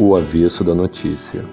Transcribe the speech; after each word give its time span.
O 0.00 0.14
avesso 0.14 0.62
da 0.62 0.76
notícia. 0.76 1.44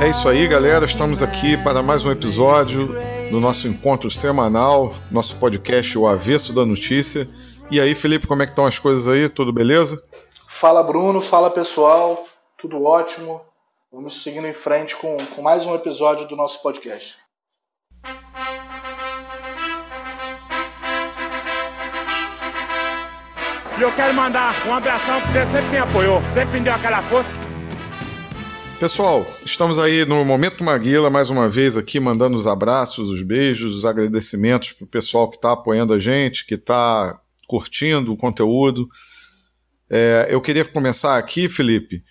É 0.00 0.08
isso 0.08 0.26
aí, 0.26 0.48
galera. 0.48 0.86
Estamos 0.86 1.22
aqui 1.22 1.58
para 1.58 1.82
mais 1.82 2.06
um 2.06 2.10
episódio 2.10 2.88
do 3.30 3.40
nosso 3.40 3.68
encontro 3.68 4.10
semanal, 4.10 4.94
nosso 5.10 5.36
podcast 5.36 5.98
O 5.98 6.06
Avesso 6.06 6.54
da 6.54 6.64
Notícia. 6.64 7.28
E 7.70 7.78
aí, 7.78 7.94
Felipe, 7.94 8.26
como 8.26 8.42
é 8.42 8.46
que 8.46 8.52
estão 8.52 8.64
as 8.64 8.78
coisas 8.78 9.08
aí? 9.08 9.28
Tudo 9.28 9.52
beleza? 9.52 10.02
Fala, 10.46 10.82
Bruno. 10.82 11.20
Fala, 11.20 11.50
pessoal. 11.50 12.24
Tudo 12.56 12.82
ótimo. 12.82 13.42
Vamos 13.90 14.22
seguindo 14.22 14.46
em 14.46 14.52
frente 14.52 14.94
com, 14.94 15.16
com 15.34 15.40
mais 15.40 15.64
um 15.64 15.74
episódio 15.74 16.28
do 16.28 16.36
nosso 16.36 16.60
podcast. 16.62 17.16
E 23.78 23.80
eu 23.80 23.90
quero 23.96 24.12
mandar 24.12 24.52
um 24.66 24.74
abração 24.74 25.18
porque 25.22 25.38
você 25.38 25.52
sempre 25.52 25.70
me 25.70 25.78
apoiou, 25.78 26.20
sempre 26.34 26.58
me 26.58 26.64
deu 26.64 26.74
aquela 26.74 27.02
força. 27.04 27.30
Pessoal, 28.78 29.26
estamos 29.42 29.78
aí 29.78 30.04
no 30.04 30.22
Momento 30.22 30.62
Maguila, 30.62 31.08
mais 31.08 31.30
uma 31.30 31.48
vez 31.48 31.78
aqui, 31.78 31.98
mandando 31.98 32.36
os 32.36 32.46
abraços, 32.46 33.08
os 33.08 33.22
beijos, 33.22 33.74
os 33.74 33.86
agradecimentos 33.86 34.72
para 34.72 34.84
o 34.84 34.88
pessoal 34.88 35.30
que 35.30 35.36
está 35.36 35.52
apoiando 35.52 35.94
a 35.94 35.98
gente, 35.98 36.44
que 36.44 36.56
está 36.56 37.18
curtindo 37.46 38.12
o 38.12 38.18
conteúdo. 38.18 38.86
É, 39.90 40.28
eu 40.28 40.42
queria 40.42 40.66
começar 40.66 41.16
aqui, 41.16 41.48
Felipe, 41.48 42.04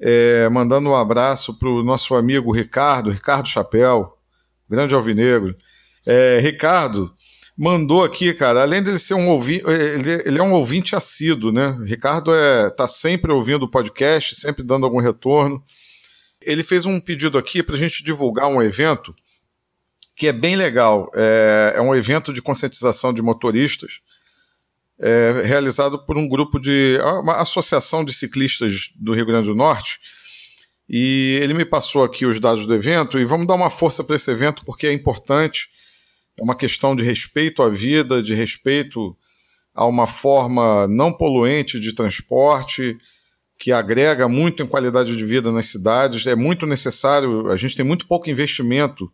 é, 0.00 0.48
mandando 0.48 0.90
um 0.90 0.94
abraço 0.94 1.54
para 1.58 1.68
o 1.68 1.82
nosso 1.82 2.14
amigo 2.14 2.52
Ricardo, 2.52 3.10
Ricardo 3.10 3.48
Chapéu, 3.48 4.16
grande 4.68 4.94
alvinegro. 4.94 5.56
É, 6.06 6.38
Ricardo 6.40 7.12
mandou 7.56 8.04
aqui, 8.04 8.32
cara, 8.32 8.62
além 8.62 8.82
de 8.82 8.90
ele 8.90 8.98
ser 8.98 9.14
um 9.14 9.28
ouvinte, 9.28 9.64
ele, 9.66 10.22
ele, 10.24 10.38
é 10.38 10.42
um 10.42 10.52
ouvinte 10.52 10.94
assíduo, 10.94 11.50
né? 11.50 11.76
Ricardo 11.84 12.32
é, 12.32 12.70
tá 12.70 12.86
sempre 12.86 13.32
ouvindo 13.32 13.64
o 13.64 13.70
podcast, 13.70 14.36
sempre 14.36 14.62
dando 14.62 14.86
algum 14.86 15.00
retorno 15.00 15.62
ele 16.40 16.64
fez 16.64 16.86
um 16.86 17.00
pedido 17.00 17.36
aqui 17.36 17.62
para 17.62 17.74
a 17.74 17.78
gente 17.78 18.02
divulgar 18.02 18.48
um 18.48 18.62
evento 18.62 19.14
que 20.16 20.26
é 20.26 20.32
bem 20.32 20.56
legal. 20.56 21.10
É, 21.14 21.74
é 21.76 21.80
um 21.80 21.94
evento 21.94 22.32
de 22.32 22.42
conscientização 22.42 23.12
de 23.12 23.22
motoristas 23.22 24.00
é, 25.00 25.42
realizado 25.44 25.98
por 26.04 26.18
um 26.18 26.28
grupo 26.28 26.58
de. 26.58 26.98
uma 27.22 27.36
associação 27.40 28.04
de 28.04 28.12
ciclistas 28.12 28.92
do 28.96 29.14
Rio 29.14 29.26
Grande 29.26 29.48
do 29.48 29.54
Norte. 29.54 30.00
E 30.88 31.38
ele 31.42 31.52
me 31.52 31.64
passou 31.64 32.02
aqui 32.02 32.24
os 32.24 32.40
dados 32.40 32.64
do 32.64 32.74
evento 32.74 33.18
e 33.18 33.24
vamos 33.24 33.46
dar 33.46 33.54
uma 33.54 33.68
força 33.68 34.02
para 34.02 34.16
esse 34.16 34.30
evento 34.30 34.64
porque 34.64 34.86
é 34.86 34.92
importante. 34.92 35.68
É 36.38 36.42
uma 36.42 36.54
questão 36.54 36.94
de 36.94 37.02
respeito 37.02 37.62
à 37.62 37.68
vida, 37.68 38.22
de 38.22 38.32
respeito 38.32 39.16
a 39.74 39.84
uma 39.84 40.06
forma 40.06 40.88
não 40.88 41.12
poluente 41.12 41.78
de 41.78 41.94
transporte 41.94 42.96
que 43.58 43.72
agrega 43.72 44.28
muito 44.28 44.62
em 44.62 44.66
qualidade 44.66 45.16
de 45.16 45.24
vida 45.24 45.50
nas 45.50 45.66
cidades. 45.66 46.26
É 46.26 46.36
muito 46.36 46.64
necessário, 46.64 47.50
a 47.50 47.56
gente 47.56 47.76
tem 47.76 47.84
muito 47.84 48.06
pouco 48.06 48.30
investimento 48.30 49.10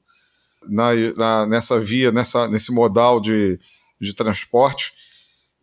na, 0.68 0.94
na, 1.16 1.46
nessa 1.46 1.80
via, 1.80 2.12
nessa, 2.12 2.46
nesse 2.46 2.70
modal 2.70 3.20
de, 3.20 3.58
de 4.00 4.14
transporte. 4.14 4.92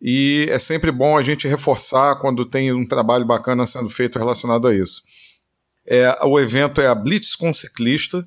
E 0.02 0.46
é 0.50 0.58
sempre 0.58 0.90
bom 0.90 1.16
a 1.16 1.22
gente 1.22 1.46
reforçar 1.46 2.16
quando 2.16 2.44
tem 2.44 2.72
um 2.72 2.84
trabalho 2.84 3.24
bacana 3.24 3.64
sendo 3.64 3.88
feito 3.88 4.18
relacionado 4.18 4.66
a 4.66 4.74
isso. 4.74 5.02
É, 5.86 6.12
o 6.24 6.40
evento 6.40 6.80
é 6.80 6.88
a 6.88 6.94
Blitz 6.94 7.36
com 7.36 7.52
Ciclista, 7.52 8.26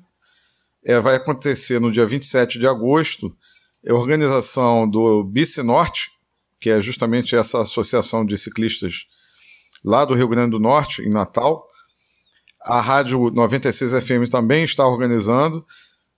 é, 0.84 0.98
vai 1.00 1.16
acontecer 1.16 1.78
no 1.80 1.90
dia 1.90 2.06
27 2.06 2.58
de 2.58 2.66
agosto. 2.66 3.36
É 3.84 3.92
organização 3.92 4.88
do 4.88 5.22
Bici 5.22 5.62
Norte, 5.62 6.10
que 6.58 6.70
é 6.70 6.80
justamente 6.80 7.36
essa 7.36 7.60
associação 7.60 8.24
de 8.24 8.38
ciclistas 8.38 9.06
lá 9.84 10.04
do 10.04 10.14
Rio 10.14 10.28
Grande 10.28 10.52
do 10.52 10.60
Norte, 10.60 11.02
em 11.02 11.10
Natal. 11.10 11.68
A 12.62 12.80
Rádio 12.80 13.30
96 13.30 13.92
FM 14.02 14.30
também 14.30 14.64
está 14.64 14.86
organizando, 14.86 15.64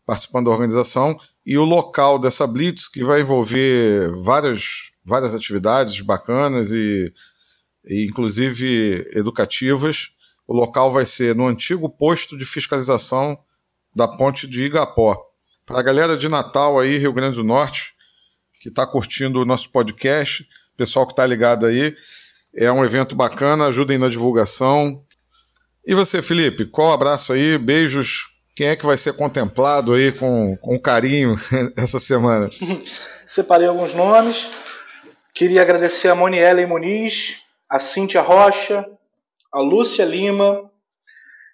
participando 0.07 0.47
da 0.47 0.53
organização, 0.53 1.19
e 1.45 1.59
o 1.59 1.65
local 1.65 2.19
dessa 2.19 2.47
Blitz, 2.47 2.89
que 2.89 3.03
vai 3.03 3.21
envolver 3.21 4.11
várias, 4.23 4.93
várias 5.09 5.35
atividades 5.35 6.01
bacanas 6.01 6.71
e, 6.71 7.13
e 7.87 8.07
inclusive 8.07 9.09
educativas. 9.13 10.11
O 10.47 10.55
local 10.55 10.93
vai 10.93 11.05
ser 11.05 11.35
no 11.35 11.47
antigo 11.47 11.89
posto 11.89 12.37
de 12.39 12.45
fiscalização 12.45 13.37
da 13.95 14.07
ponte 14.07 14.47
de 14.47 14.65
Igapó. 14.65 15.17
Para 15.67 15.81
a 15.81 15.83
galera 15.83 16.17
de 16.17 16.29
Natal 16.29 16.79
aí, 16.79 16.97
Rio 16.97 17.13
Grande 17.13 17.37
do 17.37 17.45
Norte, 17.45 17.93
que 18.61 18.69
está 18.69 18.87
curtindo 18.87 19.41
o 19.41 19.45
nosso 19.45 19.71
podcast, 19.71 20.47
pessoal 20.77 21.07
que 21.07 21.13
está 21.13 21.27
ligado 21.27 21.67
aí, 21.67 21.95
é 22.57 22.71
um 22.73 22.85
evento 22.85 23.15
bacana, 23.15 23.67
ajudem 23.67 23.99
na 23.99 24.09
divulgação. 24.09 25.05
E 25.85 25.95
você, 25.95 26.23
Felipe, 26.23 26.65
qual 26.65 26.93
abraço 26.93 27.33
aí? 27.33 27.59
Beijos. 27.59 28.29
Quem 28.57 28.69
é 28.69 28.77
que 28.77 28.87
vai 28.87 28.97
ser 28.97 29.13
contemplado 29.13 29.93
aí 29.93 30.11
com, 30.11 30.57
com 30.57 30.79
carinho 30.81 31.37
essa 31.77 32.01
semana? 32.01 32.51
Separei 33.27 33.69
alguns 33.69 33.95
nomes. 33.95 34.49
Queria 35.39 35.63
agradecer 35.63 36.09
a 36.09 36.17
Moniela 36.17 36.67
Muniz, 36.67 37.41
a 37.71 37.79
Cíntia 37.79 38.21
Rocha, 38.21 38.85
a 39.53 39.61
Lúcia 39.61 40.05
Lima. 40.05 40.69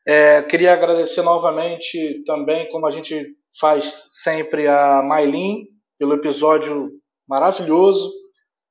É, 0.06 0.40
queria 0.40 0.72
agradecer 0.72 1.20
novamente 1.20 2.24
também, 2.24 2.66
como 2.70 2.86
a 2.86 2.90
gente 2.90 3.36
faz 3.60 3.94
sempre, 4.08 4.66
a 4.66 5.02
Mailin 5.02 5.66
pelo 5.98 6.14
episódio 6.14 6.92
maravilhoso 7.28 8.10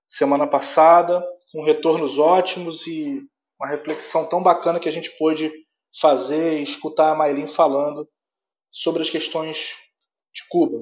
semana 0.08 0.48
passada 0.48 1.24
com 1.52 1.64
retornos 1.64 2.18
ótimos 2.18 2.88
e 2.88 3.22
uma 3.60 3.70
reflexão 3.70 4.28
tão 4.28 4.42
bacana 4.42 4.80
que 4.80 4.90
a 4.90 4.92
gente 4.92 5.16
pôde 5.16 5.54
fazer 6.02 6.58
e 6.58 6.64
escutar 6.64 7.12
a 7.12 7.16
Maylin 7.16 7.46
falando 7.46 8.10
sobre 8.72 9.04
as 9.04 9.12
questões 9.12 9.76
de 10.34 10.42
Cuba. 10.50 10.80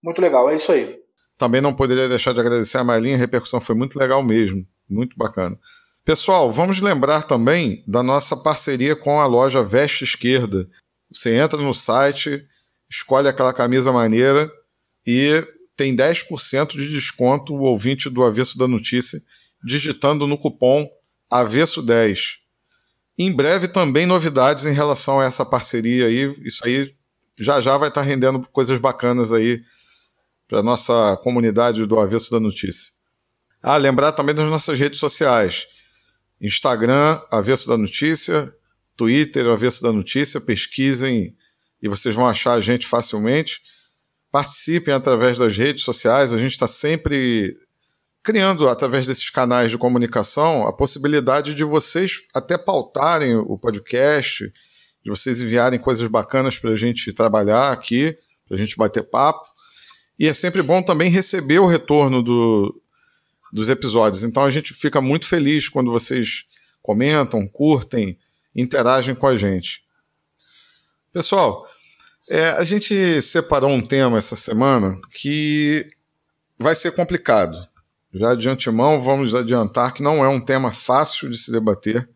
Muito 0.00 0.22
legal, 0.22 0.48
é 0.48 0.54
isso 0.54 0.70
aí. 0.70 1.03
Também 1.36 1.60
não 1.60 1.74
poderia 1.74 2.08
deixar 2.08 2.32
de 2.32 2.40
agradecer 2.40 2.78
a 2.78 2.84
Maylin, 2.84 3.14
a 3.14 3.18
repercussão 3.18 3.60
foi 3.60 3.74
muito 3.74 3.98
legal 3.98 4.22
mesmo, 4.22 4.66
muito 4.88 5.16
bacana. 5.16 5.58
Pessoal, 6.04 6.52
vamos 6.52 6.80
lembrar 6.80 7.22
também 7.22 7.82
da 7.86 8.02
nossa 8.02 8.36
parceria 8.36 8.94
com 8.94 9.20
a 9.20 9.26
loja 9.26 9.62
Veste 9.62 10.04
Esquerda. 10.04 10.68
Você 11.10 11.34
entra 11.34 11.60
no 11.60 11.72
site, 11.72 12.44
escolhe 12.90 13.26
aquela 13.26 13.52
camisa 13.52 13.90
maneira 13.90 14.50
e 15.06 15.42
tem 15.76 15.96
10% 15.96 16.72
de 16.72 16.90
desconto 16.90 17.54
o 17.54 17.62
ouvinte 17.62 18.08
do 18.08 18.22
Avesso 18.22 18.58
da 18.58 18.68
Notícia 18.68 19.20
digitando 19.64 20.26
no 20.26 20.36
cupom 20.36 20.86
Avesso10. 21.32 22.34
Em 23.18 23.32
breve 23.32 23.66
também 23.66 24.06
novidades 24.06 24.66
em 24.66 24.72
relação 24.72 25.20
a 25.20 25.24
essa 25.24 25.44
parceria 25.44 26.06
aí. 26.06 26.34
Isso 26.44 26.64
aí 26.66 26.94
já 27.38 27.60
já 27.60 27.76
vai 27.78 27.88
estar 27.88 28.02
rendendo 28.02 28.46
coisas 28.50 28.78
bacanas 28.78 29.32
aí 29.32 29.62
para 30.48 30.62
nossa 30.62 31.16
comunidade 31.22 31.84
do 31.86 31.98
Avesso 31.98 32.30
da 32.30 32.40
Notícia. 32.40 32.92
Ah, 33.62 33.76
lembrar 33.76 34.12
também 34.12 34.34
das 34.34 34.48
nossas 34.50 34.78
redes 34.78 34.98
sociais. 34.98 35.66
Instagram, 36.40 37.20
Avesso 37.30 37.68
da 37.68 37.78
Notícia, 37.78 38.54
Twitter, 38.96 39.46
Avesso 39.46 39.82
da 39.82 39.92
Notícia, 39.92 40.40
pesquisem 40.40 41.34
e 41.82 41.88
vocês 41.88 42.14
vão 42.14 42.26
achar 42.26 42.54
a 42.54 42.60
gente 42.60 42.86
facilmente. 42.86 43.62
Participem 44.30 44.92
através 44.92 45.38
das 45.38 45.56
redes 45.56 45.84
sociais, 45.84 46.32
a 46.32 46.38
gente 46.38 46.52
está 46.52 46.66
sempre 46.66 47.56
criando, 48.22 48.68
através 48.68 49.06
desses 49.06 49.28
canais 49.28 49.70
de 49.70 49.76
comunicação, 49.76 50.66
a 50.66 50.72
possibilidade 50.72 51.54
de 51.54 51.62
vocês 51.62 52.22
até 52.34 52.56
pautarem 52.56 53.36
o 53.36 53.58
podcast, 53.58 54.50
de 55.04 55.10
vocês 55.10 55.42
enviarem 55.42 55.78
coisas 55.78 56.08
bacanas 56.08 56.58
para 56.58 56.70
a 56.70 56.76
gente 56.76 57.12
trabalhar 57.12 57.70
aqui, 57.70 58.16
para 58.48 58.56
a 58.56 58.58
gente 58.58 58.76
bater 58.76 59.02
papo. 59.02 59.46
E 60.18 60.28
é 60.28 60.34
sempre 60.34 60.62
bom 60.62 60.82
também 60.82 61.10
receber 61.10 61.58
o 61.58 61.66
retorno 61.66 62.22
do, 62.22 62.80
dos 63.52 63.68
episódios. 63.68 64.22
Então 64.22 64.44
a 64.44 64.50
gente 64.50 64.72
fica 64.72 65.00
muito 65.00 65.26
feliz 65.26 65.68
quando 65.68 65.90
vocês 65.90 66.44
comentam, 66.82 67.46
curtem, 67.48 68.18
interagem 68.54 69.14
com 69.14 69.26
a 69.26 69.36
gente. 69.36 69.82
Pessoal, 71.12 71.66
é, 72.28 72.50
a 72.50 72.64
gente 72.64 73.20
separou 73.20 73.70
um 73.70 73.80
tema 73.80 74.18
essa 74.18 74.36
semana 74.36 74.98
que 75.12 75.88
vai 76.58 76.74
ser 76.74 76.92
complicado. 76.92 77.56
Já 78.12 78.34
de 78.34 78.48
antemão, 78.48 79.02
vamos 79.02 79.34
adiantar 79.34 79.92
que 79.92 80.02
não 80.02 80.24
é 80.24 80.28
um 80.28 80.40
tema 80.40 80.72
fácil 80.72 81.28
de 81.28 81.36
se 81.36 81.50
debater, 81.50 82.08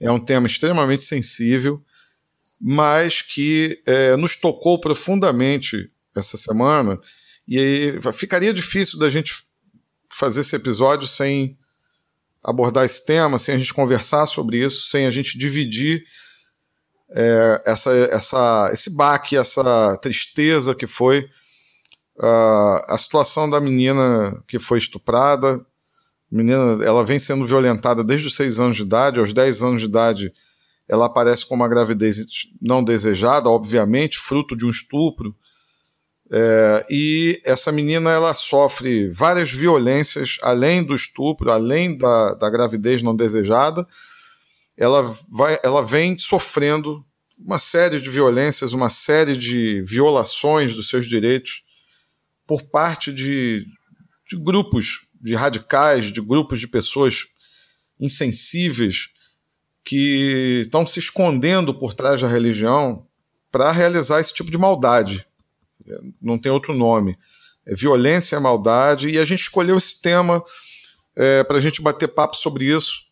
é 0.00 0.10
um 0.10 0.18
tema 0.18 0.46
extremamente 0.46 1.02
sensível, 1.02 1.82
mas 2.58 3.20
que 3.20 3.82
é, 3.86 4.16
nos 4.16 4.36
tocou 4.36 4.80
profundamente 4.80 5.91
essa 6.14 6.36
semana, 6.36 7.00
e 7.46 7.58
aí 7.58 8.12
ficaria 8.12 8.52
difícil 8.52 8.98
da 8.98 9.10
gente 9.10 9.44
fazer 10.08 10.40
esse 10.40 10.54
episódio 10.54 11.06
sem 11.06 11.58
abordar 12.42 12.84
esse 12.84 13.04
tema, 13.04 13.38
sem 13.38 13.54
a 13.54 13.58
gente 13.58 13.72
conversar 13.72 14.26
sobre 14.26 14.58
isso, 14.64 14.86
sem 14.88 15.06
a 15.06 15.10
gente 15.10 15.38
dividir 15.38 16.04
é, 17.10 17.60
essa, 17.66 17.92
essa, 17.92 18.70
esse 18.72 18.90
baque, 18.90 19.36
essa 19.36 19.96
tristeza 20.02 20.74
que 20.74 20.86
foi 20.86 21.20
uh, 22.18 22.84
a 22.88 22.96
situação 22.98 23.48
da 23.48 23.60
menina 23.60 24.42
que 24.46 24.58
foi 24.58 24.78
estuprada. 24.78 25.64
Menina, 26.30 26.82
ela 26.84 27.04
vem 27.04 27.18
sendo 27.18 27.46
violentada 27.46 28.02
desde 28.02 28.26
os 28.26 28.34
6 28.36 28.60
anos 28.60 28.76
de 28.76 28.82
idade, 28.82 29.20
aos 29.20 29.32
10 29.32 29.62
anos 29.62 29.80
de 29.80 29.86
idade 29.86 30.32
ela 30.88 31.06
aparece 31.06 31.46
com 31.46 31.54
uma 31.54 31.68
gravidez 31.68 32.26
não 32.60 32.82
desejada, 32.82 33.48
obviamente, 33.48 34.18
fruto 34.18 34.56
de 34.56 34.66
um 34.66 34.70
estupro. 34.70 35.34
É, 36.34 36.86
e 36.88 37.42
essa 37.44 37.70
menina 37.70 38.10
ela 38.10 38.32
sofre 38.32 39.10
várias 39.10 39.52
violências, 39.52 40.38
além 40.40 40.82
do 40.82 40.94
estupro, 40.94 41.50
além 41.50 41.98
da, 41.98 42.32
da 42.34 42.48
gravidez 42.48 43.02
não 43.02 43.14
desejada. 43.14 43.86
Ela, 44.74 45.02
vai, 45.28 45.58
ela 45.62 45.82
vem 45.82 46.18
sofrendo 46.18 47.04
uma 47.38 47.58
série 47.58 48.00
de 48.00 48.08
violências, 48.08 48.72
uma 48.72 48.88
série 48.88 49.36
de 49.36 49.82
violações 49.82 50.74
dos 50.74 50.88
seus 50.88 51.06
direitos 51.06 51.64
por 52.46 52.62
parte 52.62 53.12
de, 53.12 53.66
de 54.26 54.36
grupos 54.42 55.06
de 55.20 55.34
radicais, 55.34 56.10
de 56.10 56.22
grupos 56.22 56.60
de 56.60 56.66
pessoas 56.66 57.26
insensíveis 58.00 59.10
que 59.84 60.60
estão 60.62 60.86
se 60.86 60.98
escondendo 60.98 61.74
por 61.74 61.92
trás 61.92 62.22
da 62.22 62.28
religião 62.28 63.06
para 63.50 63.70
realizar 63.70 64.18
esse 64.18 64.32
tipo 64.32 64.50
de 64.50 64.56
maldade. 64.56 65.26
Não 66.20 66.38
tem 66.38 66.50
outro 66.50 66.74
nome. 66.74 67.16
É 67.66 67.74
violência, 67.74 68.36
é 68.36 68.40
maldade, 68.40 69.10
e 69.10 69.18
a 69.18 69.24
gente 69.24 69.42
escolheu 69.42 69.76
esse 69.76 70.00
tema 70.00 70.42
é, 71.16 71.44
para 71.44 71.58
a 71.58 71.60
gente 71.60 71.80
bater 71.80 72.08
papo 72.08 72.36
sobre 72.36 72.64
isso, 72.64 73.02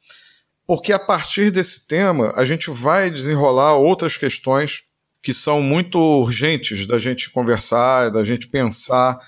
porque 0.67 0.93
a 0.93 0.99
partir 0.99 1.51
desse 1.51 1.87
tema 1.87 2.33
a 2.37 2.45
gente 2.45 2.71
vai 2.71 3.11
desenrolar 3.11 3.77
outras 3.77 4.17
questões 4.17 4.85
que 5.23 5.35
são 5.35 5.61
muito 5.61 5.99
urgentes 5.99 6.87
da 6.87 6.99
gente 6.99 7.31
conversar, 7.31 8.11
da 8.11 8.25
gente 8.25 8.49
pensar 8.49 9.21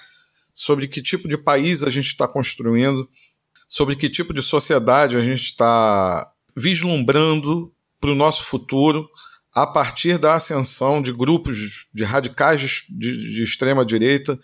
sobre 0.54 0.88
que 0.88 1.02
tipo 1.02 1.28
de 1.28 1.36
país 1.36 1.82
a 1.82 1.90
gente 1.90 2.06
está 2.06 2.26
construindo, 2.26 3.08
sobre 3.68 3.96
que 3.96 4.08
tipo 4.08 4.32
de 4.32 4.42
sociedade 4.42 5.16
a 5.16 5.20
gente 5.20 5.42
está 5.42 6.30
vislumbrando 6.56 7.72
para 8.00 8.10
o 8.10 8.14
nosso 8.14 8.44
futuro 8.44 9.08
a 9.54 9.66
partir 9.66 10.18
da 10.18 10.34
ascensão 10.34 11.02
de 11.02 11.12
grupos 11.12 11.86
de 11.92 12.04
radicais 12.04 12.84
de, 12.88 13.34
de 13.34 13.42
extrema 13.42 13.84
direita 13.84 14.38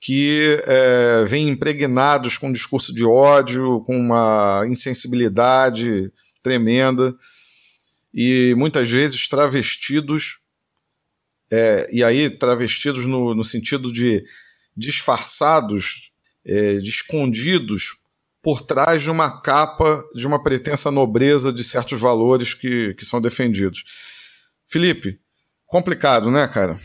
que 0.00 0.58
é, 0.64 1.24
vêm 1.26 1.50
impregnados 1.50 2.38
com 2.38 2.48
um 2.48 2.52
discurso 2.52 2.94
de 2.94 3.04
ódio, 3.04 3.80
com 3.82 3.96
uma 3.96 4.64
insensibilidade 4.66 6.10
tremenda 6.42 7.14
e 8.12 8.54
muitas 8.56 8.90
vezes 8.90 9.28
travestidos, 9.28 10.38
é, 11.52 11.88
e 11.92 12.02
aí 12.02 12.30
travestidos 12.30 13.06
no, 13.06 13.34
no 13.34 13.44
sentido 13.44 13.92
de 13.92 14.24
disfarçados, 14.74 16.12
é, 16.46 16.78
de 16.78 16.88
escondidos 16.88 17.99
por 18.42 18.62
trás 18.62 19.02
de 19.02 19.10
uma 19.10 19.40
capa 19.40 20.02
de 20.14 20.26
uma 20.26 20.42
pretensa 20.42 20.90
nobreza 20.90 21.52
de 21.52 21.62
certos 21.62 22.00
valores 22.00 22.54
que, 22.54 22.94
que 22.94 23.04
são 23.04 23.20
defendidos. 23.20 23.84
Felipe, 24.66 25.20
complicado, 25.66 26.30
né, 26.30 26.48
cara? 26.48 26.76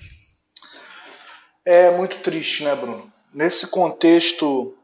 É 1.63 1.96
muito 1.96 2.19
triste, 2.19 2.63
né, 2.63 2.75
Bruno? 2.75 3.12
Nesse 3.34 3.68
contexto 3.68 4.78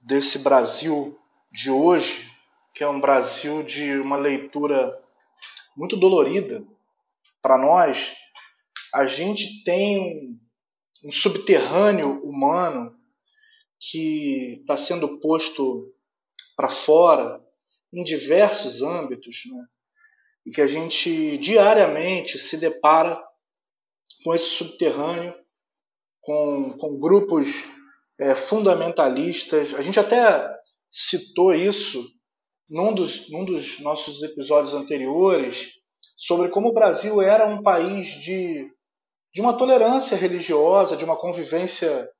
desse 0.00 0.38
Brasil 0.38 1.18
de 1.52 1.70
hoje, 1.70 2.30
que 2.74 2.84
é 2.84 2.88
um 2.88 3.00
Brasil 3.00 3.62
de 3.62 3.96
uma 3.98 4.16
leitura 4.16 4.96
muito 5.76 5.96
dolorida 5.96 6.62
para 7.40 7.56
nós, 7.56 8.14
a 8.94 9.06
gente 9.06 9.62
tem 9.64 9.98
um, 10.00 11.08
um 11.08 11.10
subterrâneo 11.10 12.20
humano 12.22 12.94
que 13.80 14.58
está 14.60 14.76
sendo 14.76 15.18
posto 15.18 15.92
para 16.58 16.68
fora, 16.68 17.40
em 17.92 18.02
diversos 18.02 18.82
âmbitos, 18.82 19.42
né? 19.46 19.64
e 20.44 20.50
que 20.50 20.60
a 20.60 20.66
gente 20.66 21.38
diariamente 21.38 22.36
se 22.36 22.56
depara 22.56 23.22
com 24.24 24.34
esse 24.34 24.46
subterrâneo, 24.46 25.32
com, 26.20 26.76
com 26.76 26.98
grupos 26.98 27.70
é, 28.18 28.34
fundamentalistas. 28.34 29.72
A 29.72 29.80
gente 29.80 30.00
até 30.00 30.52
citou 30.90 31.54
isso 31.54 32.04
num 32.68 32.92
dos, 32.92 33.30
num 33.30 33.44
dos 33.44 33.78
nossos 33.78 34.20
episódios 34.24 34.74
anteriores, 34.74 35.74
sobre 36.16 36.48
como 36.48 36.70
o 36.70 36.74
Brasil 36.74 37.22
era 37.22 37.46
um 37.46 37.62
país 37.62 38.08
de, 38.08 38.68
de 39.32 39.40
uma 39.40 39.56
tolerância 39.56 40.16
religiosa, 40.16 40.96
de 40.96 41.04
uma 41.04 41.16
convivência 41.16 42.10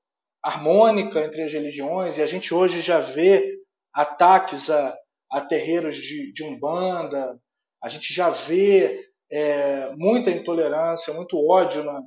harmônica 0.40 1.18
entre 1.24 1.42
as 1.42 1.52
religiões, 1.52 2.18
e 2.18 2.22
a 2.22 2.26
gente 2.26 2.54
hoje 2.54 2.80
já 2.80 3.00
vê 3.00 3.58
ataques 3.94 4.70
a, 4.70 4.96
a 5.30 5.40
terreiros 5.40 5.96
de, 5.96 6.32
de 6.32 6.44
Umbanda, 6.44 7.38
a 7.82 7.88
gente 7.88 8.12
já 8.12 8.30
vê 8.30 9.08
é, 9.30 9.90
muita 9.96 10.30
intolerância, 10.30 11.14
muito 11.14 11.38
ódio 11.38 11.84
na, 11.84 12.00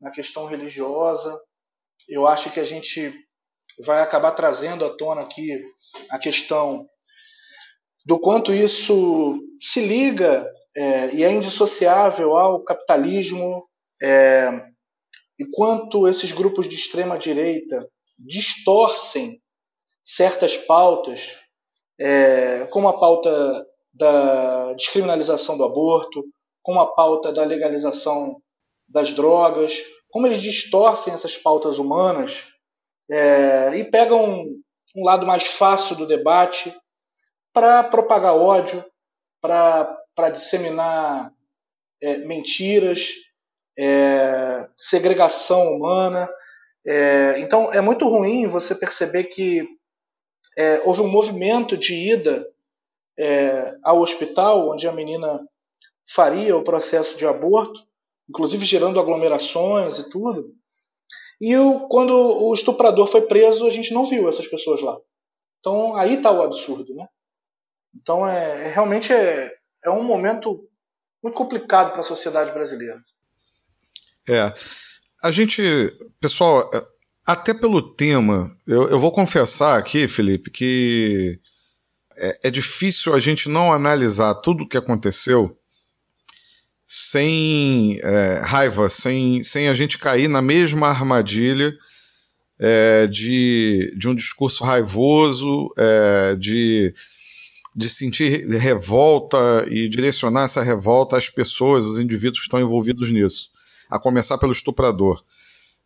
na 0.00 0.10
questão 0.10 0.46
religiosa. 0.46 1.38
Eu 2.08 2.26
acho 2.26 2.50
que 2.50 2.60
a 2.60 2.64
gente 2.64 3.12
vai 3.80 4.00
acabar 4.00 4.32
trazendo 4.32 4.84
à 4.84 4.96
tona 4.96 5.22
aqui 5.22 5.62
a 6.10 6.18
questão 6.18 6.86
do 8.04 8.18
quanto 8.18 8.52
isso 8.52 9.38
se 9.58 9.80
liga 9.80 10.46
é, 10.74 11.14
e 11.14 11.24
é 11.24 11.30
indissociável 11.30 12.36
ao 12.36 12.62
capitalismo 12.64 13.66
é, 14.02 14.50
e 15.38 15.44
quanto 15.52 16.08
esses 16.08 16.32
grupos 16.32 16.68
de 16.68 16.76
extrema 16.76 17.18
direita 17.18 17.86
distorcem 18.18 19.41
certas 20.04 20.56
pautas, 20.56 21.38
é, 21.98 22.66
como 22.66 22.88
a 22.88 22.98
pauta 22.98 23.66
da 23.92 24.72
descriminalização 24.74 25.56
do 25.56 25.64
aborto, 25.64 26.24
como 26.62 26.80
a 26.80 26.94
pauta 26.94 27.32
da 27.32 27.44
legalização 27.44 28.40
das 28.88 29.12
drogas, 29.12 29.74
como 30.08 30.26
eles 30.26 30.42
distorcem 30.42 31.12
essas 31.12 31.36
pautas 31.36 31.78
humanas 31.78 32.46
é, 33.10 33.76
e 33.76 33.84
pegam 33.84 34.46
um 34.94 35.04
lado 35.04 35.26
mais 35.26 35.46
fácil 35.46 35.96
do 35.96 36.06
debate 36.06 36.74
para 37.52 37.82
propagar 37.84 38.34
ódio, 38.34 38.84
para 39.40 40.30
disseminar 40.30 41.32
é, 42.00 42.18
mentiras, 42.18 43.08
é, 43.78 44.66
segregação 44.76 45.74
humana. 45.74 46.28
É, 46.86 47.38
então 47.38 47.72
é 47.72 47.80
muito 47.80 48.08
ruim 48.08 48.46
você 48.46 48.74
perceber 48.74 49.24
que 49.24 49.66
é, 50.56 50.82
houve 50.84 51.00
um 51.00 51.08
movimento 51.08 51.76
de 51.76 51.94
ida 51.94 52.48
é, 53.18 53.74
ao 53.82 54.00
hospital, 54.00 54.70
onde 54.70 54.86
a 54.86 54.92
menina 54.92 55.40
faria 56.06 56.56
o 56.56 56.64
processo 56.64 57.16
de 57.16 57.26
aborto, 57.26 57.80
inclusive 58.28 58.64
gerando 58.64 59.00
aglomerações 59.00 59.98
e 59.98 60.08
tudo. 60.08 60.54
E 61.40 61.54
quando 61.88 62.12
o 62.14 62.54
estuprador 62.54 63.06
foi 63.06 63.22
preso, 63.22 63.66
a 63.66 63.70
gente 63.70 63.92
não 63.92 64.06
viu 64.06 64.28
essas 64.28 64.46
pessoas 64.46 64.80
lá. 64.80 64.96
Então 65.58 65.96
aí 65.96 66.14
está 66.14 66.30
o 66.30 66.42
absurdo, 66.42 66.94
né? 66.94 67.06
Então 67.94 68.26
é, 68.26 68.68
é 68.68 68.72
realmente 68.72 69.12
é, 69.12 69.52
é 69.84 69.90
um 69.90 70.02
momento 70.02 70.68
muito 71.22 71.34
complicado 71.34 71.92
para 71.92 72.00
a 72.00 72.04
sociedade 72.04 72.52
brasileira. 72.52 73.00
É. 74.28 74.52
A 75.22 75.30
gente, 75.30 75.62
pessoal, 76.20 76.68
até 77.26 77.54
pelo 77.54 77.80
tema, 77.80 78.56
eu, 78.66 78.88
eu 78.88 78.98
vou 78.98 79.12
confessar 79.12 79.78
aqui, 79.78 80.08
Felipe, 80.08 80.50
que 80.50 81.38
é, 82.16 82.32
é, 82.44 82.50
difícil 82.50 83.14
a 83.14 83.20
gente 83.20 83.48
não 83.48 83.72
analisar 83.72 84.34
tudo 84.36 84.64
o 84.64 84.68
que 84.68 84.76
aconteceu 84.76 85.56
sem 86.84 87.98
é, 88.02 88.42
raiva, 88.44 88.88
sem, 88.88 89.42
sem 89.42 89.68
a 89.68 89.74
gente 89.74 89.98
cair 89.98 90.28
na 90.28 90.42
mesma 90.42 90.88
armadilha 90.88 91.72
é, 92.58 93.06
de, 93.06 93.94
de 93.96 94.08
um 94.08 94.14
discurso 94.14 94.64
raivoso, 94.64 95.68
é, 95.78 96.36
de, 96.36 96.92
de 97.74 97.88
sentir 97.88 98.46
revolta 98.48 99.64
e 99.68 99.88
direcionar 99.88 100.44
essa 100.44 100.62
revolta 100.62 101.16
às 101.16 101.30
pessoas, 101.30 101.86
os 101.86 101.98
indivíduos 101.98 102.40
que 102.40 102.46
estão 102.46 102.60
envolvidos 102.60 103.10
nisso, 103.10 103.50
a 103.88 103.98
começar 103.98 104.38
pelo 104.38 104.52
estuprador. 104.52 105.22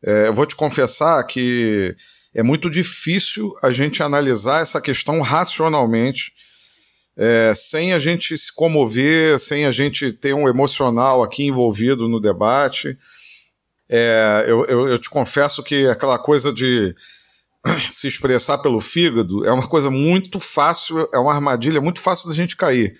É, 0.04 0.28
eu 0.28 0.34
vou 0.34 0.46
te 0.46 0.56
confessar 0.56 1.22
que 1.24 1.94
é 2.34 2.42
muito 2.42 2.70
difícil 2.70 3.54
a 3.62 3.72
gente 3.72 4.02
analisar 4.02 4.60
essa 4.60 4.80
questão 4.80 5.20
racionalmente, 5.20 6.32
é, 7.16 7.52
sem 7.54 7.94
a 7.94 7.98
gente 7.98 8.36
se 8.36 8.54
comover, 8.54 9.38
sem 9.38 9.64
a 9.64 9.72
gente 9.72 10.12
ter 10.12 10.34
um 10.34 10.48
emocional 10.48 11.22
aqui 11.22 11.44
envolvido 11.44 12.08
no 12.08 12.20
debate. 12.20 12.96
É, 13.88 14.44
eu, 14.46 14.64
eu, 14.66 14.88
eu 14.88 14.98
te 14.98 15.08
confesso 15.08 15.62
que 15.62 15.86
aquela 15.86 16.18
coisa 16.18 16.52
de 16.52 16.94
se 17.90 18.06
expressar 18.06 18.58
pelo 18.58 18.80
fígado 18.80 19.46
é 19.46 19.52
uma 19.52 19.66
coisa 19.66 19.90
muito 19.90 20.38
fácil, 20.38 21.08
é 21.12 21.18
uma 21.18 21.32
armadilha 21.32 21.80
muito 21.80 22.00
fácil 22.00 22.28
da 22.28 22.34
gente 22.34 22.56
cair. 22.56 22.98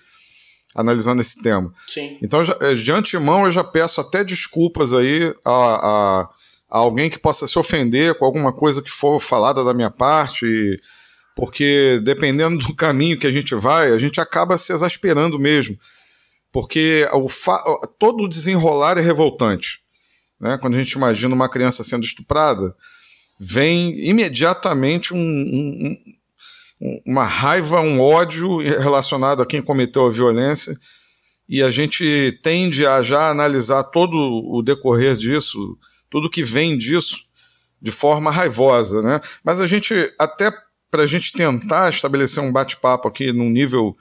analisando 0.75 1.21
esse 1.21 1.41
tema. 1.41 1.73
Sim. 1.91 2.17
Então, 2.21 2.43
já, 2.43 2.55
eh, 2.61 2.75
de 2.75 2.91
antemão, 2.91 3.45
eu 3.45 3.51
já 3.51 3.63
peço 3.63 3.99
até 3.99 4.23
desculpas 4.23 4.93
aí 4.93 5.33
a, 5.43 5.51
a, 5.51 6.29
alguém 6.69 7.09
que 7.09 7.19
possa 7.19 7.47
se 7.47 7.57
ofender 7.57 8.15
com 8.15 8.25
alguma 8.25 8.51
coisa 8.51 8.81
que 8.81 8.89
for 8.89 9.19
falada 9.19 9.63
da 9.63 9.73
minha 9.73 9.89
parte, 9.89 10.45
porque 11.35 12.01
dependendo 12.03 12.57
do 12.65 12.75
caminho 12.75 13.17
que 13.17 13.27
a 13.27 13.31
gente 13.31 13.55
vai, 13.55 13.91
a 13.91 13.97
gente 13.97 14.19
acaba 14.19 14.57
se 14.57 14.73
exasperando 14.73 15.39
mesmo. 15.39 15.77
Porque 16.51 17.07
o 17.13 17.27
todo 17.99 18.23
o 18.23 18.27
desenrolar 18.27 18.97
é 18.97 19.01
revoltante. 19.01 19.79
Né? 20.39 20.57
Quando 20.59 20.75
a 20.75 20.79
gente 20.79 20.93
imagina 20.93 21.35
uma 21.35 21.49
criança 21.49 21.83
sendo 21.83 22.03
estuprada, 22.03 22.75
vem 23.39 24.07
imediatamente 24.07 25.13
um, 25.13 25.17
um, 25.19 25.97
uma 27.05 27.23
raiva, 27.23 27.81
um 27.81 27.99
ódio 27.99 28.57
relacionado 28.57 29.41
a 29.41 29.45
quem 29.45 29.61
cometeu 29.61 30.07
a 30.07 30.11
violência, 30.11 30.77
e 31.49 31.63
a 31.63 31.71
gente 31.71 32.37
tende 32.43 32.85
a 32.85 33.01
já 33.01 33.29
analisar 33.29 33.83
todo 33.85 34.15
o 34.17 34.61
decorrer 34.61 35.15
disso, 35.15 35.77
tudo 36.09 36.29
que 36.29 36.43
vem 36.43 36.77
disso, 36.77 37.25
de 37.81 37.91
forma 37.91 38.31
raivosa. 38.31 39.01
Né? 39.01 39.21
Mas 39.43 39.59
a 39.59 39.67
gente, 39.67 39.93
até 40.19 40.51
para 40.89 41.03
a 41.03 41.07
gente 41.07 41.33
tentar 41.33 41.89
estabelecer 41.89 42.41
um 42.41 42.51
bate-papo 42.51 43.07
aqui 43.07 43.31
num 43.31 43.49
nível 43.49 43.95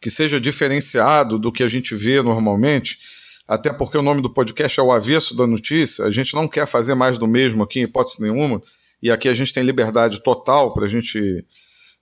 que 0.00 0.10
seja 0.10 0.40
diferenciado 0.40 1.38
do 1.38 1.52
que 1.52 1.62
a 1.62 1.68
gente 1.68 1.94
vê 1.94 2.20
normalmente, 2.20 2.98
até 3.46 3.72
porque 3.72 3.96
o 3.96 4.02
nome 4.02 4.20
do 4.20 4.32
podcast 4.32 4.80
é 4.80 4.82
o 4.82 4.90
avesso 4.90 5.36
da 5.36 5.46
notícia, 5.46 6.04
a 6.04 6.10
gente 6.10 6.34
não 6.34 6.48
quer 6.48 6.66
fazer 6.66 6.94
mais 6.94 7.18
do 7.18 7.28
mesmo 7.28 7.62
aqui, 7.62 7.80
em 7.80 7.84
hipótese 7.84 8.20
nenhuma, 8.20 8.60
e 9.00 9.10
aqui 9.10 9.28
a 9.28 9.34
gente 9.34 9.52
tem 9.52 9.62
liberdade 9.62 10.20
total 10.22 10.72
para 10.72 10.86
a 10.86 10.88
gente 10.88 11.44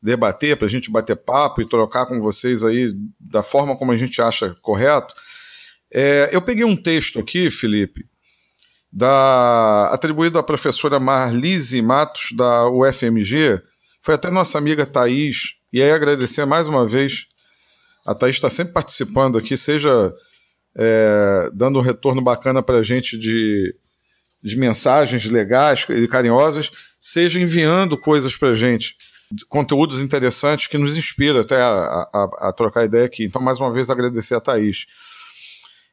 debater, 0.03 0.57
para 0.57 0.67
a 0.67 0.71
gente 0.71 0.91
bater 0.91 1.17
papo 1.17 1.61
e 1.61 1.69
trocar 1.69 2.07
com 2.07 2.21
vocês 2.21 2.65
aí 2.65 2.93
da 3.19 3.43
forma 3.43 3.77
como 3.77 3.93
a 3.93 3.97
gente 3.97 4.21
acha 4.23 4.55
correto. 4.63 5.15
É, 5.93 6.31
eu 6.33 6.41
peguei 6.41 6.65
um 6.65 6.77
texto 6.77 7.19
aqui, 7.19 7.51
Felipe, 7.51 8.07
da, 8.93 9.87
atribuído 9.87 10.39
à 10.39 10.43
professora 10.43 10.99
Marlise 10.99 11.81
Matos, 11.81 12.33
da 12.37 12.69
UFMG, 12.69 13.61
foi 14.03 14.15
até 14.15 14.31
nossa 14.31 14.59
amiga 14.59 14.87
Thaís, 14.87 15.55
e 15.73 15.83
aí 15.83 15.91
agradecer 15.91 16.45
mais 16.45 16.69
uma 16.69 16.87
vez, 16.87 17.27
a 18.07 18.15
Thaís 18.15 18.37
está 18.37 18.51
sempre 18.51 18.73
participando 18.73 19.39
aqui, 19.39 19.57
seja 19.57 20.13
é, 20.77 21.51
dando 21.53 21.79
um 21.79 21.83
retorno 21.83 22.23
bacana 22.23 22.63
para 22.63 22.77
a 22.77 22.83
gente 22.83 23.19
de 23.19 23.75
de 24.43 24.57
mensagens 24.57 25.25
legais 25.27 25.85
e 25.89 26.09
carinhosas, 26.09 26.71
seja 27.01 27.39
enviando 27.39 27.97
coisas 27.97 28.37
para 28.37 28.49
a 28.49 28.55
gente, 28.55 28.97
conteúdos 29.49 30.01
interessantes 30.01 30.67
que 30.67 30.79
nos 30.79 30.97
inspira 30.97 31.41
até 31.41 31.61
a, 31.61 32.09
a, 32.13 32.49
a, 32.49 32.53
trocar 32.53 32.85
ideia 32.85 33.05
aqui. 33.05 33.25
Então, 33.25 33.41
mais 33.41 33.59
uma 33.61 33.73
vez, 33.73 33.91
agradecer 33.91 34.35
a 34.35 34.41
Thaís. 34.41 34.87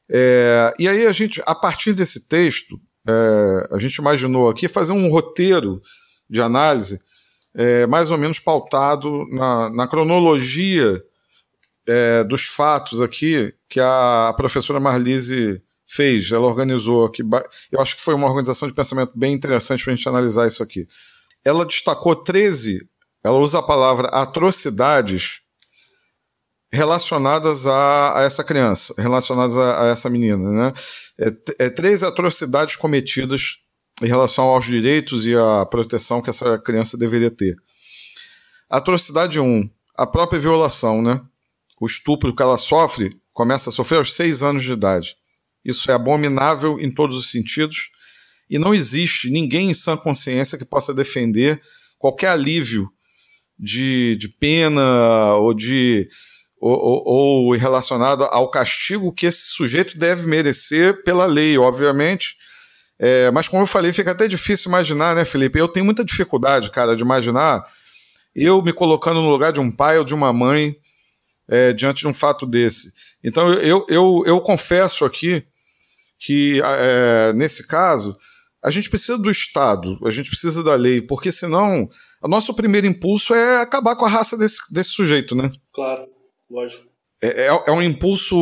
É, 0.09 0.73
e 0.79 0.87
aí, 0.87 1.05
a 1.05 1.11
gente, 1.11 1.41
a 1.45 1.55
partir 1.55 1.93
desse 1.93 2.27
texto, 2.27 2.79
é, 3.07 3.67
a 3.71 3.79
gente 3.79 3.95
imaginou 3.95 4.49
aqui 4.49 4.67
fazer 4.67 4.91
um 4.91 5.09
roteiro 5.09 5.81
de 6.29 6.41
análise 6.41 6.99
é, 7.55 7.87
mais 7.87 8.11
ou 8.11 8.17
menos 8.17 8.39
pautado 8.39 9.25
na, 9.31 9.69
na 9.71 9.87
cronologia 9.87 11.03
é, 11.87 12.23
dos 12.23 12.45
fatos 12.45 13.01
aqui 13.01 13.53
que 13.67 13.79
a 13.79 14.33
professora 14.37 14.79
Marlise 14.79 15.61
fez, 15.87 16.31
ela 16.31 16.45
organizou 16.45 17.05
aqui. 17.05 17.23
Eu 17.71 17.81
acho 17.81 17.95
que 17.95 18.01
foi 18.01 18.13
uma 18.13 18.27
organização 18.27 18.67
de 18.67 18.73
pensamento 18.73 19.13
bem 19.15 19.33
interessante 19.33 19.83
para 19.83 19.93
a 19.93 19.95
gente 19.95 20.07
analisar 20.07 20.45
isso 20.45 20.61
aqui. 20.61 20.87
Ela 21.43 21.65
destacou 21.65 22.15
13, 22.15 22.87
ela 23.23 23.37
usa 23.37 23.59
a 23.59 23.63
palavra 23.63 24.07
atrocidades 24.09 25.41
relacionadas 26.71 27.65
a, 27.65 28.19
a 28.19 28.24
essa 28.24 28.43
criança, 28.43 28.93
relacionadas 28.97 29.57
a, 29.57 29.83
a 29.83 29.88
essa 29.88 30.09
menina. 30.09 30.38
Né? 30.38 30.74
É, 31.19 31.65
é, 31.65 31.69
três 31.69 32.03
atrocidades 32.03 32.75
cometidas 32.75 33.57
em 34.01 34.07
relação 34.07 34.45
aos 34.45 34.65
direitos 34.65 35.25
e 35.25 35.36
à 35.36 35.65
proteção 35.65 36.21
que 36.21 36.29
essa 36.29 36.59
criança 36.59 36.97
deveria 36.97 37.31
ter. 37.31 37.55
Atrocidade 38.69 39.39
1, 39.39 39.43
um, 39.43 39.69
a 39.97 40.05
própria 40.05 40.39
violação, 40.39 41.01
né? 41.01 41.21
O 41.79 41.86
estupro 41.86 42.36
que 42.36 42.41
ela 42.41 42.57
sofre 42.57 43.19
começa 43.31 43.69
a 43.69 43.74
sofrer 43.74 43.97
aos 43.97 44.13
seis 44.13 44.43
anos 44.43 44.63
de 44.63 44.74
idade. 44.74 45.15
Isso 45.63 45.89
é 45.89 45.93
abominável 45.93 46.79
em 46.79 46.93
todos 46.93 47.15
os 47.15 47.31
sentidos 47.31 47.89
e 48.50 48.59
não 48.59 48.74
existe 48.74 49.29
ninguém 49.29 49.69
em 49.69 49.74
sã 49.74 49.97
consciência 49.97 50.57
que 50.57 50.65
possa 50.65 50.93
defender 50.93 51.62
qualquer 51.97 52.29
alívio 52.29 52.89
de, 53.57 54.15
de 54.17 54.29
pena 54.29 55.36
ou 55.36 55.53
de 55.53 56.07
ou, 56.59 57.03
ou, 57.05 57.55
relacionado 57.55 58.23
ao 58.23 58.49
castigo 58.49 59.13
que 59.13 59.25
esse 59.25 59.49
sujeito 59.49 59.97
deve 59.97 60.25
merecer 60.25 61.03
pela 61.03 61.25
lei, 61.25 61.57
obviamente. 61.57 62.35
É, 62.99 63.29
mas 63.31 63.47
como 63.47 63.63
eu 63.63 63.67
falei, 63.67 63.93
fica 63.93 64.11
até 64.11 64.27
difícil 64.27 64.69
imaginar, 64.69 65.15
né, 65.15 65.23
Felipe? 65.23 65.59
Eu 65.59 65.67
tenho 65.67 65.85
muita 65.85 66.03
dificuldade, 66.03 66.71
cara, 66.71 66.95
de 66.95 67.03
imaginar 67.03 67.63
eu 68.35 68.61
me 68.61 68.71
colocando 68.71 69.21
no 69.21 69.29
lugar 69.29 69.51
de 69.51 69.59
um 69.59 69.71
pai 69.71 69.97
ou 69.97 70.03
de 70.03 70.13
uma 70.13 70.31
mãe 70.31 70.75
é, 71.47 71.73
diante 71.73 72.01
de 72.01 72.07
um 72.07 72.13
fato 72.13 72.45
desse. 72.45 72.93
Então 73.23 73.51
eu, 73.53 73.85
eu, 73.89 74.23
eu 74.25 74.41
confesso 74.41 75.05
aqui 75.05 75.43
que, 76.19 76.61
é, 76.63 77.33
nesse 77.33 77.67
caso, 77.67 78.17
a 78.63 78.69
gente 78.69 78.89
precisa 78.89 79.17
do 79.17 79.29
Estado, 79.29 79.97
a 80.05 80.09
gente 80.09 80.29
precisa 80.29 80.63
da 80.63 80.75
lei, 80.75 81.01
porque 81.01 81.31
senão 81.31 81.87
o 82.21 82.27
nosso 82.27 82.53
primeiro 82.53 82.87
impulso 82.87 83.33
é 83.33 83.61
acabar 83.61 83.95
com 83.95 84.05
a 84.05 84.09
raça 84.09 84.37
desse, 84.37 84.61
desse 84.71 84.91
sujeito, 84.91 85.35
né? 85.35 85.51
Claro, 85.73 86.07
lógico. 86.49 86.85
É, 87.21 87.47
é, 87.47 87.63
é 87.67 87.71
um 87.71 87.81
impulso 87.81 88.35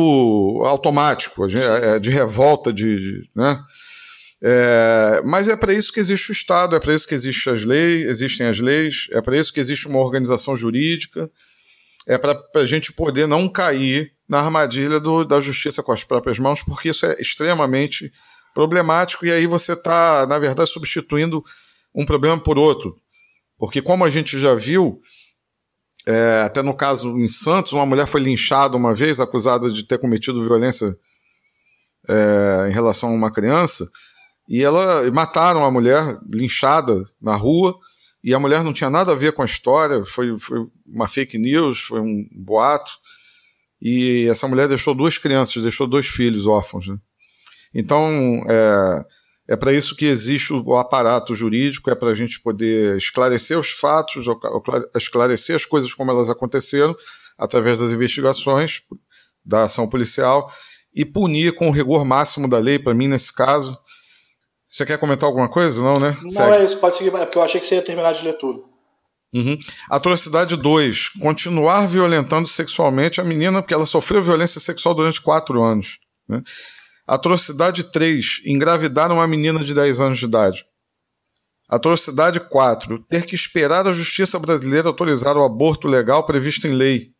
automático, 0.64 1.46
é, 1.46 1.98
de 1.98 2.10
revolta, 2.10 2.72
de, 2.72 2.96
de 2.96 3.30
né? 3.34 3.58
É, 4.42 5.22
mas 5.24 5.48
é 5.48 5.56
para 5.56 5.72
isso 5.72 5.92
que 5.92 5.98
existe 5.98 6.30
o 6.30 6.32
Estado, 6.32 6.76
é 6.76 6.80
para 6.80 6.94
isso 6.94 7.08
que 7.08 7.14
existem 7.14 7.52
as 7.54 7.64
leis, 7.64 8.06
existem 8.06 8.46
as 8.46 8.58
leis, 8.58 9.06
é 9.12 9.22
para 9.22 9.36
isso 9.36 9.52
que 9.52 9.60
existe 9.60 9.88
uma 9.88 9.98
organização 9.98 10.54
jurídica, 10.54 11.30
é 12.06 12.18
para 12.18 12.38
a 12.54 12.66
gente 12.66 12.92
poder 12.92 13.26
não 13.26 13.48
cair 13.48 14.12
na 14.28 14.40
armadilha 14.40 15.00
do, 15.00 15.24
da 15.24 15.40
justiça 15.40 15.82
com 15.82 15.92
as 15.92 16.04
próprias 16.04 16.38
mãos, 16.38 16.62
porque 16.62 16.90
isso 16.90 17.06
é 17.06 17.16
extremamente 17.18 18.12
problemático 18.54 19.24
e 19.24 19.32
aí 19.32 19.46
você 19.46 19.72
está, 19.72 20.26
na 20.26 20.38
verdade, 20.38 20.68
substituindo 20.68 21.42
um 21.94 22.04
problema 22.04 22.38
por 22.38 22.58
outro. 22.58 22.94
Porque, 23.58 23.80
como 23.80 24.04
a 24.04 24.10
gente 24.10 24.38
já 24.38 24.54
viu, 24.54 25.00
é, 26.06 26.42
até 26.42 26.62
no 26.62 26.74
caso 26.74 27.18
em 27.18 27.28
Santos, 27.28 27.72
uma 27.72 27.86
mulher 27.86 28.06
foi 28.06 28.20
linchada 28.20 28.76
uma 28.76 28.94
vez, 28.94 29.18
acusada 29.18 29.70
de 29.70 29.84
ter 29.84 29.98
cometido 29.98 30.44
violência 30.44 30.96
é, 32.08 32.68
em 32.70 32.72
relação 32.72 33.10
a 33.10 33.14
uma 33.14 33.32
criança, 33.32 33.88
e 34.48 34.62
ela 34.62 35.10
mataram 35.10 35.64
a 35.64 35.70
mulher 35.70 36.18
linchada 36.32 37.04
na 37.20 37.34
rua, 37.34 37.76
e 38.22 38.34
a 38.34 38.38
mulher 38.38 38.62
não 38.64 38.72
tinha 38.72 38.90
nada 38.90 39.12
a 39.12 39.16
ver 39.16 39.32
com 39.32 39.42
a 39.42 39.44
história, 39.46 40.04
foi, 40.04 40.38
foi 40.38 40.58
uma 40.86 41.06
fake 41.06 41.38
news, 41.38 41.80
foi 41.80 42.00
um 42.00 42.26
boato. 42.32 42.90
E 43.80 44.26
essa 44.28 44.48
mulher 44.48 44.66
deixou 44.66 44.94
duas 44.94 45.16
crianças, 45.16 45.62
deixou 45.62 45.86
dois 45.86 46.06
filhos 46.06 46.46
órfãos. 46.46 46.88
Né? 46.88 46.96
Então, 47.72 48.00
é, 48.48 49.04
é 49.48 49.56
para 49.56 49.72
isso 49.72 49.94
que 49.94 50.06
existe 50.06 50.52
o 50.52 50.76
aparato 50.76 51.34
jurídico, 51.34 51.90
é 51.90 51.94
para 51.94 52.10
a 52.10 52.14
gente 52.14 52.40
poder 52.40 52.96
esclarecer 52.96 53.58
os 53.58 53.70
fatos, 53.70 54.26
esclarecer 54.94 55.54
as 55.54 55.64
coisas 55.64 55.94
como 55.94 56.10
elas 56.10 56.28
aconteceram, 56.28 56.96
através 57.38 57.80
das 57.80 57.92
investigações, 57.92 58.82
da 59.44 59.62
ação 59.62 59.88
policial, 59.88 60.50
e 60.94 61.04
punir 61.04 61.54
com 61.54 61.68
o 61.68 61.72
rigor 61.72 62.04
máximo 62.04 62.48
da 62.48 62.58
lei, 62.58 62.78
para 62.78 62.94
mim, 62.94 63.06
nesse 63.06 63.32
caso. 63.32 63.78
Você 64.66 64.84
quer 64.84 64.98
comentar 64.98 65.28
alguma 65.28 65.48
coisa? 65.48 65.82
Não, 65.82 66.00
né? 66.00 66.16
Não, 66.22 66.30
Segue. 66.30 66.56
é 66.56 66.64
isso, 66.64 66.78
pode 66.78 66.96
seguir, 66.96 67.14
é 67.14 67.24
porque 67.24 67.38
eu 67.38 67.42
achei 67.42 67.60
que 67.60 67.66
você 67.66 67.76
ia 67.76 67.82
terminar 67.82 68.14
de 68.14 68.22
ler 68.24 68.36
tudo. 68.38 68.64
Uhum. 69.32 69.56
Atrocidade 69.90 70.56
2. 70.56 71.10
Continuar 71.20 71.86
violentando 71.86 72.48
sexualmente 72.48 73.20
a 73.20 73.24
menina 73.24 73.60
porque 73.60 73.74
ela 73.74 73.86
sofreu 73.86 74.22
violência 74.22 74.60
sexual 74.60 74.94
durante 74.94 75.20
4 75.20 75.62
anos. 75.62 75.98
Né? 76.28 76.42
Atrocidade 77.06 77.84
3. 77.84 78.42
Engravidar 78.44 79.12
uma 79.12 79.26
menina 79.26 79.62
de 79.62 79.72
10 79.74 80.00
anos 80.00 80.18
de 80.18 80.24
idade. 80.24 80.66
Atrocidade 81.68 82.40
4. 82.40 82.98
Ter 83.08 83.24
que 83.26 83.34
esperar 83.34 83.86
a 83.86 83.92
justiça 83.92 84.38
brasileira 84.38 84.88
autorizar 84.88 85.36
o 85.36 85.44
aborto 85.44 85.86
legal 85.86 86.24
previsto 86.26 86.66
em 86.66 86.72
lei 86.72 87.12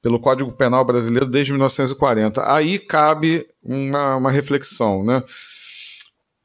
pelo 0.00 0.20
Código 0.20 0.52
Penal 0.52 0.84
brasileiro 0.84 1.26
desde 1.26 1.52
1940. 1.52 2.52
Aí 2.52 2.78
cabe 2.78 3.46
uma, 3.62 4.16
uma 4.16 4.30
reflexão. 4.30 5.04
Né? 5.04 5.22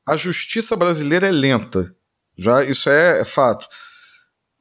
A 0.08 0.18
justiça 0.18 0.76
brasileira 0.76 1.28
é 1.28 1.32
lenta. 1.32 1.96
Já 2.38 2.64
isso 2.64 2.90
é, 2.90 3.22
é 3.22 3.26
fato 3.26 3.68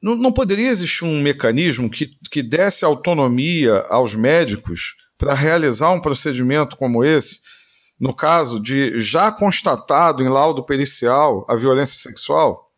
não, 0.02 0.16
não 0.16 0.32
poderia 0.32 0.68
existir 0.68 1.04
um 1.04 1.22
mecanismo 1.22 1.88
que, 1.88 2.10
que 2.30 2.42
desse 2.42 2.84
autonomia 2.84 3.78
aos 3.88 4.16
médicos 4.16 4.96
para 5.16 5.32
realizar 5.32 5.90
um 5.90 6.00
procedimento 6.00 6.76
como 6.76 7.04
esse, 7.04 7.40
no 8.02 8.12
caso 8.12 8.58
de 8.58 8.98
já 8.98 9.30
constatado 9.30 10.24
em 10.24 10.28
laudo 10.28 10.64
pericial 10.64 11.46
a 11.48 11.54
violência 11.54 11.96
sexual? 12.00 12.68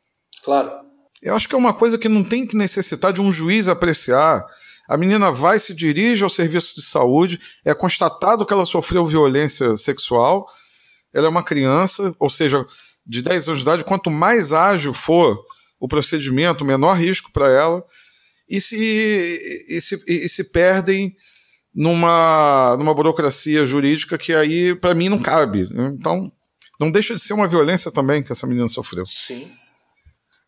Claro. 0.44 0.70
Eu 1.22 1.34
acho 1.34 1.48
que 1.48 1.54
é 1.54 1.58
uma 1.58 1.72
coisa 1.72 1.96
que 1.96 2.10
não 2.10 2.22
tem 2.22 2.46
que 2.46 2.54
necessitar 2.54 3.10
de 3.10 3.22
um 3.22 3.32
juiz 3.32 3.66
apreciar. 3.66 4.44
A 4.86 4.98
menina 4.98 5.32
vai, 5.32 5.58
se 5.58 5.72
dirige 5.72 6.22
ao 6.22 6.28
serviço 6.28 6.76
de 6.76 6.82
saúde, 6.82 7.40
é 7.64 7.72
constatado 7.72 8.44
que 8.44 8.52
ela 8.52 8.66
sofreu 8.66 9.06
violência 9.06 9.78
sexual, 9.78 10.46
ela 11.10 11.26
é 11.26 11.30
uma 11.30 11.42
criança, 11.42 12.14
ou 12.18 12.28
seja, 12.28 12.62
de 13.06 13.22
10 13.22 13.48
anos 13.48 13.60
de 13.60 13.64
idade, 13.64 13.82
quanto 13.82 14.10
mais 14.10 14.52
ágil 14.52 14.92
for 14.92 15.42
o 15.80 15.88
procedimento, 15.88 16.66
menor 16.66 16.98
risco 16.98 17.32
para 17.32 17.48
ela, 17.48 17.82
e 18.46 18.60
se, 18.60 18.76
e 19.70 19.80
se, 19.80 20.04
e 20.06 20.28
se 20.28 20.44
perdem 20.44 21.16
numa, 21.74 22.76
numa 22.78 22.94
burocracia 22.94 23.66
jurídica 23.66 24.16
que 24.16 24.32
aí, 24.32 24.74
para 24.74 24.94
mim, 24.94 25.08
não 25.08 25.18
cabe. 25.18 25.68
Então, 25.72 26.30
não 26.78 26.90
deixa 26.90 27.14
de 27.14 27.20
ser 27.20 27.32
uma 27.32 27.48
violência 27.48 27.90
também 27.90 28.22
que 28.22 28.32
essa 28.32 28.46
menina 28.46 28.68
sofreu. 28.68 29.04
Sim. 29.06 29.50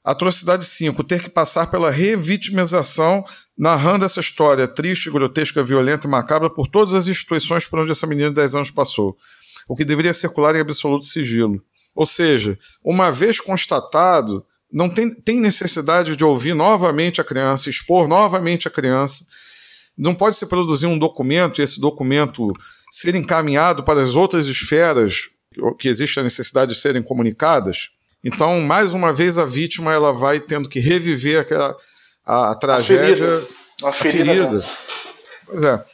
Atrocidade 0.05 0.65
5. 0.65 1.03
Ter 1.03 1.21
que 1.21 1.29
passar 1.29 1.67
pela 1.67 1.91
revitimização, 1.91 3.25
narrando 3.59 4.05
essa 4.05 4.21
história 4.21 4.69
triste, 4.69 5.11
grotesca, 5.11 5.65
violenta 5.65 6.07
e 6.07 6.11
macabra 6.11 6.49
por 6.49 6.69
todas 6.69 6.95
as 6.95 7.09
instituições 7.09 7.67
por 7.67 7.81
onde 7.81 7.91
essa 7.91 8.07
menina 8.07 8.29
de 8.29 8.37
10 8.37 8.55
anos 8.55 8.71
passou. 8.71 9.17
O 9.69 9.75
que 9.75 9.85
deveria 9.85 10.15
circular 10.15 10.55
em 10.55 10.61
absoluto 10.61 11.07
sigilo. 11.07 11.61
Ou 11.93 12.07
seja, 12.07 12.57
uma 12.85 13.11
vez 13.11 13.41
constatado, 13.41 14.47
não 14.73 14.89
tem, 14.89 15.13
tem 15.13 15.41
necessidade 15.41 16.15
de 16.15 16.25
ouvir 16.25 16.55
novamente 16.55 17.21
a 17.21 17.25
criança, 17.25 17.69
expor 17.69 18.07
novamente 18.07 18.69
a 18.69 18.71
criança. 18.71 19.25
Não 19.97 20.15
pode 20.15 20.37
se 20.37 20.47
produzir 20.47 20.87
um 20.87 20.99
documento 20.99 21.61
e 21.61 21.65
esse 21.65 21.81
documento 21.81 22.53
ser 22.91 23.15
encaminhado 23.15 23.83
para 23.83 24.03
as 24.03 24.15
outras 24.15 24.47
esferas 24.47 25.31
que 25.79 25.89
existe 25.89 26.21
a 26.21 26.23
necessidade 26.23 26.75
de 26.75 26.79
serem 26.79 27.03
comunicadas 27.03 27.91
então, 28.27 28.61
mais 28.63 28.93
uma 28.93 29.13
vez, 29.13 29.39
a 29.39 29.45
vítima 29.45 29.93
ela 29.93 30.13
vai 30.13 30.41
tendo 30.41 30.69
que 30.69 30.81
reviver 30.81 31.41
aquela, 31.41 31.77
a, 32.25 32.51
a 32.51 32.55
tragédia. 32.57 33.47
A 33.85 33.93
ferida. 33.93 34.49
A 34.51 34.53
ferida. 34.53 34.69
Pois 35.47 35.63
é. 35.63 35.85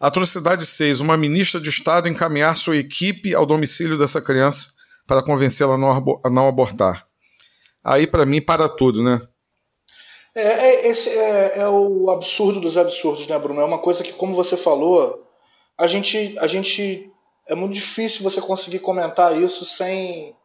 Atrocidade 0.00 0.64
6. 0.64 1.00
Uma 1.00 1.18
ministra 1.18 1.60
de 1.60 1.68
Estado 1.68 2.08
encaminhar 2.08 2.56
sua 2.56 2.78
equipe 2.78 3.34
ao 3.34 3.44
domicílio 3.44 3.98
dessa 3.98 4.22
criança 4.22 4.68
para 5.06 5.22
convencê-la 5.22 5.74
a 5.74 6.30
não 6.30 6.48
abortar. 6.48 7.06
Aí, 7.84 8.06
para 8.06 8.24
mim, 8.24 8.40
para 8.40 8.66
tudo, 8.66 9.02
né? 9.02 9.20
É, 10.34 10.42
é, 10.42 10.88
esse 10.88 11.10
é, 11.10 11.58
é, 11.58 11.68
o 11.68 12.10
absurdo 12.10 12.60
dos 12.60 12.76
absurdos, 12.76 13.26
né, 13.26 13.38
Bruno? 13.38 13.60
É 13.60 13.64
uma 13.64 13.78
coisa 13.78 14.02
que, 14.02 14.12
como 14.12 14.36
você 14.36 14.56
falou, 14.56 15.26
a 15.76 15.86
gente, 15.86 16.38
a 16.38 16.46
gente 16.46 17.10
é 17.48 17.54
muito 17.54 17.74
difícil 17.74 18.22
você 18.22 18.40
conseguir 18.40 18.78
comentar 18.78 19.40
isso 19.40 19.64
sem 19.64 20.36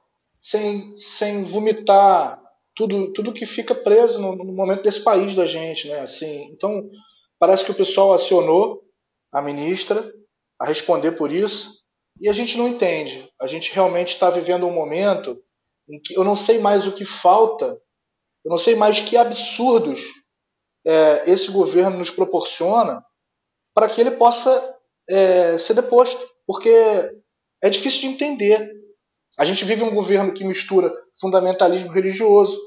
sem, 0.45 0.95
sem 0.95 1.43
vomitar 1.43 2.39
tudo, 2.75 3.11
tudo 3.13 3.33
que 3.33 3.47
fica 3.47 3.73
preso 3.73 4.21
no, 4.21 4.35
no, 4.35 4.53
momento 4.53 4.83
desse 4.83 4.99
país 4.99 5.33
da 5.33 5.43
gente, 5.43 5.87
né? 5.87 6.01
Assim, 6.01 6.51
então 6.51 6.87
parece 7.39 7.65
que 7.65 7.71
o 7.71 7.75
pessoal 7.75 8.13
acionou 8.13 8.83
a 9.31 9.41
ministra 9.41 10.13
a 10.59 10.65
responder 10.65 11.13
por 11.13 11.31
isso 11.31 11.83
e 12.21 12.29
a 12.29 12.33
gente 12.33 12.59
não 12.59 12.67
entende. 12.67 13.27
A 13.41 13.47
gente 13.47 13.73
realmente 13.73 14.09
está 14.09 14.29
vivendo 14.29 14.67
um 14.67 14.71
momento 14.71 15.41
em 15.89 15.99
que 15.99 16.15
eu 16.15 16.23
não 16.23 16.35
sei 16.35 16.59
mais 16.59 16.85
o 16.85 16.91
que 16.91 17.05
falta, 17.05 17.81
eu 18.45 18.51
não 18.51 18.59
sei 18.59 18.75
mais 18.75 18.99
que 18.99 19.17
absurdos 19.17 19.99
é, 20.85 21.23
esse 21.29 21.49
governo 21.51 21.97
nos 21.97 22.11
proporciona 22.11 23.03
para 23.73 23.89
que 23.89 23.99
ele 23.99 24.11
possa 24.11 24.77
é, 25.09 25.57
ser 25.57 25.73
deposto, 25.73 26.23
porque 26.45 26.71
é 27.61 27.69
difícil 27.69 28.01
de 28.01 28.07
entender. 28.07 28.71
A 29.37 29.43
gente 29.43 29.65
vive 29.65 29.83
um 29.83 29.93
governo 29.93 30.31
que 30.31 30.43
mistura 30.43 30.93
fundamentalismo 31.19 31.91
religioso, 31.91 32.57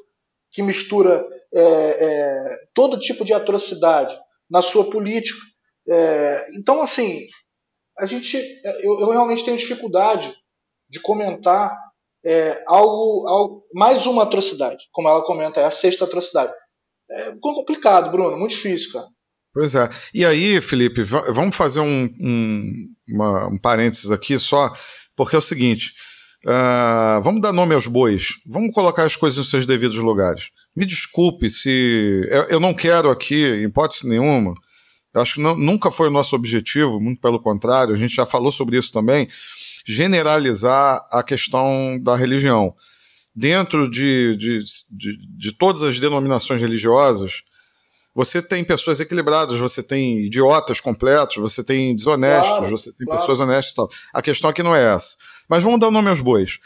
que 0.51 0.63
mistura 0.63 1.27
é, 1.55 1.63
é, 1.63 2.67
todo 2.75 2.99
tipo 2.99 3.25
de 3.25 3.33
atrocidade 3.33 4.19
na 4.51 4.61
sua 4.61 4.91
política. 4.91 5.41
É, 5.89 6.47
então, 6.55 6.83
assim, 6.83 7.27
a 7.99 8.05
gente, 8.05 8.37
eu, 8.83 9.01
eu, 9.01 9.11
realmente 9.11 9.45
tenho 9.45 9.57
dificuldade 9.57 10.35
de 10.89 11.01
comentar 11.01 11.77
é, 12.29 12.63
algo, 12.67 13.27
algo, 13.27 13.65
mais 13.73 14.05
uma 14.05 14.25
atrocidade, 14.25 14.85
como 14.93 15.09
ela 15.09 15.25
comenta, 15.25 15.61
é 15.61 15.65
a 15.65 15.71
sexta 15.71 16.05
atrocidade. 16.05 16.53
É 17.11 17.33
complicado, 17.41 18.11
Bruno, 18.11 18.37
muito 18.37 18.51
difícil, 18.51 18.93
cara. 18.93 19.07
Pois 19.55 19.75
é. 19.75 19.89
E 20.13 20.27
aí, 20.27 20.61
Felipe, 20.61 21.03
vamos 21.03 21.57
fazer 21.57 21.81
um, 21.81 22.05
um, 22.21 22.87
uma, 23.09 23.49
um 23.49 23.59
parênteses 23.59 24.11
aqui 24.13 24.39
só, 24.39 24.71
porque 25.17 25.37
é 25.37 25.39
o 25.39 25.43
seguinte. 25.43 25.95
Uh, 26.45 27.23
vamos 27.23 27.41
dar 27.41 27.53
nome 27.53 27.73
aos 27.73 27.87
bois. 27.87 28.35
Vamos 28.47 28.75
colocar 28.75 29.05
as 29.05 29.17
coisas 29.17 29.39
nos 29.39 29.49
seus 29.49 29.65
devidos 29.65 29.97
lugares. 29.97 30.51
Me 30.77 30.85
desculpe 30.85 31.49
se. 31.49 32.29
Eu, 32.29 32.43
eu 32.45 32.61
não 32.61 32.75
quero 32.75 33.11
aqui, 33.11 33.43
em 33.43 33.65
hipótese 33.65 34.07
nenhuma. 34.07 34.53
Acho 35.15 35.37
que 35.37 35.41
não, 35.41 35.57
nunca 35.57 35.91
foi 35.91 36.09
o 36.09 36.13
nosso 36.13 36.37
objetivo, 36.37 37.01
muito 37.01 37.21
pelo 37.21 37.41
contrário, 37.41 37.95
a 37.95 37.97
gente 37.97 38.15
já 38.15 38.27
falou 38.27 38.53
sobre 38.53 38.77
isso 38.77 38.93
também. 38.93 39.27
Generalizar 39.89 41.05
a 41.11 41.23
questão 41.23 41.99
da 42.03 42.15
religião. 42.15 42.75
Dentro 43.35 43.89
de, 43.89 44.37
de, 44.37 44.59
de, 44.91 45.39
de 45.39 45.53
todas 45.53 45.83
as 45.83 45.99
denominações 45.99 46.61
religiosas, 46.61 47.43
você 48.15 48.43
tem 48.43 48.65
pessoas 48.65 49.01
equilibradas, 49.01 49.59
você 49.59 49.83
tem 49.83 50.21
idiotas 50.21 50.81
completos, 50.81 51.37
você 51.37 51.63
tem 51.63 51.95
desonestos, 51.95 52.59
claro, 52.59 52.71
você 52.71 52.93
tem 52.93 53.07
claro. 53.07 53.21
pessoas 53.21 53.41
honestas 53.41 53.73
e 53.73 53.77
tal. 53.77 53.89
A 54.13 54.21
questão 54.21 54.51
aqui 54.51 54.63
não 54.63 54.75
é 54.75 54.93
essa. 54.95 55.17
Mas 55.49 55.63
vamos 55.63 55.79
dar 55.81 55.91
nome 55.91 56.09
aos 56.09 56.21
bois. 56.21 56.59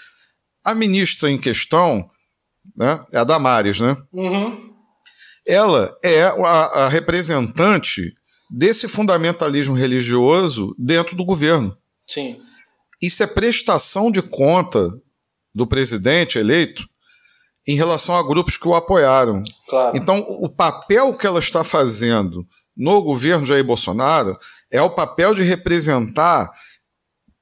A 0.64 0.74
ministra 0.74 1.30
em 1.30 1.38
questão 1.38 2.08
né, 2.76 3.04
é 3.12 3.18
a 3.18 3.24
Damares, 3.24 3.80
né? 3.80 3.96
Uhum. 4.12 4.72
Ela 5.46 5.94
é 6.02 6.22
a, 6.22 6.84
a 6.84 6.88
representante 6.88 8.14
desse 8.50 8.88
fundamentalismo 8.88 9.74
religioso 9.74 10.74
dentro 10.78 11.16
do 11.16 11.24
governo. 11.24 11.76
Sim. 12.08 12.40
Isso 13.02 13.22
é 13.22 13.26
prestação 13.26 14.10
de 14.10 14.22
conta 14.22 14.88
do 15.52 15.66
presidente 15.66 16.38
eleito 16.38 16.88
em 17.66 17.76
relação 17.76 18.14
a 18.14 18.26
grupos 18.26 18.56
que 18.56 18.66
o 18.66 18.74
apoiaram. 18.74 19.42
Claro. 19.68 19.96
Então, 19.96 20.24
o 20.28 20.48
papel 20.48 21.12
que 21.12 21.26
ela 21.26 21.40
está 21.40 21.64
fazendo 21.64 22.46
no 22.76 23.02
governo 23.02 23.44
Jair 23.44 23.64
Bolsonaro 23.64 24.38
é 24.70 24.80
o 24.80 24.90
papel 24.90 25.34
de 25.34 25.42
representar 25.42 26.50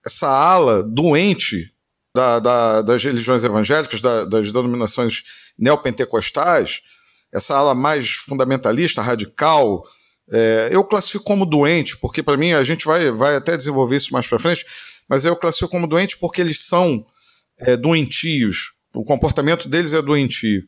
essa 0.05 0.29
ala 0.29 0.83
doente 0.83 1.73
da, 2.15 2.41
da, 2.41 2.83
das 2.83 3.05
religiões 3.05 3.45
evangélicas, 3.45 4.01
da, 4.01 4.25
das 4.25 4.51
denominações 4.51 5.23
neopentecostais, 5.59 6.81
essa 7.33 7.57
ala 7.57 7.75
mais 7.75 8.11
fundamentalista, 8.11 9.03
radical, 9.03 9.85
é, 10.33 10.69
eu 10.73 10.83
classifico 10.85 11.25
como 11.25 11.47
doente, 11.47 11.97
porque 11.97 12.23
para 12.23 12.37
mim 12.37 12.53
a 12.53 12.63
gente 12.65 12.85
vai, 12.85 13.11
vai 13.13 13.37
até 13.37 13.57
desenvolver 13.57 13.97
isso 13.97 14.13
mais 14.13 14.27
para 14.27 14.39
frente, 14.39 14.65
mas 15.11 15.25
eu 15.25 15.37
classifico 15.37 15.73
como 15.73 15.89
doente 15.89 16.17
porque 16.17 16.41
eles 16.41 16.65
são 16.65 17.05
é, 17.59 17.77
doentios, 17.77 18.73
o 18.95 19.05
comportamento 19.05 19.69
deles 19.69 19.93
é 19.93 20.01
doentio. 20.01 20.63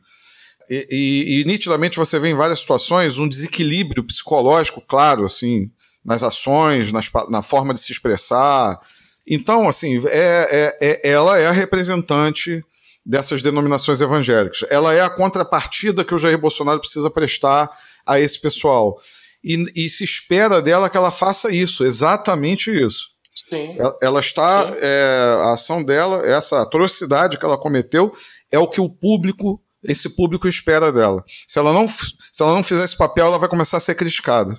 E, 0.69 0.87
e, 0.91 1.41
e, 1.41 1.45
nitidamente 1.45 1.97
você 1.97 2.19
vê 2.19 2.29
em 2.29 2.35
várias 2.35 2.59
situações 2.59 3.17
um 3.17 3.27
desequilíbrio 3.27 4.03
psicológico, 4.03 4.81
claro, 4.81 5.25
assim, 5.25 5.71
nas 6.05 6.21
ações, 6.21 6.91
nas, 6.91 7.09
na 7.29 7.41
forma 7.41 7.73
de 7.73 7.79
se 7.79 7.91
expressar, 7.91 8.79
então, 9.27 9.67
assim, 9.67 10.01
é, 10.07 10.47
é, 10.51 10.77
é, 10.81 11.09
ela 11.09 11.39
é 11.39 11.47
a 11.47 11.51
representante 11.51 12.63
dessas 13.05 13.41
denominações 13.41 14.01
evangélicas. 14.01 14.63
Ela 14.69 14.93
é 14.93 15.01
a 15.01 15.09
contrapartida 15.09 16.03
que 16.03 16.13
o 16.13 16.17
Jair 16.17 16.37
Bolsonaro 16.37 16.79
precisa 16.79 17.09
prestar 17.09 17.69
a 18.05 18.19
esse 18.19 18.39
pessoal. 18.39 18.99
E, 19.43 19.65
e 19.75 19.89
se 19.89 20.03
espera 20.03 20.61
dela 20.61 20.89
que 20.89 20.97
ela 20.97 21.11
faça 21.11 21.51
isso, 21.51 21.83
exatamente 21.83 22.71
isso. 22.71 23.12
Sim. 23.33 23.75
Ela, 23.79 23.97
ela 24.01 24.19
está, 24.19 24.71
é, 24.79 25.35
a 25.39 25.53
ação 25.53 25.83
dela, 25.83 26.25
essa 26.25 26.61
atrocidade 26.61 27.37
que 27.37 27.45
ela 27.45 27.57
cometeu, 27.57 28.13
é 28.51 28.59
o 28.59 28.67
que 28.67 28.79
o 28.79 28.89
público, 28.89 29.61
esse 29.83 30.15
público 30.15 30.47
espera 30.47 30.91
dela. 30.91 31.23
Se 31.47 31.57
ela 31.57 31.73
não, 31.73 31.87
se 31.87 32.41
ela 32.41 32.53
não 32.53 32.63
fizer 32.63 32.85
esse 32.85 32.97
papel, 32.97 33.25
ela 33.25 33.39
vai 33.39 33.49
começar 33.49 33.77
a 33.77 33.81
ser 33.81 33.95
criticada. 33.95 34.57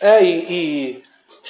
É, 0.00 0.22
e, 0.22 0.52
e 0.52 1.02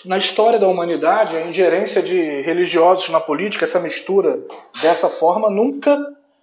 na 0.05 0.19
história 0.19 0.59
da 0.59 0.69
humanidade, 0.69 1.37
a 1.37 1.47
ingerência 1.47 2.03
de 2.03 2.43
religiosos 2.43 3.09
na 3.09 3.21
política, 3.21 3.65
essa 3.65 3.81
mistura 3.81 4.39
dessa 4.81 5.09
forma, 5.09 5.51
nunca 5.51 5.99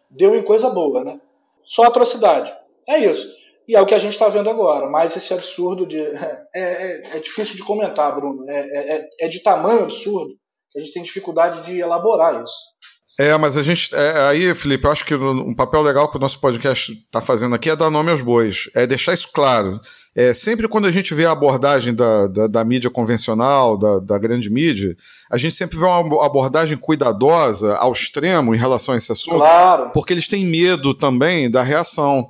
deu 0.10 0.36
em 0.36 0.44
coisa 0.44 0.70
boa, 0.70 1.04
né? 1.04 1.20
Só 1.64 1.84
atrocidade. 1.84 2.54
É 2.88 3.00
isso. 3.00 3.28
E 3.68 3.76
é 3.76 3.82
o 3.82 3.86
que 3.86 3.96
a 3.96 4.00
gente 4.00 4.14
está 4.14 4.30
vendo 4.30 4.50
agora. 4.50 4.90
Mas 4.90 5.16
esse 5.16 5.34
absurdo 5.34 5.86
de. 5.86 6.00
É, 6.58 6.62
é, 6.62 7.18
é 7.18 7.20
difícil 7.20 7.58
de 7.58 7.64
comentar, 7.64 8.16
Bruno. 8.16 8.50
É, 8.50 8.56
é, 8.56 8.96
é, 8.96 9.10
é 9.26 9.28
de 9.28 9.44
tamanho 9.44 9.84
absurdo 9.84 10.34
que 10.72 10.80
a 10.80 10.82
gente 10.82 10.94
tem 10.94 11.04
dificuldade 11.04 11.66
de 11.66 11.82
elaborar 11.82 12.42
isso. 12.42 12.54
É, 13.20 13.38
mas 13.38 13.56
a 13.56 13.64
gente. 13.64 13.96
É, 13.96 14.28
aí, 14.30 14.54
Felipe, 14.56 14.86
eu 14.86 14.92
acho 14.92 15.06
que 15.06 15.16
um 15.16 15.56
papel 15.56 15.82
legal 15.82 16.10
que 16.10 16.18
o 16.18 16.20
nosso 16.20 16.40
podcast 16.40 16.92
está 16.92 17.22
fazendo 17.22 17.56
aqui 17.56 17.70
é 17.70 17.76
dar 17.76 17.90
nome 17.90 18.12
aos 18.12 18.22
bois. 18.22 18.70
É 18.76 18.86
deixar 18.86 19.14
isso 19.14 19.30
claro. 19.34 19.80
É, 20.14 20.34
sempre 20.34 20.68
quando 20.68 20.86
a 20.86 20.92
gente 20.92 21.14
vê 21.14 21.26
a 21.26 21.32
abordagem 21.32 21.94
da, 21.94 22.28
da, 22.28 22.48
da 22.48 22.64
mídia 22.66 22.90
convencional, 22.90 23.78
da, 23.78 24.00
da, 24.00 24.18
grande 24.18 24.50
mídia, 24.50 24.96
a 25.32 25.38
gente 25.38 25.56
sempre 25.56 25.78
vê 25.78 25.86
uma 25.86 26.26
abordagem 26.26 26.78
cuidadosa, 26.78 27.76
ao 27.76 27.94
extremo, 27.94 28.54
em 28.54 28.58
relação 28.58 28.94
a 28.94 28.98
esse 28.98 29.12
assunto. 29.12 29.38
Claro. 29.38 29.92
Porque 29.94 30.12
eles 30.12 30.28
têm 30.28 30.46
medo 30.46 30.94
também 30.94 31.50
da 31.50 31.64
reação. 31.64 32.30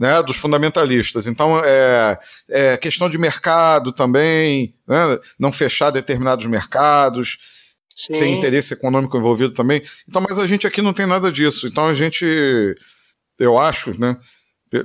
Né, 0.00 0.22
dos 0.22 0.38
fundamentalistas. 0.38 1.26
Então, 1.26 1.60
é, 1.62 2.18
é 2.48 2.76
questão 2.78 3.06
de 3.06 3.18
mercado 3.18 3.92
também, 3.92 4.74
né, 4.88 5.18
não 5.38 5.52
fechar 5.52 5.90
determinados 5.90 6.46
mercados, 6.46 7.36
Sim. 7.94 8.14
tem 8.14 8.34
interesse 8.34 8.72
econômico 8.72 9.18
envolvido 9.18 9.52
também. 9.52 9.82
Então, 10.08 10.24
mas 10.26 10.38
a 10.38 10.46
gente 10.46 10.66
aqui 10.66 10.80
não 10.80 10.94
tem 10.94 11.04
nada 11.04 11.30
disso. 11.30 11.66
Então, 11.66 11.86
a 11.86 11.92
gente, 11.92 12.24
eu 13.38 13.58
acho, 13.58 14.00
né, 14.00 14.16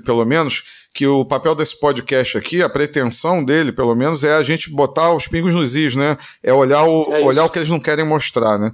pelo 0.03 0.25
menos, 0.25 0.85
que 0.93 1.07
o 1.07 1.23
papel 1.23 1.55
desse 1.55 1.79
podcast 1.79 2.37
aqui, 2.37 2.61
a 2.61 2.67
pretensão 2.67 3.41
dele, 3.45 3.71
pelo 3.71 3.95
menos, 3.95 4.21
é 4.25 4.35
a 4.35 4.43
gente 4.43 4.69
botar 4.69 5.13
os 5.13 5.29
pingos 5.29 5.53
nos 5.53 5.75
is, 5.75 5.95
né? 5.95 6.17
É 6.43 6.51
olhar 6.51 6.83
o, 6.83 7.15
é 7.15 7.21
olhar 7.21 7.45
o 7.45 7.49
que 7.49 7.59
eles 7.59 7.69
não 7.69 7.79
querem 7.79 8.03
mostrar, 8.03 8.57
né? 8.57 8.71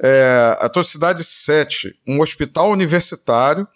É, 0.00 0.56
Atrocidade 0.60 1.24
7, 1.24 1.92
um 2.06 2.20
hospital 2.20 2.70
universitário 2.70 3.66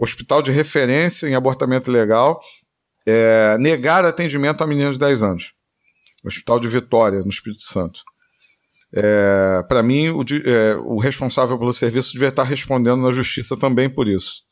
hospital 0.00 0.42
de 0.42 0.50
referência 0.50 1.28
em 1.28 1.34
abortamento 1.34 1.90
legal, 1.90 2.40
é, 3.06 3.56
negar 3.58 4.04
atendimento 4.04 4.62
a 4.62 4.66
meninos 4.66 4.94
de 4.94 5.00
10 5.00 5.22
anos. 5.22 5.52
Hospital 6.24 6.58
de 6.58 6.68
Vitória, 6.68 7.20
no 7.20 7.28
Espírito 7.28 7.62
Santo. 7.62 8.00
É, 8.94 9.62
Para 9.68 9.82
mim, 9.82 10.08
o, 10.08 10.22
é, 10.44 10.76
o, 10.76 10.98
responsável 10.98 11.58
pelo 11.58 11.72
serviço 11.72 12.12
devia 12.12 12.28
estar 12.28 12.42
respondendo 12.42 13.02
na 13.02 13.10
justiça 13.10 13.56
também 13.56 13.88
por 13.88 14.08
isso. 14.08 14.42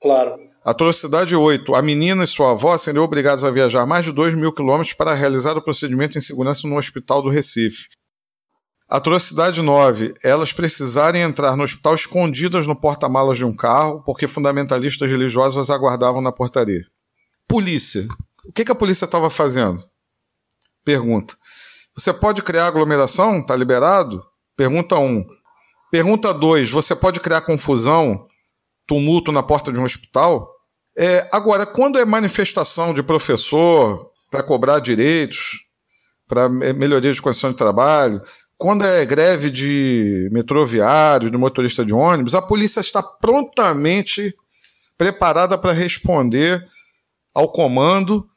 Claro. 0.00 0.36
Atrocidade 0.64 1.34
8. 1.34 1.74
A 1.74 1.82
menina 1.82 2.24
e 2.24 2.26
sua 2.26 2.52
avó 2.52 2.76
seriam 2.78 3.04
obrigados 3.04 3.44
a 3.44 3.50
viajar 3.50 3.86
mais 3.86 4.04
de 4.04 4.12
2 4.12 4.34
mil 4.34 4.52
quilômetros 4.52 4.94
para 4.94 5.14
realizar 5.14 5.56
o 5.56 5.62
procedimento 5.62 6.16
em 6.16 6.20
segurança 6.20 6.66
no 6.68 6.76
hospital 6.76 7.22
do 7.22 7.28
Recife. 7.28 7.88
Atrocidade 8.88 9.60
9. 9.60 10.14
Elas 10.22 10.50
precisarem 10.50 11.20
entrar 11.20 11.54
no 11.56 11.62
hospital 11.62 11.94
escondidas 11.94 12.66
no 12.66 12.74
porta-malas 12.74 13.36
de 13.36 13.44
um 13.44 13.54
carro 13.54 14.02
porque 14.02 14.26
fundamentalistas 14.26 15.10
religiosos 15.10 15.68
aguardavam 15.68 16.22
na 16.22 16.32
portaria. 16.32 16.86
Polícia. 17.46 18.08
O 18.46 18.52
que, 18.52 18.64
que 18.64 18.72
a 18.72 18.74
polícia 18.74 19.04
estava 19.04 19.28
fazendo? 19.28 19.82
Pergunta. 20.82 21.36
Você 21.94 22.14
pode 22.14 22.40
criar 22.40 22.66
aglomeração? 22.66 23.40
Está 23.40 23.54
liberado? 23.54 24.24
Pergunta 24.56 24.96
1. 24.96 25.04
Um. 25.04 25.26
Pergunta 25.90 26.32
2. 26.32 26.70
Você 26.70 26.96
pode 26.96 27.20
criar 27.20 27.42
confusão, 27.42 28.26
tumulto 28.86 29.30
na 29.30 29.42
porta 29.42 29.70
de 29.70 29.78
um 29.78 29.84
hospital? 29.84 30.50
É, 30.96 31.28
agora, 31.30 31.66
quando 31.66 31.98
é 31.98 32.06
manifestação 32.06 32.94
de 32.94 33.02
professor 33.02 34.10
para 34.30 34.42
cobrar 34.42 34.80
direitos, 34.80 35.66
para 36.26 36.48
melhoria 36.48 37.12
de 37.12 37.20
condição 37.20 37.50
de 37.50 37.56
trabalho, 37.56 38.22
quando 38.58 38.84
é 38.84 39.06
greve 39.06 39.50
de 39.50 40.28
metroviários, 40.32 41.30
de 41.30 41.36
motorista 41.36 41.84
de 41.84 41.94
ônibus, 41.94 42.34
a 42.34 42.42
polícia 42.42 42.80
está 42.80 43.00
prontamente 43.00 44.34
preparada 44.98 45.56
para 45.56 45.72
responder 45.72 46.66
ao 47.32 47.52
comando. 47.52 48.28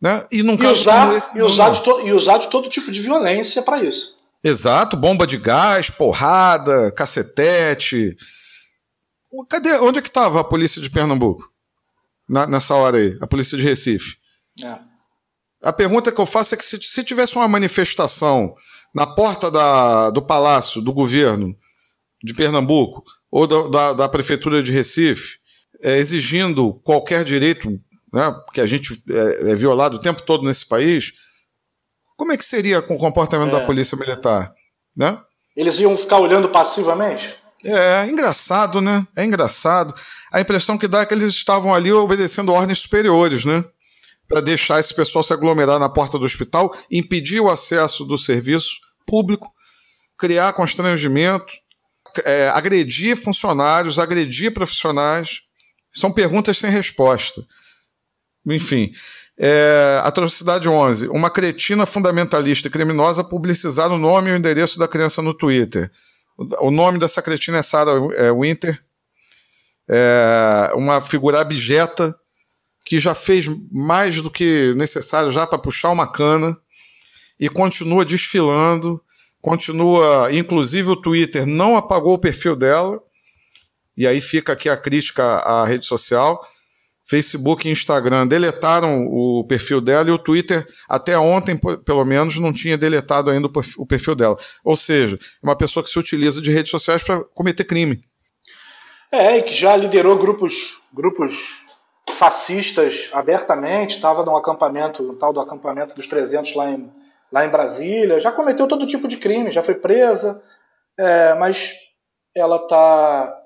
Né? 0.00 0.24
E, 0.30 0.44
num 0.44 0.54
e, 0.54 0.58
caso 0.58 0.80
usar, 0.82 1.12
esse, 1.12 1.36
e, 1.36 1.42
usar 1.42 1.70
de 1.70 1.82
to, 1.82 2.00
e 2.06 2.12
usar 2.12 2.38
de 2.38 2.48
todo 2.48 2.68
tipo 2.68 2.92
de 2.92 3.00
violência 3.00 3.60
para 3.60 3.82
isso. 3.82 4.16
Exato, 4.44 4.96
bomba 4.96 5.26
de 5.26 5.36
gás, 5.36 5.90
porrada, 5.90 6.92
cacetete. 6.92 8.16
Cadê? 9.50 9.72
Onde 9.80 9.98
é 9.98 10.02
que 10.02 10.08
estava 10.08 10.40
a 10.40 10.44
polícia 10.44 10.80
de 10.80 10.88
Pernambuco? 10.88 11.52
Na, 12.28 12.46
nessa 12.46 12.76
hora 12.76 12.98
aí, 12.98 13.18
a 13.20 13.26
polícia 13.26 13.58
de 13.58 13.64
Recife. 13.64 14.16
É. 14.62 14.78
A 15.64 15.72
pergunta 15.72 16.12
que 16.12 16.20
eu 16.20 16.26
faço 16.26 16.54
é 16.54 16.56
que 16.56 16.64
se, 16.64 16.80
se 16.80 17.02
tivesse 17.02 17.34
uma 17.34 17.48
manifestação 17.48 18.54
na 18.94 19.06
porta 19.06 19.50
da, 19.50 20.10
do 20.10 20.22
palácio 20.22 20.80
do 20.80 20.92
governo 20.92 21.56
de 22.22 22.34
Pernambuco 22.34 23.02
ou 23.30 23.46
da, 23.46 23.68
da, 23.68 23.92
da 23.92 24.08
prefeitura 24.08 24.62
de 24.62 24.72
Recife, 24.72 25.38
é, 25.82 25.96
exigindo 25.98 26.74
qualquer 26.82 27.24
direito 27.24 27.68
né, 28.12 28.34
que 28.52 28.60
a 28.60 28.66
gente 28.66 29.02
é, 29.08 29.50
é, 29.50 29.54
violado 29.54 29.96
o 29.96 30.00
tempo 30.00 30.22
todo 30.22 30.46
nesse 30.46 30.66
país, 30.66 31.12
como 32.16 32.32
é 32.32 32.36
que 32.36 32.44
seria 32.44 32.82
com 32.82 32.94
o 32.94 32.98
comportamento 32.98 33.54
é. 33.54 33.60
da 33.60 33.66
polícia 33.66 33.96
militar? 33.96 34.50
Né? 34.96 35.20
Eles 35.56 35.78
iam 35.78 35.96
ficar 35.96 36.18
olhando 36.18 36.48
passivamente? 36.48 37.34
É, 37.64 38.02
é 38.02 38.06
engraçado, 38.06 38.80
né? 38.80 39.06
É 39.16 39.24
engraçado. 39.24 39.94
A 40.32 40.40
impressão 40.40 40.78
que 40.78 40.88
dá 40.88 41.00
é 41.00 41.06
que 41.06 41.14
eles 41.14 41.28
estavam 41.28 41.74
ali 41.74 41.92
obedecendo 41.92 42.52
ordens 42.52 42.78
superiores, 42.78 43.44
né? 43.44 43.64
Para 44.28 44.42
deixar 44.42 44.78
esse 44.78 44.94
pessoal 44.94 45.22
se 45.22 45.32
aglomerar 45.32 45.78
na 45.78 45.88
porta 45.88 46.18
do 46.18 46.24
hospital, 46.26 46.72
impedir 46.90 47.40
o 47.40 47.48
acesso 47.48 48.04
do 48.04 48.18
serviço 48.18 48.76
público, 49.06 49.50
criar 50.18 50.52
constrangimento, 50.52 51.52
é, 52.24 52.48
agredir 52.50 53.16
funcionários, 53.16 53.98
agredir 53.98 54.52
profissionais. 54.52 55.40
São 55.90 56.12
perguntas 56.12 56.58
sem 56.58 56.70
resposta. 56.70 57.44
Enfim, 58.46 58.92
é, 59.38 60.00
atrocidade 60.04 60.68
11. 60.68 61.08
Uma 61.08 61.30
cretina 61.30 61.86
fundamentalista 61.86 62.68
e 62.68 62.70
criminosa 62.70 63.24
publicizar 63.24 63.90
o 63.90 63.98
nome 63.98 64.28
e 64.28 64.32
o 64.32 64.36
endereço 64.36 64.78
da 64.78 64.86
criança 64.86 65.22
no 65.22 65.32
Twitter. 65.32 65.90
O 66.60 66.70
nome 66.70 66.98
dessa 66.98 67.22
cretina 67.22 67.58
é 67.58 67.62
Sarah 67.62 67.92
é, 68.14 68.32
Winter, 68.32 68.78
é, 69.90 70.70
uma 70.74 71.00
figura 71.00 71.40
abjeta 71.40 72.14
que 72.88 72.98
já 72.98 73.14
fez 73.14 73.46
mais 73.70 74.22
do 74.22 74.30
que 74.30 74.72
necessário 74.74 75.30
já 75.30 75.46
para 75.46 75.58
puxar 75.58 75.90
uma 75.90 76.10
cana 76.10 76.56
e 77.38 77.46
continua 77.46 78.02
desfilando, 78.02 78.98
continua, 79.42 80.32
inclusive 80.32 80.88
o 80.88 80.96
Twitter 80.96 81.46
não 81.46 81.76
apagou 81.76 82.14
o 82.14 82.18
perfil 82.18 82.56
dela. 82.56 82.98
E 83.94 84.06
aí 84.06 84.22
fica 84.22 84.54
aqui 84.54 84.70
a 84.70 84.76
crítica 84.76 85.22
à 85.22 85.66
rede 85.66 85.84
social. 85.84 86.40
Facebook 87.04 87.68
e 87.68 87.70
Instagram 87.70 88.26
deletaram 88.26 89.06
o 89.06 89.44
perfil 89.46 89.82
dela 89.82 90.08
e 90.08 90.12
o 90.12 90.18
Twitter, 90.18 90.66
até 90.88 91.18
ontem, 91.18 91.60
pelo 91.84 92.06
menos, 92.06 92.38
não 92.38 92.54
tinha 92.54 92.78
deletado 92.78 93.28
ainda 93.28 93.50
o 93.76 93.86
perfil 93.86 94.14
dela. 94.14 94.36
Ou 94.64 94.76
seja, 94.76 95.16
é 95.16 95.46
uma 95.46 95.56
pessoa 95.56 95.84
que 95.84 95.90
se 95.90 95.98
utiliza 95.98 96.40
de 96.40 96.50
redes 96.50 96.70
sociais 96.70 97.02
para 97.02 97.22
cometer 97.34 97.64
crime. 97.64 98.02
É, 99.12 99.36
e 99.36 99.42
que 99.42 99.54
já 99.54 99.76
liderou 99.76 100.16
grupos, 100.16 100.78
grupos 100.92 101.67
fascistas 102.18 103.08
abertamente, 103.12 103.94
estava 103.94 104.24
no 104.24 104.36
acampamento, 104.36 105.04
no 105.04 105.16
tal 105.16 105.32
do 105.32 105.40
acampamento 105.40 105.94
dos 105.94 106.08
300 106.08 106.54
lá 106.56 106.70
em, 106.70 106.92
lá 107.30 107.46
em 107.46 107.48
Brasília, 107.48 108.18
já 108.18 108.32
cometeu 108.32 108.66
todo 108.66 108.88
tipo 108.88 109.06
de 109.06 109.16
crime, 109.16 109.52
já 109.52 109.62
foi 109.62 109.76
presa, 109.76 110.42
é, 110.98 111.34
mas 111.34 111.74
ela 112.36 112.56
está 112.56 113.40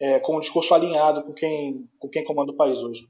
é, 0.00 0.20
com 0.20 0.36
o 0.36 0.40
discurso 0.40 0.72
alinhado 0.72 1.24
com 1.24 1.32
quem, 1.32 1.84
com 1.98 2.08
quem 2.08 2.24
comanda 2.24 2.52
o 2.52 2.56
país 2.56 2.78
hoje. 2.78 3.02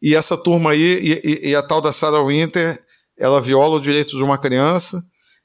E 0.00 0.14
essa 0.14 0.40
turma 0.40 0.70
aí, 0.70 1.18
e, 1.24 1.50
e 1.50 1.56
a 1.56 1.62
tal 1.62 1.80
da 1.80 1.92
Sarah 1.92 2.24
Winter, 2.24 2.80
ela 3.18 3.40
viola 3.40 3.76
os 3.76 3.82
direitos 3.82 4.14
de 4.14 4.22
uma 4.22 4.38
criança, 4.38 5.02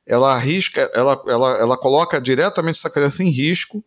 ela 0.07 0.33
arrisca, 0.33 0.91
ela, 0.93 1.23
ela, 1.27 1.57
ela 1.57 1.77
coloca 1.77 2.21
diretamente 2.21 2.77
essa 2.77 2.89
criança 2.89 3.23
em 3.23 3.29
risco 3.29 3.83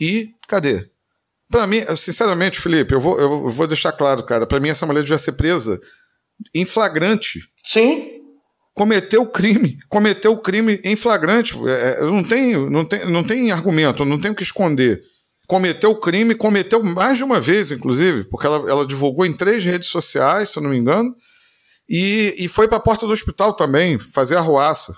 e 0.00 0.34
cadê? 0.48 0.90
Para 1.50 1.66
mim, 1.66 1.82
sinceramente, 1.96 2.60
Felipe, 2.60 2.94
eu 2.94 3.00
vou, 3.00 3.20
eu 3.20 3.50
vou 3.50 3.66
deixar 3.66 3.92
claro, 3.92 4.22
cara. 4.22 4.46
Para 4.46 4.60
mim, 4.60 4.68
essa 4.68 4.86
mulher 4.86 5.02
devia 5.02 5.18
ser 5.18 5.32
presa 5.32 5.80
em 6.54 6.64
flagrante. 6.64 7.40
Sim. 7.64 8.20
Cometeu 8.72 9.26
crime, 9.26 9.78
cometeu 9.88 10.36
crime 10.38 10.80
em 10.84 10.94
flagrante. 10.94 11.54
É, 11.66 11.98
é 11.98 12.00
não, 12.02 12.22
tem, 12.22 12.70
não, 12.70 12.84
tem, 12.84 13.10
não 13.10 13.24
tem 13.24 13.50
argumento, 13.50 14.04
não 14.04 14.18
tem 14.18 14.30
o 14.30 14.34
que 14.34 14.44
esconder. 14.44 15.02
Cometeu 15.48 15.96
crime, 15.96 16.36
cometeu 16.36 16.80
mais 16.84 17.18
de 17.18 17.24
uma 17.24 17.40
vez, 17.40 17.72
inclusive, 17.72 18.24
porque 18.24 18.46
ela, 18.46 18.70
ela 18.70 18.86
divulgou 18.86 19.26
em 19.26 19.32
três 19.32 19.64
redes 19.64 19.88
sociais, 19.88 20.50
se 20.50 20.58
eu 20.58 20.62
não 20.62 20.70
me 20.70 20.76
engano, 20.76 21.12
e, 21.88 22.36
e 22.38 22.46
foi 22.46 22.68
para 22.68 22.76
a 22.76 22.80
porta 22.80 23.04
do 23.04 23.12
hospital 23.12 23.54
também 23.54 23.98
fazer 23.98 24.36
arruaça. 24.36 24.94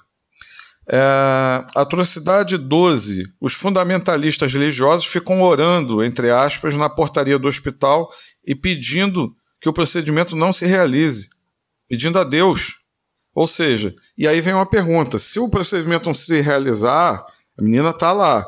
É, 0.89 1.65
atrocidade 1.77 2.59
12. 2.59 3.25
Os 3.41 3.55
fundamentalistas 3.55 4.53
religiosos 4.53 5.07
ficam 5.07 5.41
orando, 5.43 6.03
entre 6.03 6.31
aspas, 6.31 6.77
na 6.77 6.89
portaria 6.89 7.39
do 7.39 7.49
hospital 7.49 8.09
e 8.45 8.55
pedindo 8.55 9.35
que 9.61 9.69
o 9.69 9.73
procedimento 9.73 10.35
não 10.35 10.53
se 10.53 10.67
realize, 10.67 11.29
pedindo 11.89 12.19
a 12.19 12.25
Deus. 12.25 12.81
Ou 13.35 13.47
seja, 13.47 13.95
e 14.19 14.27
aí 14.27 14.41
vem 14.41 14.55
uma 14.55 14.69
pergunta: 14.69 15.19
se 15.19 15.39
o 15.39 15.49
procedimento 15.49 16.07
não 16.07 16.15
se 16.15 16.41
realizar, 16.41 17.25
a 17.59 17.63
menina 17.63 17.91
está 17.91 18.13
lá, 18.13 18.45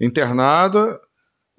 internada, 0.00 1.00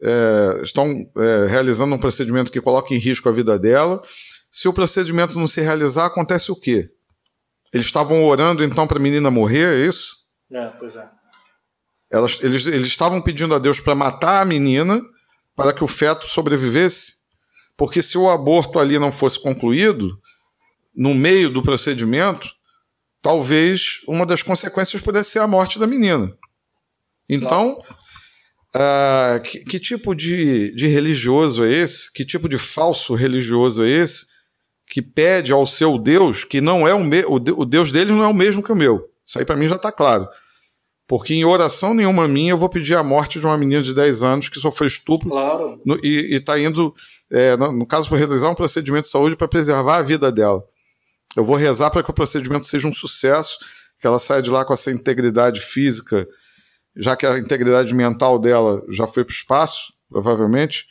é, 0.01 0.62
estão 0.63 1.06
é, 1.17 1.45
realizando 1.47 1.93
um 1.93 1.99
procedimento 1.99 2.51
que 2.51 2.62
coloca 2.62 2.93
em 2.93 2.97
risco 2.97 3.28
a 3.28 3.34
vida 3.34 3.60
dela. 3.60 4.01
Se 4.49 4.67
o 4.67 4.73
procedimento 4.73 5.38
não 5.38 5.47
se 5.47 5.60
realizar, 5.62 6.06
acontece 6.06 6.51
o 6.51 6.56
quê? 6.56 6.89
Eles 7.76 7.88
estavam 7.88 8.24
orando 8.24 8.64
então 8.64 8.88
para 8.88 8.98
a 8.98 9.02
menina 9.02 9.30
morrer, 9.30 9.84
é 9.84 9.86
isso? 9.86 10.16
É, 10.50 10.68
pois 10.80 10.96
é. 10.96 11.10
Elas, 12.10 12.40
eles, 12.42 12.66
eles 12.68 12.88
estavam 12.88 13.22
pedindo 13.22 13.54
a 13.54 13.60
Deus 13.60 13.82
para 13.82 13.94
matar 13.94 14.42
a 14.42 14.46
menina 14.46 15.02
para 15.54 15.74
que 15.74 15.84
o 15.84 15.88
feto 15.88 16.26
sobrevivesse. 16.26 17.16
Porque 17.76 18.02
se 18.02 18.18
o 18.18 18.30
aborto 18.30 18.80
ali 18.80 18.98
não 18.98 19.12
fosse 19.12 19.38
concluído, 19.38 20.18
no 20.96 21.14
meio 21.14 21.50
do 21.50 21.62
procedimento, 21.62 22.48
talvez 23.22 24.00
uma 24.08 24.26
das 24.26 24.42
consequências 24.42 25.02
pudesse 25.02 25.32
ser 25.32 25.40
a 25.40 25.48
morte 25.48 25.78
da 25.78 25.86
menina. 25.86 26.34
Então, 27.28 27.82
Uh, 28.78 29.40
que, 29.42 29.60
que, 29.64 29.80
tipo 29.80 30.14
de, 30.14 30.76
de 30.76 30.88
religioso 30.88 31.64
é 31.64 31.72
esse? 31.72 32.12
Que 32.12 32.26
tipo 32.26 32.50
de 32.50 32.58
falso 32.58 33.16
religioso 33.16 33.86
é 33.86 33.90
esse 33.90 34.26
que 34.88 35.02
pede 35.02 35.52
ao 35.52 35.65
seu 35.65 35.98
Deus 35.98 36.43
que 36.43 36.62
não 36.62 36.88
é 36.88 36.93
o 36.93 37.04
meu, 37.04 37.34
o 37.34 37.65
Deus 37.65 37.91
deles 37.91 38.13
não 38.13 38.24
é 38.24 38.28
o 38.28 38.34
mesmo 38.34 38.63
que 38.63 38.71
o 38.71 38.76
meu? 38.76 39.10
Isso 39.26 39.39
aí 39.39 39.45
para 39.45 39.58
mim 39.58 39.67
já 39.67 39.76
está 39.76 39.91
claro. 39.91 40.28
Porque 41.08 41.36
em 41.36 41.45
oração 41.45 41.93
nenhuma 41.93 42.28
minha 42.28 42.52
eu 42.52 42.58
vou 42.58 42.69
pedir 42.69 42.95
a 42.95 43.04
morte 43.04 43.39
de 43.39 43.45
uma 43.45 43.58
menina 43.58 43.82
de 43.82 43.93
10 43.93 44.24
anos 44.24 44.50
que 44.50 44.60
sofreu 44.60 44.88
estupro 44.88 45.30
claro. 45.30 45.80
no, 45.86 46.04
e 46.04 46.36
está 46.36 46.60
indo, 46.60 46.93
é, 47.32 47.56
no, 47.56 47.71
no, 47.71 47.86
caso, 47.86 48.10
para 48.10 48.17
realizar 48.17 48.50
um 48.50 48.56
procedimento 48.56 49.04
de 49.04 49.10
saúde 49.10 49.36
para 49.36 49.48
preservar 49.48 49.98
a 49.98 50.02
vida 50.02 50.32
dela. 50.32 50.63
Eu 51.36 51.45
vou 51.45 51.56
rezar 51.56 51.91
para 51.91 52.02
que 52.02 52.10
o 52.10 52.13
procedimento 52.13 52.65
seja 52.65 52.88
um 52.88 52.93
sucesso, 52.93 53.60
que 54.00 54.08
ela 54.08 54.17
saia 54.17 54.41
de 54.41 54.50
lá 54.50 54.65
com 54.65 54.74
essa 54.74 54.89
integridade 54.89 55.62
física, 55.62 56.28
já 56.95 57.15
que 57.15 57.26
a 57.26 57.38
integridade 57.38 57.93
mental 57.93 58.39
dela 58.39 58.82
já 58.89 59.06
foi 59.06 59.24
para 59.24 59.32
o 59.32 59.36
espaço, 59.36 59.93
provavelmente, 60.10 60.88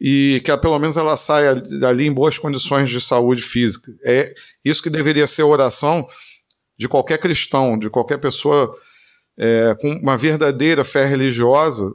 e 0.00 0.42
que 0.44 0.56
pelo 0.58 0.78
menos 0.78 0.96
ela 0.96 1.16
saia 1.16 1.54
dali 1.54 2.06
em 2.06 2.12
boas 2.12 2.38
condições 2.38 2.90
de 2.90 3.00
saúde 3.00 3.42
física. 3.42 3.92
É 4.04 4.34
isso 4.64 4.82
que 4.82 4.90
deveria 4.90 5.26
ser 5.26 5.42
a 5.42 5.46
oração 5.46 6.06
de 6.78 6.88
qualquer 6.88 7.18
cristão, 7.18 7.78
de 7.78 7.88
qualquer 7.88 8.18
pessoa 8.18 8.74
é, 9.38 9.74
com 9.80 9.90
uma 9.92 10.16
verdadeira 10.16 10.84
fé 10.84 11.06
religiosa, 11.06 11.92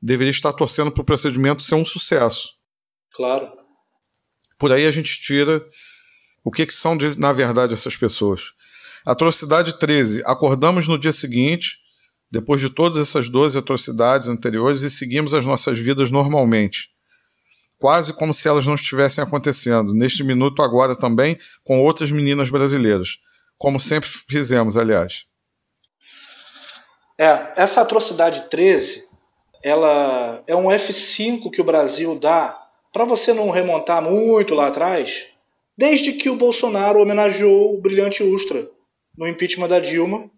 deveria 0.00 0.30
estar 0.30 0.52
torcendo 0.52 0.92
para 0.92 1.02
o 1.02 1.04
procedimento 1.04 1.62
ser 1.62 1.74
um 1.74 1.84
sucesso. 1.84 2.54
Claro. 3.14 3.48
Por 4.58 4.72
aí 4.72 4.86
a 4.86 4.90
gente 4.90 5.20
tira 5.20 5.64
o 6.44 6.50
que, 6.50 6.66
que 6.66 6.74
são, 6.74 6.96
de, 6.96 7.18
na 7.18 7.32
verdade, 7.32 7.72
essas 7.72 7.96
pessoas. 7.96 8.52
Atrocidade 9.04 9.78
13. 9.78 10.22
Acordamos 10.24 10.88
no 10.88 10.98
dia 10.98 11.12
seguinte, 11.12 11.78
depois 12.30 12.60
de 12.60 12.70
todas 12.70 12.98
essas 12.98 13.28
12 13.28 13.58
atrocidades 13.58 14.28
anteriores, 14.28 14.82
e 14.82 14.90
seguimos 14.90 15.34
as 15.34 15.44
nossas 15.44 15.78
vidas 15.78 16.10
normalmente. 16.10 16.90
Quase 17.78 18.12
como 18.12 18.34
se 18.34 18.48
elas 18.48 18.66
não 18.66 18.74
estivessem 18.74 19.22
acontecendo, 19.22 19.94
neste 19.94 20.24
minuto 20.24 20.62
agora 20.62 20.96
também, 20.96 21.38
com 21.62 21.80
outras 21.80 22.10
meninas 22.10 22.50
brasileiras. 22.50 23.18
Como 23.56 23.78
sempre 23.78 24.08
fizemos, 24.08 24.76
aliás. 24.76 25.24
É, 27.16 27.52
essa 27.56 27.80
atrocidade 27.80 28.48
13, 28.48 29.04
ela 29.62 30.42
é 30.46 30.54
um 30.54 30.66
F5 30.66 31.50
que 31.50 31.60
o 31.60 31.64
Brasil 31.64 32.18
dá 32.18 32.56
para 32.92 33.04
você 33.04 33.32
não 33.32 33.50
remontar 33.50 34.02
muito 34.02 34.54
lá 34.54 34.68
atrás, 34.68 35.26
desde 35.76 36.12
que 36.12 36.30
o 36.30 36.36
Bolsonaro 36.36 37.00
homenageou 37.00 37.74
o 37.74 37.80
brilhante 37.80 38.22
Ustra 38.22 38.68
no 39.16 39.26
impeachment 39.26 39.68
da 39.68 39.80
Dilma. 39.80 40.30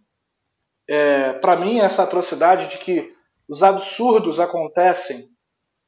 É, 0.88 1.34
para 1.34 1.56
mim, 1.56 1.80
essa 1.80 2.02
atrocidade 2.02 2.66
de 2.68 2.78
que 2.78 3.12
os 3.48 3.62
absurdos 3.62 4.40
acontecem 4.40 5.28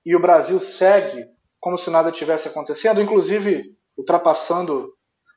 e 0.05 0.15
o 0.17 0.21
Brasil 0.21 0.59
segue 0.61 1.27
como 1.63 1.79
se 1.79 1.91
nada 1.91 2.11
tivesse 2.11 2.49
acontecendo, 2.49 3.01
inclusive 3.01 3.77
ultrapassando 3.97 4.93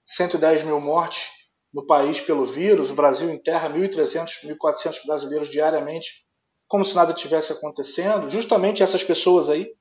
110 0.07 0.63
mil 0.63 0.81
mortes 0.81 1.29
no 1.71 1.85
país 1.85 2.19
pelo 2.19 2.43
vírus. 2.43 2.89
O 2.89 2.95
Brasil 2.95 3.29
enterra 3.29 3.69
1.300, 3.69 4.43
1.400 4.43 5.05
brasileiros 5.05 5.49
diariamente, 5.49 6.25
como 6.67 6.83
se 6.83 6.95
nada 6.95 7.13
tivesse 7.13 7.53
acontecendo. 7.53 8.27
Justamente 8.27 8.81
essas 8.81 9.03
pessoas 9.03 9.51
aí, 9.51 9.71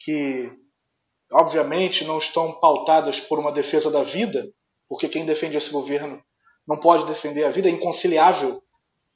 que 0.00 0.50
obviamente 1.30 2.02
não 2.02 2.16
estão 2.16 2.58
pautadas 2.58 3.20
por 3.20 3.38
uma 3.38 3.52
defesa 3.52 3.90
da 3.90 4.02
vida, 4.02 4.50
porque 4.88 5.06
quem 5.06 5.26
defende 5.26 5.58
esse 5.58 5.70
governo 5.70 6.18
não 6.66 6.80
pode 6.80 7.04
defender 7.04 7.44
a 7.44 7.50
vida, 7.50 7.68
é 7.68 7.72
inconciliável, 7.72 8.62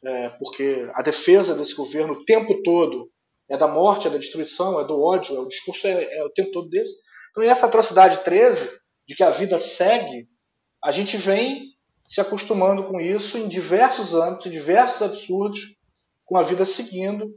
é, 0.05 0.29
porque 0.39 0.87
a 0.93 1.01
defesa 1.01 1.55
desse 1.55 1.75
governo 1.75 2.13
o 2.13 2.25
tempo 2.27 2.63
todo 2.63 3.11
é 3.51 3.57
da 3.57 3.67
morte, 3.67 4.07
é 4.07 4.11
da 4.11 4.19
destruição, 4.19 4.81
é 4.81 4.85
do 4.85 5.01
ódio, 5.01 5.37
é 5.37 5.41
o 5.41 5.49
discurso 5.49 5.87
é, 5.87 6.19
é 6.19 6.25
o 6.25 6.31
tempo 6.31 6.53
todo 6.53 6.69
desse. 6.69 6.93
Então, 7.31 7.43
essa 7.43 7.67
atrocidade 7.67 8.23
13, 8.25 8.69
de 9.07 9.15
que 9.15 9.23
a 9.23 9.31
vida 9.31 9.59
segue, 9.59 10.29
a 10.85 10.91
gente 10.91 11.17
vem 11.17 11.69
se 12.05 12.21
acostumando 12.21 12.85
com 12.85 13.01
isso 13.01 13.37
em 13.37 13.49
diversos 13.49 14.15
âmbitos, 14.15 14.47
em 14.47 14.51
diversos 14.51 15.03
absurdos, 15.03 15.61
com 16.25 16.37
a 16.37 16.43
vida 16.43 16.65
seguindo. 16.65 17.35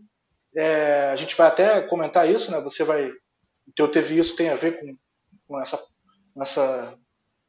É, 0.56 1.10
a 1.12 1.16
gente 1.16 1.36
vai 1.36 1.48
até 1.48 1.82
comentar 1.82 2.30
isso, 2.30 2.52
né? 2.52 2.60
Você 2.62 2.84
vai. 2.84 3.08
O 3.08 3.74
teu 3.76 3.90
teve 3.90 4.18
isso 4.18 4.36
tem 4.36 4.50
a 4.50 4.56
ver 4.56 4.80
com, 4.80 4.96
com, 5.48 5.62
essa, 5.62 5.82
essa 6.42 6.94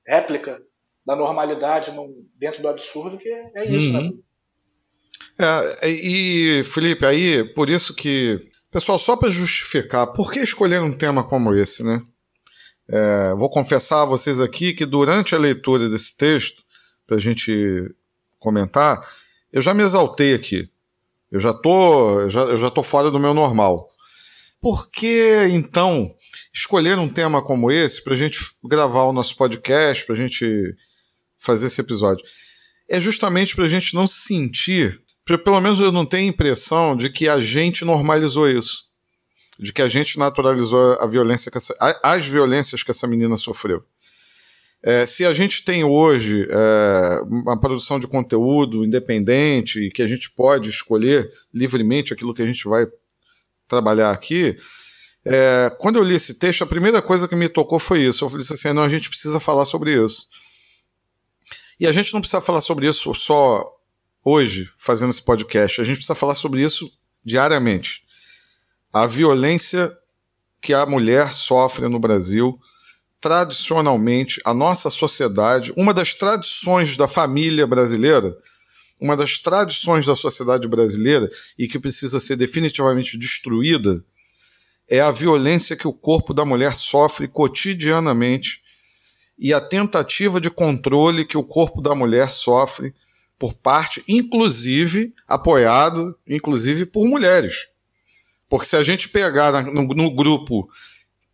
réplica 0.06 0.60
da 1.04 1.16
normalidade 1.16 1.90
no, 1.90 2.12
dentro 2.36 2.62
do 2.62 2.68
absurdo, 2.68 3.18
que 3.18 3.28
é, 3.28 3.50
é 3.56 3.64
isso, 3.66 3.92
né? 3.92 3.98
uhum. 4.00 4.22
né? 5.38 5.74
É, 5.82 5.88
e, 5.88 6.64
Felipe, 6.64 7.04
aí, 7.06 7.44
por 7.54 7.70
isso 7.70 7.94
que. 7.94 8.51
Pessoal, 8.72 8.98
só 8.98 9.16
para 9.16 9.30
justificar, 9.30 10.06
por 10.14 10.32
que 10.32 10.38
escolher 10.38 10.80
um 10.80 10.96
tema 10.96 11.22
como 11.22 11.54
esse, 11.54 11.84
né? 11.84 12.02
É, 12.88 13.34
vou 13.34 13.50
confessar 13.50 14.02
a 14.02 14.06
vocês 14.06 14.40
aqui 14.40 14.72
que 14.72 14.86
durante 14.86 15.34
a 15.34 15.38
leitura 15.38 15.90
desse 15.90 16.16
texto, 16.16 16.64
para 17.06 17.18
a 17.18 17.20
gente 17.20 17.94
comentar, 18.38 18.98
eu 19.52 19.60
já 19.60 19.74
me 19.74 19.82
exaltei 19.82 20.32
aqui. 20.32 20.70
Eu 21.30 21.38
já 21.38 21.52
tô, 21.52 22.26
já, 22.30 22.40
eu 22.44 22.56
já 22.56 22.70
tô 22.70 22.82
fora 22.82 23.10
do 23.10 23.20
meu 23.20 23.34
normal. 23.34 23.90
Por 24.58 24.88
que 24.90 25.48
então 25.50 26.10
escolher 26.52 26.98
um 26.98 27.10
tema 27.10 27.42
como 27.42 27.70
esse 27.70 28.02
para 28.02 28.14
a 28.14 28.16
gente 28.16 28.38
gravar 28.64 29.02
o 29.02 29.12
nosso 29.12 29.36
podcast, 29.36 30.06
para 30.06 30.14
a 30.14 30.18
gente 30.18 30.74
fazer 31.38 31.66
esse 31.66 31.80
episódio? 31.82 32.24
É 32.88 32.98
justamente 32.98 33.54
para 33.54 33.66
a 33.66 33.68
gente 33.68 33.94
não 33.94 34.06
se 34.06 34.20
sentir, 34.20 34.98
pelo 35.24 35.60
menos 35.60 35.80
eu 35.80 35.92
não 35.92 36.04
tenho 36.04 36.24
a 36.24 36.28
impressão 36.28 36.96
de 36.96 37.10
que 37.10 37.28
a 37.28 37.40
gente 37.40 37.84
normalizou 37.84 38.48
isso, 38.48 38.86
de 39.58 39.72
que 39.72 39.82
a 39.82 39.88
gente 39.88 40.18
naturalizou 40.18 40.94
a 41.00 41.06
violência, 41.06 41.50
essa, 41.54 41.74
as 42.02 42.26
violências 42.26 42.82
que 42.82 42.90
essa 42.90 43.06
menina 43.06 43.36
sofreu. 43.36 43.84
É, 44.84 45.06
se 45.06 45.24
a 45.24 45.32
gente 45.32 45.64
tem 45.64 45.84
hoje 45.84 46.48
é, 46.50 47.20
uma 47.24 47.58
produção 47.58 48.00
de 48.00 48.08
conteúdo 48.08 48.84
independente 48.84 49.78
e 49.78 49.90
que 49.92 50.02
a 50.02 50.08
gente 50.08 50.28
pode 50.30 50.68
escolher 50.68 51.30
livremente 51.54 52.12
aquilo 52.12 52.34
que 52.34 52.42
a 52.42 52.46
gente 52.46 52.64
vai 52.64 52.84
trabalhar 53.68 54.10
aqui, 54.10 54.56
é, 55.24 55.70
quando 55.78 55.96
eu 55.96 56.02
li 56.02 56.16
esse 56.16 56.34
texto, 56.34 56.62
a 56.62 56.66
primeira 56.66 57.00
coisa 57.00 57.28
que 57.28 57.36
me 57.36 57.48
tocou 57.48 57.78
foi 57.78 58.00
isso. 58.00 58.24
Eu 58.24 58.28
falei 58.28 58.44
assim: 58.44 58.72
não, 58.72 58.82
a 58.82 58.88
gente 58.88 59.08
precisa 59.08 59.38
falar 59.38 59.64
sobre 59.64 59.92
isso. 59.92 60.26
E 61.78 61.86
a 61.86 61.92
gente 61.92 62.12
não 62.12 62.20
precisa 62.20 62.40
falar 62.40 62.60
sobre 62.60 62.88
isso 62.88 63.14
só 63.14 63.64
hoje, 64.24 64.68
fazendo 64.78 65.10
esse 65.10 65.22
podcast, 65.22 65.80
a 65.80 65.84
gente 65.84 65.96
precisa 65.96 66.14
falar 66.14 66.34
sobre 66.34 66.62
isso 66.62 66.90
diariamente. 67.24 68.02
A 68.92 69.06
violência 69.06 69.96
que 70.60 70.72
a 70.72 70.86
mulher 70.86 71.32
sofre 71.32 71.88
no 71.88 71.98
Brasil 71.98 72.58
tradicionalmente, 73.20 74.40
a 74.44 74.52
nossa 74.52 74.90
sociedade, 74.90 75.72
uma 75.76 75.94
das 75.94 76.12
tradições 76.12 76.96
da 76.96 77.06
família 77.06 77.66
brasileira, 77.66 78.36
uma 79.00 79.16
das 79.16 79.38
tradições 79.38 80.06
da 80.06 80.16
sociedade 80.16 80.66
brasileira 80.66 81.28
e 81.56 81.68
que 81.68 81.78
precisa 81.78 82.18
ser 82.18 82.34
definitivamente 82.34 83.16
destruída, 83.16 84.04
é 84.88 85.00
a 85.00 85.12
violência 85.12 85.76
que 85.76 85.86
o 85.86 85.92
corpo 85.92 86.34
da 86.34 86.44
mulher 86.44 86.74
sofre 86.74 87.28
cotidianamente 87.28 88.60
e 89.38 89.54
a 89.54 89.60
tentativa 89.60 90.40
de 90.40 90.50
controle 90.50 91.24
que 91.24 91.38
o 91.38 91.44
corpo 91.44 91.80
da 91.80 91.94
mulher 91.94 92.28
sofre 92.28 92.92
por 93.42 93.54
parte, 93.54 94.04
inclusive, 94.06 95.12
apoiado, 95.26 96.16
inclusive 96.28 96.86
por 96.86 97.08
mulheres. 97.08 97.66
Porque 98.48 98.64
se 98.64 98.76
a 98.76 98.84
gente 98.84 99.08
pegar 99.08 99.64
no, 99.64 99.82
no 99.82 100.14
grupo 100.14 100.68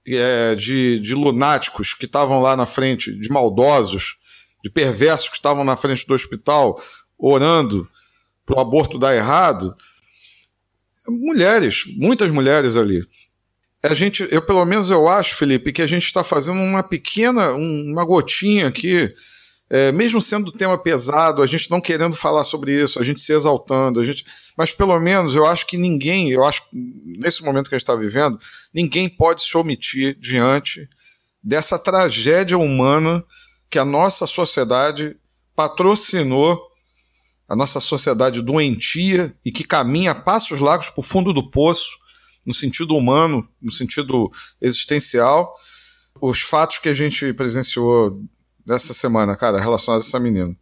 é, 0.07 0.55
de, 0.55 1.01
de 1.01 1.15
lunáticos 1.15 1.93
que 1.93 2.07
estavam 2.07 2.41
lá 2.41 2.57
na 2.57 2.65
frente, 2.65 3.13
de 3.13 3.29
maldosos, 3.29 4.17
de 4.65 4.71
perversos 4.71 5.29
que 5.29 5.37
estavam 5.37 5.65
na 5.65 5.77
frente 5.77 6.07
do 6.07 6.15
hospital 6.15 6.83
orando 7.19 7.87
para 8.47 8.57
o 8.57 8.61
aborto 8.61 8.99
dar 8.99 9.15
errado, 9.15 9.77
mulheres, 11.07 11.85
muitas 11.95 12.31
mulheres 12.31 12.75
ali. 12.79 13.07
A 13.83 13.93
gente, 13.93 14.27
eu 14.31 14.41
pelo 14.41 14.65
menos 14.65 14.89
eu 14.89 15.07
acho, 15.09 15.37
Felipe, 15.37 15.75
que 15.75 15.83
a 15.83 15.87
gente 15.87 16.07
está 16.07 16.25
fazendo 16.25 16.59
uma 16.59 16.83
pequena, 16.83 17.53
uma 17.53 18.03
gotinha 18.03 18.69
aqui 18.69 19.15
é, 19.71 19.93
mesmo 19.93 20.23
sendo 20.23 20.51
tema 20.51 20.79
pesado, 20.79 21.43
a 21.43 21.47
gente 21.47 21.71
não 21.71 21.81
querendo 21.81 22.17
falar 22.17 22.45
sobre 22.45 22.73
isso, 22.73 22.99
a 22.99 23.05
gente 23.05 23.21
se 23.21 23.35
exaltando, 23.35 24.01
a 24.01 24.05
gente, 24.05 24.25
mas 24.57 24.73
pelo 24.73 24.99
menos 24.99 25.35
eu 25.35 25.47
acho 25.47 25.67
que 25.67 25.77
ninguém, 25.77 26.31
eu 26.31 26.43
acho 26.45 26.63
nesse 26.73 27.43
momento 27.43 27.69
que 27.69 27.75
a 27.75 27.79
gente 27.79 27.85
está 27.85 27.95
vivendo, 27.95 28.39
ninguém 28.73 29.09
pode 29.09 29.43
se 29.43 29.57
omitir 29.57 30.17
diante 30.19 30.89
dessa 31.43 31.79
tragédia 31.79 32.57
humana 32.57 33.23
que 33.71 33.79
a 33.79 33.85
nossa 33.85 34.27
sociedade 34.27 35.17
patrocinou, 35.55 36.59
a 37.47 37.55
nossa 37.55 37.81
sociedade 37.81 38.41
doentia 38.43 39.37
e 39.45 39.53
que 39.53 39.65
caminha 39.65 40.13
a 40.13 40.15
passos 40.15 40.61
largos 40.61 40.89
para 40.89 41.01
o 41.01 41.05
fundo 41.05 41.33
do 41.33 41.51
poço, 41.51 41.91
no 42.47 42.55
sentido 42.55 42.97
humano, 42.97 43.47
no 43.61 43.71
sentido 43.71 44.31
existencial. 44.61 45.55
Os 46.21 46.41
fatos 46.41 46.79
que 46.79 46.89
a 46.89 46.95
gente 46.95 47.33
presenciou 47.35 48.23
dessa 48.69 48.95
semana, 48.95 49.37
cara, 49.37 49.59
relacionados 49.59 50.07
a 50.07 50.09
essa 50.09 50.21
menina? 50.21 50.55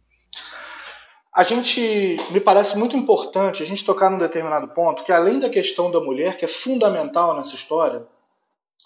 a 1.37 1.43
gente 1.43 2.17
me 2.31 2.39
parece 2.39 2.75
muito 2.75 2.97
importante 2.97 3.61
a 3.61 3.65
gente 3.65 3.85
tocar 3.85 4.09
num 4.09 4.17
determinado 4.17 4.69
ponto 4.69 5.03
que 5.03 5.11
além 5.11 5.37
da 5.37 5.47
questão 5.47 5.91
da 5.91 6.01
mulher, 6.01 6.35
que 6.35 6.45
é 6.45 6.47
fundamental 6.47 7.37
nessa 7.37 7.53
história, 7.53 8.07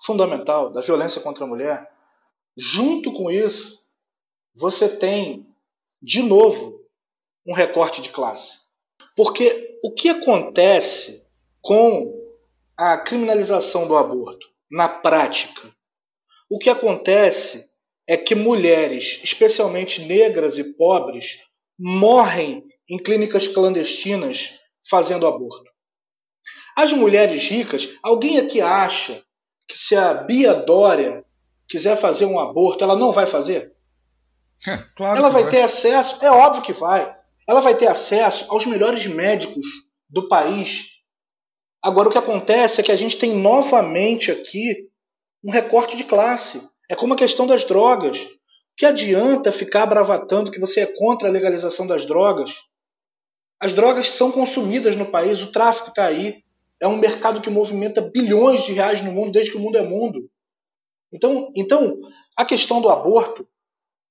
fundamental 0.04 0.70
da 0.70 0.82
violência 0.82 1.22
contra 1.22 1.46
a 1.46 1.48
mulher, 1.48 1.90
junto 2.58 3.14
com 3.14 3.32
isso, 3.32 3.80
você 4.54 4.90
tem 4.90 5.48
de 6.02 6.22
novo 6.22 6.82
um 7.48 7.54
recorte 7.54 8.02
de 8.02 8.10
classe. 8.10 8.60
Porque 9.16 9.80
o 9.82 9.94
que 9.94 10.10
acontece 10.10 11.26
com 11.62 12.14
a 12.76 12.98
criminalização 12.98 13.88
do 13.88 13.96
aborto 13.96 14.46
na 14.70 14.90
prática? 14.90 15.74
O 16.50 16.60
que 16.60 16.70
acontece 16.70 17.71
é 18.12 18.18
que 18.18 18.36
mulheres, 18.36 19.22
especialmente 19.24 20.02
negras 20.02 20.58
e 20.58 20.66
pobres, 20.74 21.40
morrem 21.80 22.62
em 22.90 22.98
clínicas 22.98 23.48
clandestinas 23.48 24.60
fazendo 24.90 25.26
aborto. 25.26 25.72
As 26.76 26.92
mulheres 26.92 27.48
ricas, 27.48 27.88
alguém 28.04 28.38
aqui 28.38 28.60
acha 28.60 29.24
que 29.66 29.78
se 29.78 29.96
a 29.96 30.14
Bia 30.14 30.54
Dória 30.54 31.24
quiser 31.70 31.96
fazer 31.96 32.26
um 32.26 32.38
aborto, 32.38 32.84
ela 32.84 32.98
não 32.98 33.14
vai 33.14 33.26
fazer? 33.26 33.74
É, 34.68 34.76
claro 34.94 35.18
ela 35.18 35.30
vai, 35.30 35.44
vai 35.44 35.52
ter 35.52 35.62
acesso, 35.62 36.18
é 36.22 36.30
óbvio 36.30 36.64
que 36.64 36.74
vai. 36.74 37.16
Ela 37.48 37.62
vai 37.62 37.78
ter 37.78 37.88
acesso 37.88 38.46
aos 38.50 38.66
melhores 38.66 39.08
médicos 39.08 39.66
do 40.10 40.28
país. 40.28 40.88
Agora 41.82 42.10
o 42.10 42.12
que 42.12 42.18
acontece 42.18 42.82
é 42.82 42.84
que 42.84 42.92
a 42.92 42.98
gente 42.98 43.16
tem 43.16 43.34
novamente 43.34 44.30
aqui 44.32 44.90
um 45.42 45.50
recorte 45.50 45.96
de 45.96 46.04
classe. 46.04 46.62
É 46.92 46.96
como 46.96 47.14
a 47.14 47.18
questão 47.18 47.48
das 47.48 47.64
drogas. 47.64 48.28
Que 48.76 48.86
adianta 48.86 49.52
ficar 49.52 49.86
bravatando 49.86 50.52
que 50.52 50.60
você 50.60 50.82
é 50.82 50.86
contra 50.86 51.30
a 51.30 51.32
legalização 51.32 51.88
das 51.88 52.06
drogas? 52.06 52.56
As 53.60 53.72
drogas 53.72 54.08
são 54.10 54.32
consumidas 54.32 54.98
no 54.98 55.06
país, 55.06 55.42
o 55.42 55.52
tráfico 55.52 55.90
está 55.90 56.06
aí. 56.06 56.44
É 56.82 56.88
um 56.88 56.98
mercado 56.98 57.40
que 57.40 57.50
movimenta 57.50 58.02
bilhões 58.02 58.66
de 58.66 58.74
reais 58.74 59.02
no 59.02 59.12
mundo 59.12 59.32
desde 59.32 59.52
que 59.52 59.58
o 59.58 59.62
mundo 59.62 59.78
é 59.78 59.84
mundo. 59.84 60.30
Então, 61.14 61.50
então 61.56 61.98
a 62.36 62.44
questão 62.44 62.82
do 62.82 62.90
aborto 62.90 63.48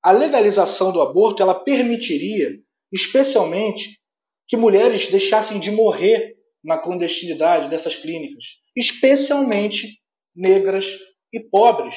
a 0.03 0.13
legalização 0.13 0.91
do 0.91 1.03
aborto 1.03 1.43
ela 1.43 1.55
permitiria, 1.55 2.59
especialmente, 2.91 4.01
que 4.49 4.57
mulheres 4.57 5.09
deixassem 5.09 5.61
de 5.61 5.71
morrer 5.71 6.37
na 6.65 6.79
clandestinidade 6.79 7.69
dessas 7.69 7.97
clínicas, 7.97 8.45
especialmente 8.75 10.01
negras 10.35 10.87
e 11.31 11.39
pobres. 11.39 11.95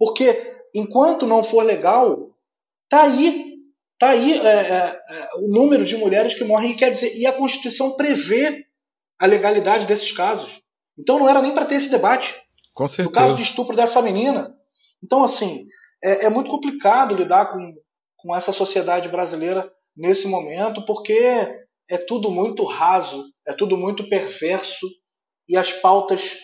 Porque 0.00 0.56
enquanto 0.74 1.26
não 1.26 1.44
for 1.44 1.62
legal, 1.62 2.30
tá 2.88 3.02
aí, 3.02 3.58
tá 3.98 4.08
aí 4.08 4.32
é, 4.32 4.46
é, 4.46 5.00
é, 5.10 5.28
o 5.36 5.48
número 5.48 5.84
de 5.84 5.94
mulheres 5.98 6.32
que 6.32 6.42
morrem. 6.42 6.70
E 6.70 6.74
quer 6.74 6.90
dizer, 6.90 7.14
e 7.14 7.26
a 7.26 7.34
Constituição 7.34 7.92
prevê 7.92 8.64
a 9.18 9.26
legalidade 9.26 9.84
desses 9.84 10.10
casos. 10.10 10.62
Então 10.98 11.18
não 11.18 11.28
era 11.28 11.42
nem 11.42 11.52
para 11.52 11.66
ter 11.66 11.74
esse 11.74 11.90
debate. 11.90 12.34
Com 12.74 12.88
certeza. 12.88 13.10
No 13.10 13.14
caso 13.14 13.36
de 13.36 13.42
estupro 13.42 13.76
dessa 13.76 14.00
menina. 14.00 14.56
Então 15.04 15.22
assim, 15.22 15.66
é, 16.02 16.24
é 16.24 16.30
muito 16.30 16.50
complicado 16.50 17.14
lidar 17.14 17.52
com, 17.52 17.74
com 18.16 18.34
essa 18.34 18.52
sociedade 18.52 19.06
brasileira 19.10 19.70
nesse 19.94 20.26
momento, 20.26 20.82
porque 20.86 21.14
é 21.90 21.98
tudo 21.98 22.30
muito 22.30 22.64
raso, 22.64 23.26
é 23.46 23.52
tudo 23.52 23.76
muito 23.76 24.08
perverso 24.08 24.86
e 25.46 25.58
as 25.58 25.72
pautas 25.74 26.38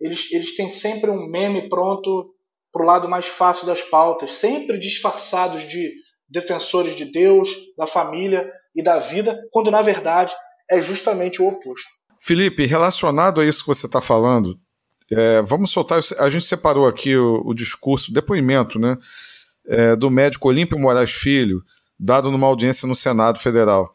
eles, 0.00 0.30
eles 0.32 0.56
têm 0.56 0.68
sempre 0.68 1.10
um 1.10 1.28
meme 1.28 1.68
pronto 1.68 2.34
para 2.72 2.82
o 2.82 2.86
lado 2.86 3.08
mais 3.08 3.26
fácil 3.26 3.66
das 3.66 3.82
pautas, 3.82 4.32
sempre 4.32 4.78
disfarçados 4.78 5.66
de 5.66 5.92
defensores 6.28 6.96
de 6.96 7.04
Deus, 7.04 7.48
da 7.76 7.86
família 7.86 8.50
e 8.74 8.82
da 8.82 8.98
vida, 8.98 9.38
quando 9.50 9.70
na 9.70 9.82
verdade 9.82 10.34
é 10.70 10.80
justamente 10.80 11.40
o 11.40 11.46
oposto. 11.46 11.88
Felipe, 12.20 12.66
relacionado 12.66 13.40
a 13.40 13.46
isso 13.46 13.60
que 13.60 13.68
você 13.68 13.86
está 13.86 14.00
falando, 14.00 14.58
é, 15.10 15.42
vamos 15.42 15.70
soltar. 15.70 16.00
A 16.18 16.28
gente 16.28 16.44
separou 16.44 16.86
aqui 16.86 17.16
o, 17.16 17.42
o 17.44 17.54
discurso, 17.54 18.10
o 18.10 18.14
depoimento, 18.14 18.78
né, 18.78 18.96
é, 19.68 19.96
do 19.96 20.10
médico 20.10 20.48
Olímpio 20.48 20.78
Moraes 20.78 21.12
Filho, 21.12 21.62
dado 21.98 22.30
numa 22.30 22.46
audiência 22.46 22.88
no 22.88 22.94
Senado 22.94 23.38
Federal. 23.38 23.94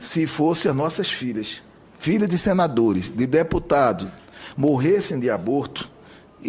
Se 0.00 0.26
fosse 0.26 0.68
as 0.68 0.76
nossas 0.76 1.10
filhas, 1.10 1.60
filhas 1.98 2.28
de 2.28 2.38
senadores, 2.38 3.14
de 3.14 3.26
deputados, 3.26 4.08
morressem 4.56 5.18
de 5.18 5.30
aborto, 5.30 5.90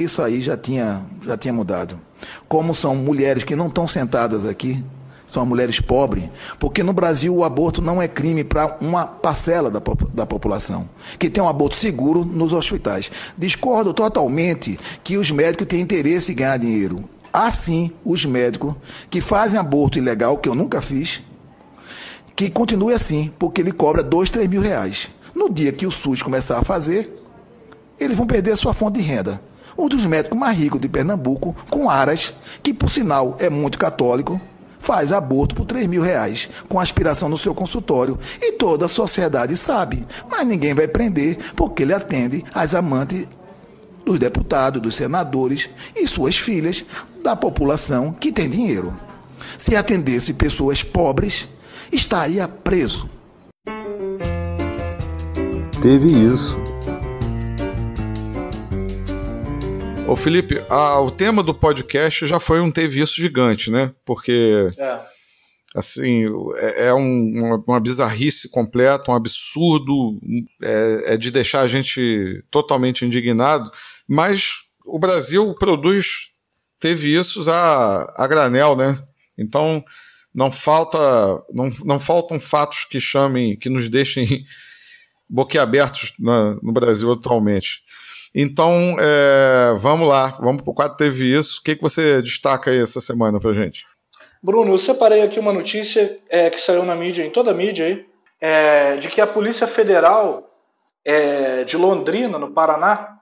isso 0.03 0.21
aí 0.21 0.41
já 0.41 0.55
tinha, 0.57 1.01
já 1.25 1.37
tinha 1.37 1.53
mudado. 1.53 1.99
Como 2.47 2.73
são 2.73 2.95
mulheres 2.95 3.43
que 3.43 3.55
não 3.55 3.67
estão 3.67 3.85
sentadas 3.85 4.45
aqui, 4.45 4.83
são 5.27 5.45
mulheres 5.45 5.81
pobres, 5.81 6.29
porque 6.57 6.81
no 6.81 6.93
Brasil 6.93 7.35
o 7.35 7.43
aborto 7.43 7.81
não 7.81 8.01
é 8.01 8.07
crime 8.07 8.45
para 8.45 8.77
uma 8.79 9.05
parcela 9.05 9.69
da, 9.69 9.81
da 10.13 10.25
população, 10.25 10.89
que 11.19 11.29
tem 11.29 11.43
um 11.43 11.49
aborto 11.49 11.75
seguro 11.75 12.23
nos 12.23 12.53
hospitais. 12.53 13.11
Discordo 13.37 13.93
totalmente 13.93 14.79
que 15.03 15.17
os 15.17 15.29
médicos 15.29 15.67
têm 15.67 15.81
interesse 15.81 16.31
em 16.31 16.35
ganhar 16.35 16.57
dinheiro. 16.57 17.03
Há 17.31 17.51
sim 17.51 17.91
os 18.05 18.23
médicos 18.23 18.73
que 19.09 19.19
fazem 19.19 19.59
aborto 19.59 19.97
ilegal, 19.97 20.37
que 20.37 20.47
eu 20.47 20.55
nunca 20.55 20.81
fiz, 20.81 21.21
que 22.33 22.49
continue 22.49 22.93
assim, 22.93 23.31
porque 23.37 23.59
ele 23.59 23.73
cobra 23.73 24.01
dois, 24.01 24.29
três 24.29 24.49
mil 24.49 24.61
reais. 24.61 25.09
No 25.35 25.49
dia 25.49 25.73
que 25.73 25.85
o 25.85 25.91
SUS 25.91 26.21
começar 26.21 26.57
a 26.57 26.63
fazer, 26.63 27.21
eles 27.99 28.15
vão 28.15 28.25
perder 28.25 28.53
a 28.53 28.55
sua 28.55 28.73
fonte 28.73 28.95
de 28.95 29.01
renda. 29.01 29.41
Um 29.77 29.87
dos 29.87 30.05
médicos 30.05 30.37
mais 30.37 30.57
ricos 30.57 30.81
de 30.81 30.89
Pernambuco, 30.89 31.55
com 31.69 31.89
Aras, 31.89 32.33
que 32.63 32.73
por 32.73 32.89
sinal 32.89 33.35
é 33.39 33.49
muito 33.49 33.77
católico, 33.77 34.41
faz 34.79 35.11
aborto 35.11 35.53
por 35.53 35.65
3 35.65 35.85
mil 35.85 36.01
reais, 36.01 36.49
com 36.67 36.79
aspiração 36.79 37.29
no 37.29 37.37
seu 37.37 37.53
consultório. 37.53 38.17
E 38.41 38.53
toda 38.53 38.85
a 38.85 38.89
sociedade 38.89 39.55
sabe, 39.55 40.07
mas 40.29 40.47
ninguém 40.47 40.73
vai 40.73 40.87
prender, 40.87 41.37
porque 41.55 41.83
ele 41.83 41.93
atende 41.93 42.43
as 42.53 42.73
amantes 42.73 43.27
dos 44.05 44.17
deputados, 44.17 44.81
dos 44.81 44.95
senadores 44.95 45.69
e 45.95 46.07
suas 46.07 46.37
filhas, 46.37 46.83
da 47.21 47.35
população 47.35 48.13
que 48.13 48.31
tem 48.31 48.49
dinheiro. 48.49 48.93
Se 49.57 49.75
atendesse 49.75 50.33
pessoas 50.33 50.81
pobres, 50.81 51.47
estaria 51.91 52.47
preso. 52.47 53.09
Teve 55.81 56.07
isso 56.07 56.57
Ô 60.07 60.15
Felipe, 60.15 60.63
a, 60.69 61.01
o 61.01 61.11
tema 61.11 61.43
do 61.43 61.53
podcast 61.53 62.25
já 62.25 62.39
foi 62.39 62.61
um 62.61 62.71
teve 62.71 63.01
isso 63.01 63.15
gigante, 63.15 63.69
né? 63.69 63.93
Porque 64.05 64.71
é. 64.77 65.01
assim 65.75 66.23
é, 66.55 66.85
é 66.85 66.93
um, 66.93 67.31
uma, 67.35 67.63
uma, 67.67 67.79
bizarrice 67.81 68.49
completa, 68.49 69.11
um 69.11 69.15
absurdo, 69.15 70.17
é, 70.63 71.13
é, 71.13 71.17
de 71.17 71.29
deixar 71.29 71.59
a 71.59 71.67
gente 71.67 72.41
totalmente 72.49 73.05
indignado. 73.05 73.69
Mas 74.07 74.63
o 74.85 74.97
Brasil 74.97 75.53
produz 75.55 76.29
teve 76.79 77.13
isso 77.13 77.41
a, 77.51 78.13
a 78.15 78.27
granel, 78.27 78.77
né? 78.77 78.97
Então 79.37 79.83
não 80.33 80.49
falta 80.49 80.97
não, 81.53 81.69
não 81.83 81.99
faltam 81.99 82.39
fatos 82.39 82.85
que 82.85 83.01
chamem, 83.01 83.57
que 83.57 83.67
nos 83.67 83.89
deixem 83.89 84.25
boquiabertos 85.29 86.13
na, 86.17 86.55
no 86.63 86.71
Brasil 86.71 87.11
atualmente. 87.11 87.81
Então, 88.39 88.71
é, 88.99 89.73
vamos 89.79 90.07
lá, 90.07 90.27
vamos 90.39 90.61
para 90.61 90.69
o 90.69 90.75
quadro 90.75 90.95
Teve 90.95 91.35
Isso. 91.35 91.59
O 91.59 91.63
que, 91.63 91.75
que 91.75 91.81
você 91.81 92.21
destaca 92.21 92.69
aí 92.69 92.79
essa 92.79 93.01
semana 93.01 93.39
para 93.39 93.51
gente? 93.51 93.83
Bruno, 94.43 94.71
eu 94.71 94.77
separei 94.77 95.23
aqui 95.23 95.39
uma 95.39 95.51
notícia 95.51 96.19
é, 96.29 96.47
que 96.51 96.61
saiu 96.61 96.83
na 96.83 96.95
mídia, 96.95 97.25
em 97.25 97.31
toda 97.31 97.49
a 97.49 97.53
mídia 97.55 97.87
aí, 97.87 98.05
é, 98.39 98.97
de 98.97 99.07
que 99.07 99.19
a 99.19 99.25
Polícia 99.25 99.65
Federal 99.65 100.47
é, 101.03 101.63
de 101.63 101.75
Londrina, 101.75 102.37
no 102.37 102.53
Paraná, 102.53 103.17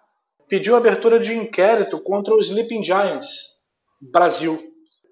pediu 0.49 0.75
abertura 0.75 1.17
de 1.17 1.33
inquérito 1.33 1.97
contra 2.01 2.35
os 2.35 2.49
Sleeping 2.49 2.83
Giants 2.83 3.55
Brasil. 4.01 4.61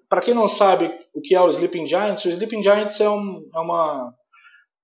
Para 0.06 0.20
quem 0.20 0.34
não 0.34 0.48
sabe 0.48 0.92
o 1.14 1.22
que 1.22 1.34
é 1.34 1.40
o 1.40 1.48
Sleeping 1.48 1.86
Giants, 1.86 2.26
o 2.26 2.28
Sleeping 2.28 2.62
Giants 2.62 3.00
é, 3.00 3.08
um, 3.08 3.42
é, 3.54 3.58
uma, 3.58 4.14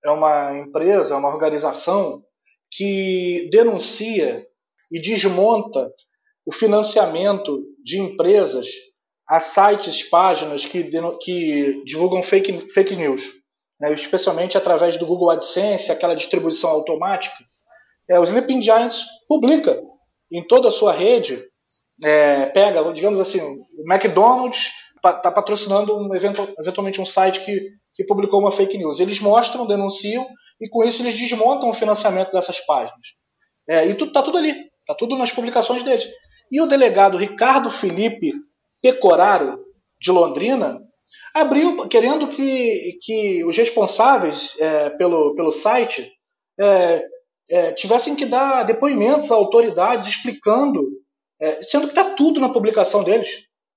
é 0.03 0.09
uma 0.09 0.57
empresa, 0.57 1.15
uma 1.15 1.29
organização 1.29 2.23
que 2.71 3.47
denuncia 3.51 4.47
e 4.91 5.01
desmonta 5.01 5.91
o 6.45 6.51
financiamento 6.51 7.63
de 7.83 7.99
empresas 7.99 8.67
a 9.27 9.39
sites, 9.39 10.03
páginas 10.03 10.65
que, 10.65 10.91
que 11.21 11.83
divulgam 11.85 12.21
fake, 12.21 12.69
fake 12.73 12.95
news, 12.97 13.21
né? 13.79 13.93
especialmente 13.93 14.57
através 14.57 14.97
do 14.97 15.05
Google 15.05 15.29
AdSense, 15.29 15.91
aquela 15.91 16.15
distribuição 16.15 16.69
automática. 16.69 17.35
É, 18.09 18.19
o 18.19 18.23
Sleeping 18.23 18.61
Giants 18.61 19.05
publica 19.27 19.81
em 20.29 20.45
toda 20.45 20.67
a 20.67 20.71
sua 20.71 20.91
rede, 20.91 21.41
é, 22.03 22.47
pega, 22.47 22.91
digamos 22.91 23.19
assim, 23.19 23.39
o 23.39 23.93
McDonald's 23.93 24.69
está 24.97 25.31
patrocinando 25.31 25.95
um, 25.97 26.13
eventualmente 26.13 27.01
um 27.01 27.05
site 27.05 27.43
que, 27.43 27.69
que 27.95 28.05
publicou 28.05 28.39
uma 28.39 28.51
fake 28.51 28.77
news. 28.77 28.99
Eles 28.99 29.19
mostram, 29.19 29.65
denunciam 29.65 30.27
e 30.59 30.69
com 30.69 30.83
isso 30.83 31.01
eles 31.01 31.17
desmontam 31.17 31.69
o 31.69 31.73
financiamento 31.73 32.31
dessas 32.31 32.59
páginas. 32.65 33.07
É, 33.67 33.87
e 33.87 33.91
está 33.91 34.21
tudo 34.21 34.37
ali. 34.37 34.70
Está 34.91 34.95
tudo 34.95 35.17
nas 35.17 35.31
publicações 35.31 35.83
deles. 35.83 36.05
E 36.51 36.59
o 36.59 36.67
delegado 36.67 37.17
Ricardo 37.17 37.69
Felipe 37.69 38.33
Pecoraro, 38.81 39.57
de 40.01 40.11
Londrina, 40.11 40.81
abriu 41.33 41.87
querendo 41.87 42.27
que, 42.27 42.97
que 43.01 43.45
os 43.45 43.55
responsáveis 43.55 44.53
é, 44.59 44.89
pelo, 44.89 45.33
pelo 45.33 45.49
site 45.51 46.11
é, 46.59 47.05
é, 47.49 47.71
tivessem 47.71 48.15
que 48.15 48.25
dar 48.25 48.63
depoimentos 48.63 49.31
a 49.31 49.35
autoridades 49.35 50.09
explicando, 50.09 50.85
é, 51.39 51.63
sendo 51.63 51.87
que 51.87 51.93
está 51.93 52.13
tudo 52.13 52.41
na 52.41 52.49
publicação 52.49 53.01
deles. 53.01 53.29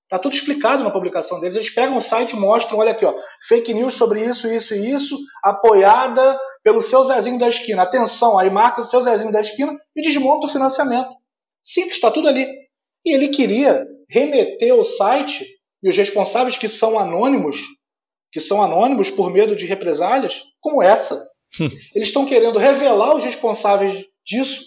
Está 0.05 0.19
tudo 0.19 0.35
explicado 0.35 0.83
na 0.83 0.91
publicação 0.91 1.39
deles. 1.39 1.55
Eles 1.55 1.71
pegam 1.71 1.97
o 1.97 2.03
site 2.03 2.33
e 2.33 2.41
mostram, 2.41 2.79
olha 2.79 2.91
aqui, 2.91 3.05
ó, 3.05 3.15
fake 3.47 3.73
news 3.73 3.95
sobre 3.95 4.25
isso, 4.25 4.53
isso 4.53 4.75
e 4.75 4.91
isso, 4.91 5.17
apoiada 5.45 6.37
pelo 6.65 6.81
seu 6.81 7.05
Zezinho 7.05 7.39
da 7.39 7.49
esquina. 7.49 7.83
Atenção, 7.83 8.39
aí 8.39 8.49
marca 8.49 8.81
o 8.81 8.85
seu 8.85 9.03
Zezinho 9.03 9.31
da 9.31 9.41
esquina 9.41 9.79
e 9.95 10.03
desmonta 10.03 10.47
o 10.47 10.51
financiamento. 10.51 11.11
Simples, 11.62 11.97
está 11.97 12.11
tudo 12.11 12.27
ali. 12.27 12.49
E 13.05 13.15
ele 13.15 13.29
queria 13.29 13.87
remeter 14.09 14.75
o 14.75 14.83
site 14.83 15.47
e 15.83 15.89
os 15.91 15.97
responsáveis 15.97 16.57
que 16.57 16.69
são 16.69 16.99
anônimos, 16.99 17.59
que 18.33 18.41
são 18.41 18.62
anônimos 18.62 19.11
por 19.11 19.31
medo 19.31 19.55
de 19.55 19.67
represálias, 19.67 20.43
como 20.59 20.83
essa. 20.83 21.23
Eles 21.95 22.09
estão 22.09 22.25
querendo 22.25 22.59
revelar 22.59 23.15
os 23.15 23.23
responsáveis 23.23 24.05
disso 24.25 24.65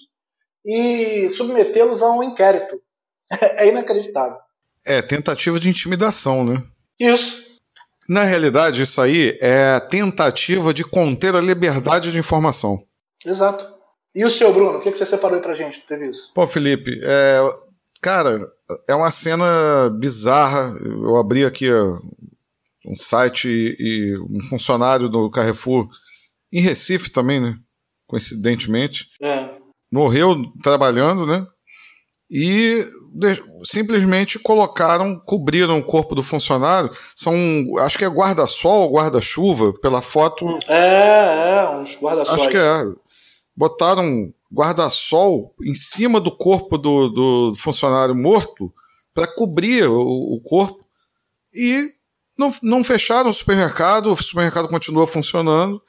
e 0.64 1.28
submetê-los 1.30 2.04
a 2.04 2.12
um 2.12 2.24
inquérito. 2.24 2.80
É 3.42 3.68
inacreditável. 3.68 4.38
É 4.86 5.02
tentativa 5.02 5.60
de 5.60 5.68
intimidação, 5.68 6.46
né? 6.46 6.64
Isso. 6.98 7.44
Na 8.08 8.24
realidade, 8.24 8.82
isso 8.82 9.02
aí 9.02 9.38
é 9.42 9.80
tentativa 9.80 10.74
de 10.74 10.84
conter 10.84 11.36
a 11.36 11.42
liberdade 11.42 12.12
de 12.12 12.18
informação. 12.18 12.82
Exato. 13.26 13.68
E 14.16 14.24
o 14.24 14.32
seu, 14.32 14.54
Bruno? 14.54 14.78
O 14.78 14.82
que, 14.82 14.94
você 14.94 15.06
separou 15.06 15.38
aí 15.38 15.44
pra 15.44 15.54
gente? 15.54 15.84
Teve 15.86 16.10
isso? 16.10 16.32
Pô, 16.34 16.48
Felipe, 16.48 17.00
é, 17.04 17.40
cara, 18.02 18.40
é 18.88 18.96
uma 18.96 19.12
cena 19.12 19.90
bizarra. 20.00 20.74
Eu 20.82 21.18
abri 21.18 21.46
aqui 21.46 21.70
um 22.88 22.96
site 22.96 23.76
e 23.78 24.18
um 24.18 24.42
funcionário 24.50 25.10
do 25.10 25.30
Carrefour, 25.30 25.90
em 26.52 26.62
Recife 26.62 27.12
também, 27.12 27.42
né? 27.42 27.56
Coincidentemente. 28.08 29.10
É. 29.22 29.50
Morreu 29.92 30.36
trabalhando, 30.64 31.26
né? 31.26 31.46
E 32.30 32.86
simplesmente 33.64 34.38
colocaram, 34.38 35.20
cobriram 35.26 35.80
o 35.80 35.84
corpo 35.84 36.14
do 36.14 36.22
funcionário. 36.22 36.90
São, 37.16 37.34
acho 37.80 37.98
que 37.98 38.04
é 38.04 38.10
guarda-sol, 38.10 38.92
guarda-chuva, 38.92 39.74
pela 39.80 40.02
foto. 40.02 40.46
É, 40.68 41.60
é, 41.60 41.70
uns 41.78 41.96
guarda-sol. 41.96 42.36
Acho 42.36 42.50
que 42.50 42.58
é. 42.58 42.84
Botaram 43.56 44.32
guarda-sol 44.54 45.54
em 45.62 45.74
cima 45.74 46.20
do 46.20 46.32
corpo 46.32 46.78
do, 46.78 47.10
do 47.10 47.56
funcionário 47.56 48.16
morto 48.16 48.74
para 49.14 49.28
cobrir 49.28 49.88
o, 49.90 50.00
o, 50.00 50.42
corpo 50.42 50.86
e 51.54 51.90
não, 52.38 52.54
não 52.62 52.84
fecharam 52.84 53.30
o 53.30 53.34
supermercado, 53.34 54.12
o 54.12 54.16
supermercado 54.16 54.68
continua 54.68 55.08
funcionando 55.08 55.82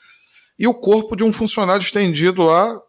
e 0.59 0.66
o 0.66 0.74
corpo 0.74 1.14
de 1.14 1.22
um 1.22 1.32
funcionário 1.32 1.82
estendido 1.82 2.43
lá, 2.43 2.80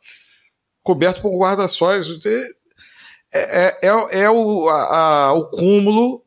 coberto 0.81 1.21
por 1.21 1.37
guarda-sóis 1.37 2.17
é, 3.33 3.87
é, 3.87 4.21
é 4.21 4.29
o, 4.29 4.67
a, 4.69 4.97
a, 4.97 5.33
o 5.33 5.49
cúmulo 5.49 6.23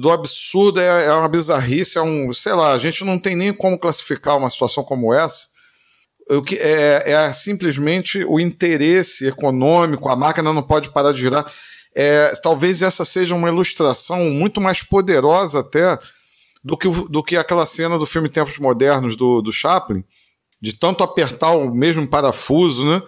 do 0.00 0.10
absurdo, 0.10 0.80
é, 0.80 1.06
é 1.06 1.12
uma 1.12 1.28
bizarrice, 1.28 1.98
é 1.98 2.02
um, 2.02 2.32
sei 2.32 2.52
lá, 2.52 2.72
a 2.72 2.78
gente 2.78 3.04
não 3.04 3.18
tem 3.18 3.36
nem 3.36 3.52
como 3.52 3.78
classificar 3.78 4.36
uma 4.36 4.50
situação 4.50 4.84
como 4.84 5.14
essa. 5.14 5.48
O 6.30 6.42
que 6.42 6.56
é, 6.56 7.12
é 7.12 7.32
simplesmente 7.32 8.22
o 8.24 8.38
interesse 8.38 9.26
econômico, 9.26 10.08
a 10.08 10.16
máquina 10.16 10.52
não 10.52 10.62
pode 10.62 10.90
parar 10.90 11.12
de 11.12 11.20
girar. 11.20 11.50
É, 11.96 12.32
talvez 12.42 12.82
essa 12.82 13.04
seja 13.04 13.34
uma 13.34 13.48
ilustração 13.48 14.18
muito 14.30 14.60
mais 14.60 14.82
poderosa 14.82 15.60
até 15.60 15.98
do 16.62 16.76
que, 16.76 16.88
do 16.88 17.22
que 17.22 17.36
aquela 17.36 17.64
cena 17.64 17.98
do 17.98 18.04
filme 18.04 18.28
Tempos 18.28 18.58
Modernos 18.58 19.16
do, 19.16 19.40
do 19.40 19.52
Chaplin, 19.52 20.04
de 20.60 20.74
tanto 20.74 21.02
apertar 21.02 21.52
o 21.52 21.72
mesmo 21.74 22.06
parafuso, 22.06 22.84
né? 22.84 23.02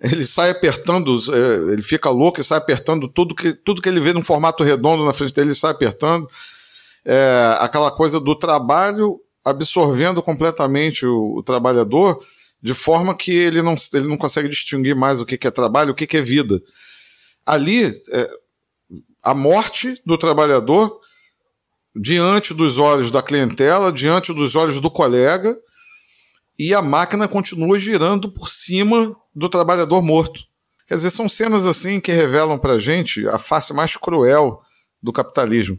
Ele 0.00 0.24
sai 0.24 0.50
apertando, 0.50 1.16
é, 1.32 1.72
ele 1.72 1.82
fica 1.82 2.10
louco 2.10 2.40
e 2.40 2.44
sai 2.44 2.58
apertando 2.58 3.08
tudo 3.08 3.34
que, 3.34 3.52
tudo 3.52 3.80
que 3.80 3.88
ele 3.88 4.00
vê 4.00 4.12
num 4.12 4.22
formato 4.22 4.62
redondo 4.62 5.04
na 5.04 5.12
frente 5.12 5.32
dele, 5.32 5.48
ele 5.48 5.54
sai 5.54 5.72
apertando. 5.72 6.26
É, 7.04 7.56
aquela 7.60 7.90
coisa 7.90 8.20
do 8.20 8.34
trabalho 8.34 9.18
absorvendo 9.44 10.22
completamente 10.22 11.06
o, 11.06 11.36
o, 11.36 11.42
trabalhador, 11.42 12.18
de 12.60 12.74
forma 12.74 13.16
que 13.16 13.30
ele 13.30 13.62
não, 13.62 13.76
ele 13.94 14.08
não 14.08 14.16
consegue 14.16 14.48
distinguir 14.48 14.96
mais 14.96 15.20
o 15.20 15.24
que, 15.24 15.38
que 15.38 15.46
é 15.46 15.50
trabalho 15.50 15.92
o 15.92 15.94
que, 15.94 16.06
que 16.06 16.16
é 16.16 16.22
vida. 16.22 16.60
Ali, 17.46 17.86
é, 17.86 18.28
a 19.22 19.32
morte 19.32 20.00
do 20.04 20.18
trabalhador 20.18 21.00
diante 21.94 22.52
dos 22.52 22.78
olhos 22.78 23.10
da 23.10 23.22
clientela, 23.22 23.92
diante 23.92 24.34
dos 24.34 24.54
olhos 24.56 24.80
do 24.80 24.90
colega, 24.90 25.56
e 26.58 26.74
a 26.74 26.80
máquina 26.80 27.28
continua 27.28 27.78
girando 27.78 28.30
por 28.30 28.48
cima 28.48 29.14
do 29.34 29.48
trabalhador 29.48 30.02
morto. 30.02 30.40
Quer 30.86 30.94
dizer, 30.94 31.10
são 31.10 31.28
cenas 31.28 31.66
assim 31.66 32.00
que 32.00 32.12
revelam 32.12 32.58
para 32.58 32.78
gente 32.78 33.26
a 33.28 33.38
face 33.38 33.74
mais 33.74 33.96
cruel 33.96 34.60
do 35.02 35.12
capitalismo. 35.12 35.78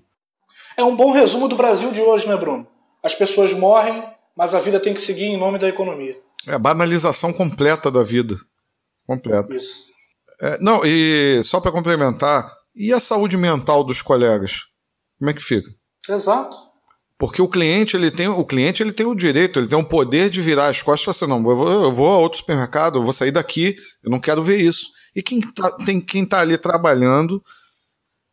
É 0.76 0.84
um 0.84 0.96
bom 0.96 1.12
resumo 1.12 1.48
do 1.48 1.56
Brasil 1.56 1.92
de 1.92 2.02
hoje, 2.02 2.28
né, 2.28 2.36
Bruno? 2.36 2.68
As 3.02 3.16
pessoas 3.16 3.54
morrem, 3.54 4.04
mas 4.36 4.54
a 4.54 4.60
vida 4.60 4.80
tem 4.80 4.94
que 4.94 5.02
seguir 5.02 5.26
em 5.26 5.38
nome 5.38 5.58
da 5.58 5.68
economia. 5.68 6.20
É 6.46 6.54
a 6.54 6.60
banalização 6.60 7.34
completa 7.34 7.90
da 7.90 8.04
vida. 8.04 8.36
Completa. 9.06 9.56
Isso. 9.56 9.88
É, 10.40 10.60
não, 10.62 10.86
e 10.86 11.42
só 11.44 11.60
para 11.60 11.72
complementar, 11.72 12.54
e 12.76 12.94
a 12.94 13.00
saúde 13.00 13.38
mental 13.38 13.84
dos 13.84 14.02
colegas? 14.02 14.66
Como 15.18 15.32
é 15.32 15.34
que 15.34 15.42
fica? 15.42 15.72
Exato. 16.08 16.56
Porque 17.18 17.42
o 17.42 17.48
cliente 17.48 17.96
ele 17.98 18.12
tem 18.12 18.28
o 18.28 18.46
cliente 18.46 18.84
ele 18.84 18.92
tem 18.92 19.06
o 19.06 19.16
direito, 19.16 19.60
ele 19.60 19.68
tem 19.68 19.78
o 19.78 19.84
poder 19.84 20.30
de 20.30 20.42
virar 20.42 20.68
as 20.68 20.82
costas 20.84 21.16
e 21.16 21.20
falar 21.20 21.34
assim, 21.36 21.44
não, 21.44 21.52
eu 21.52 21.58
vou, 21.58 21.84
eu 21.84 21.92
vou 21.92 22.14
a 22.14 22.18
outro 22.20 22.38
supermercado, 22.38 23.00
eu 23.00 23.04
vou 23.04 23.14
sair 23.14 23.32
daqui, 23.32 23.76
eu 24.04 24.12
não 24.12 24.20
quero 24.20 24.44
ver 24.44 24.58
isso. 24.58 24.92
E 25.16 25.24
quem 25.24 25.42
tá, 25.42 25.72
tem 25.84 26.00
quem 26.00 26.24
está 26.24 26.42
ali 26.42 26.58
trabalhando 26.58 27.44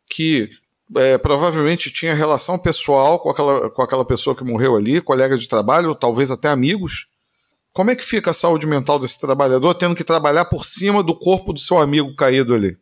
que 0.07 0.49
é, 0.95 1.17
provavelmente 1.17 1.91
tinha 1.91 2.13
relação 2.13 2.59
pessoal 2.59 3.19
com 3.19 3.29
aquela, 3.29 3.69
com 3.71 3.81
aquela 3.81 4.05
pessoa 4.05 4.35
que 4.35 4.43
morreu 4.43 4.75
ali, 4.75 5.01
colega 5.01 5.35
de 5.35 5.49
trabalho, 5.49 5.95
talvez 5.95 6.29
até 6.29 6.49
amigos. 6.49 7.07
Como 7.73 7.89
é 7.89 7.95
que 7.95 8.05
fica 8.05 8.31
a 8.31 8.35
saúde 8.35 8.67
mental 8.67 8.99
desse 8.99 9.19
trabalhador 9.19 9.73
tendo 9.73 9.95
que 9.95 10.03
trabalhar 10.03 10.45
por 10.45 10.63
cima 10.63 11.01
do 11.01 11.17
corpo 11.17 11.51
do 11.51 11.59
seu 11.59 11.79
amigo 11.79 12.15
caído 12.15 12.53
ali? 12.53 12.77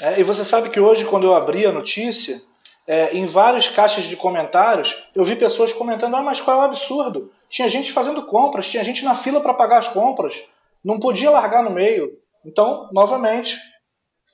É, 0.00 0.18
e 0.18 0.24
você 0.24 0.42
sabe 0.42 0.70
que 0.70 0.80
hoje, 0.80 1.04
quando 1.04 1.24
eu 1.24 1.34
abri 1.34 1.66
a 1.66 1.72
notícia, 1.72 2.40
é, 2.86 3.16
em 3.16 3.26
várias 3.26 3.68
caixas 3.68 4.04
de 4.04 4.16
comentários, 4.16 4.96
eu 5.14 5.24
vi 5.24 5.36
pessoas 5.36 5.72
comentando: 5.72 6.16
ah, 6.16 6.22
mas 6.22 6.40
qual 6.40 6.58
é 6.58 6.60
o 6.60 6.64
absurdo? 6.64 7.30
Tinha 7.48 7.68
gente 7.68 7.92
fazendo 7.92 8.24
compras, 8.26 8.68
tinha 8.68 8.82
gente 8.82 9.04
na 9.04 9.14
fila 9.14 9.40
para 9.40 9.54
pagar 9.54 9.78
as 9.78 9.88
compras, 9.88 10.42
não 10.84 10.98
podia 10.98 11.30
largar 11.30 11.62
no 11.62 11.70
meio. 11.70 12.10
Então, 12.44 12.88
novamente, 12.92 13.56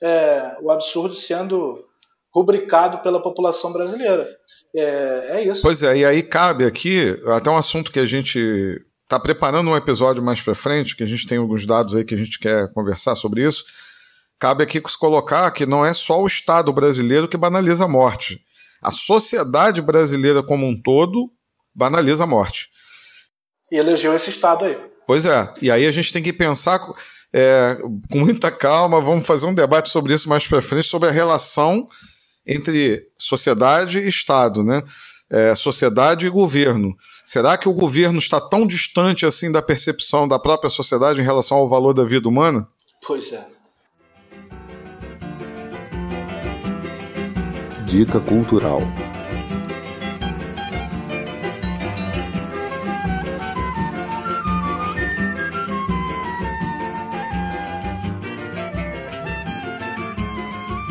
é, 0.01 0.57
o 0.61 0.71
absurdo 0.71 1.13
sendo 1.13 1.73
rubricado 2.33 2.99
pela 2.99 3.21
população 3.21 3.71
brasileira. 3.71 4.25
É, 4.75 5.27
é, 5.31 5.43
isso. 5.43 5.61
Pois 5.61 5.81
é, 5.81 5.97
e 5.97 6.05
aí 6.05 6.23
cabe 6.23 6.63
aqui 6.63 7.19
até 7.27 7.49
um 7.49 7.57
assunto 7.57 7.91
que 7.91 7.99
a 7.99 8.05
gente 8.05 8.39
está 9.03 9.19
preparando 9.19 9.69
um 9.69 9.75
episódio 9.75 10.23
mais 10.23 10.41
para 10.41 10.53
frente, 10.53 10.95
que 10.95 11.03
a 11.03 11.07
gente 11.07 11.27
tem 11.27 11.39
alguns 11.39 11.65
dados 11.65 11.95
aí 11.95 12.05
que 12.05 12.13
a 12.13 12.17
gente 12.17 12.37
quer 12.39 12.71
conversar 12.73 13.15
sobre 13.15 13.43
isso 13.43 13.88
cabe 14.39 14.63
aqui 14.63 14.79
colocar 14.79 15.51
que 15.51 15.65
não 15.65 15.85
é 15.85 15.93
só 15.93 16.21
o 16.21 16.27
Estado 16.27 16.71
brasileiro 16.71 17.27
que 17.27 17.37
banaliza 17.37 17.85
a 17.85 17.87
morte. 17.87 18.41
A 18.81 18.91
sociedade 18.91 19.81
brasileira 19.81 20.41
como 20.41 20.65
um 20.65 20.81
todo 20.81 21.29
banaliza 21.75 22.23
a 22.23 22.27
morte. 22.27 22.69
E 23.71 23.77
elegeu 23.77 24.15
esse 24.15 24.29
Estado 24.29 24.65
aí. 24.65 24.77
Pois 25.05 25.25
é. 25.25 25.53
E 25.61 25.69
aí 25.69 25.85
a 25.85 25.91
gente 25.91 26.13
tem 26.13 26.23
que 26.23 26.31
pensar 26.31 26.79
é, 27.33 27.77
com 28.11 28.19
muita 28.19 28.49
calma, 28.49 29.01
vamos 29.01 29.25
fazer 29.25 29.45
um 29.45 29.53
debate 29.53 29.89
sobre 29.89 30.13
isso 30.13 30.29
mais 30.29 30.47
para 30.47 30.61
frente, 30.61 30.87
sobre 30.87 31.09
a 31.09 31.11
relação 31.11 31.87
entre 32.47 33.05
sociedade 33.17 33.99
e 33.99 34.07
Estado, 34.07 34.63
né? 34.63 34.81
É, 35.31 35.53
sociedade 35.53 36.25
e 36.25 36.29
governo. 36.29 36.95
Será 37.23 37.55
que 37.55 37.69
o 37.69 37.73
governo 37.73 38.17
está 38.17 38.41
tão 38.41 38.65
distante 38.65 39.27
assim 39.27 39.51
da 39.51 39.61
percepção 39.61 40.27
da 40.27 40.39
própria 40.39 40.71
sociedade 40.71 41.21
em 41.21 41.23
relação 41.23 41.57
ao 41.57 41.69
valor 41.69 41.93
da 41.93 42.03
vida 42.03 42.27
humana? 42.27 42.67
Pois 43.05 43.31
é. 43.31 43.45
Dica 47.89 48.19
cultural. 48.19 48.77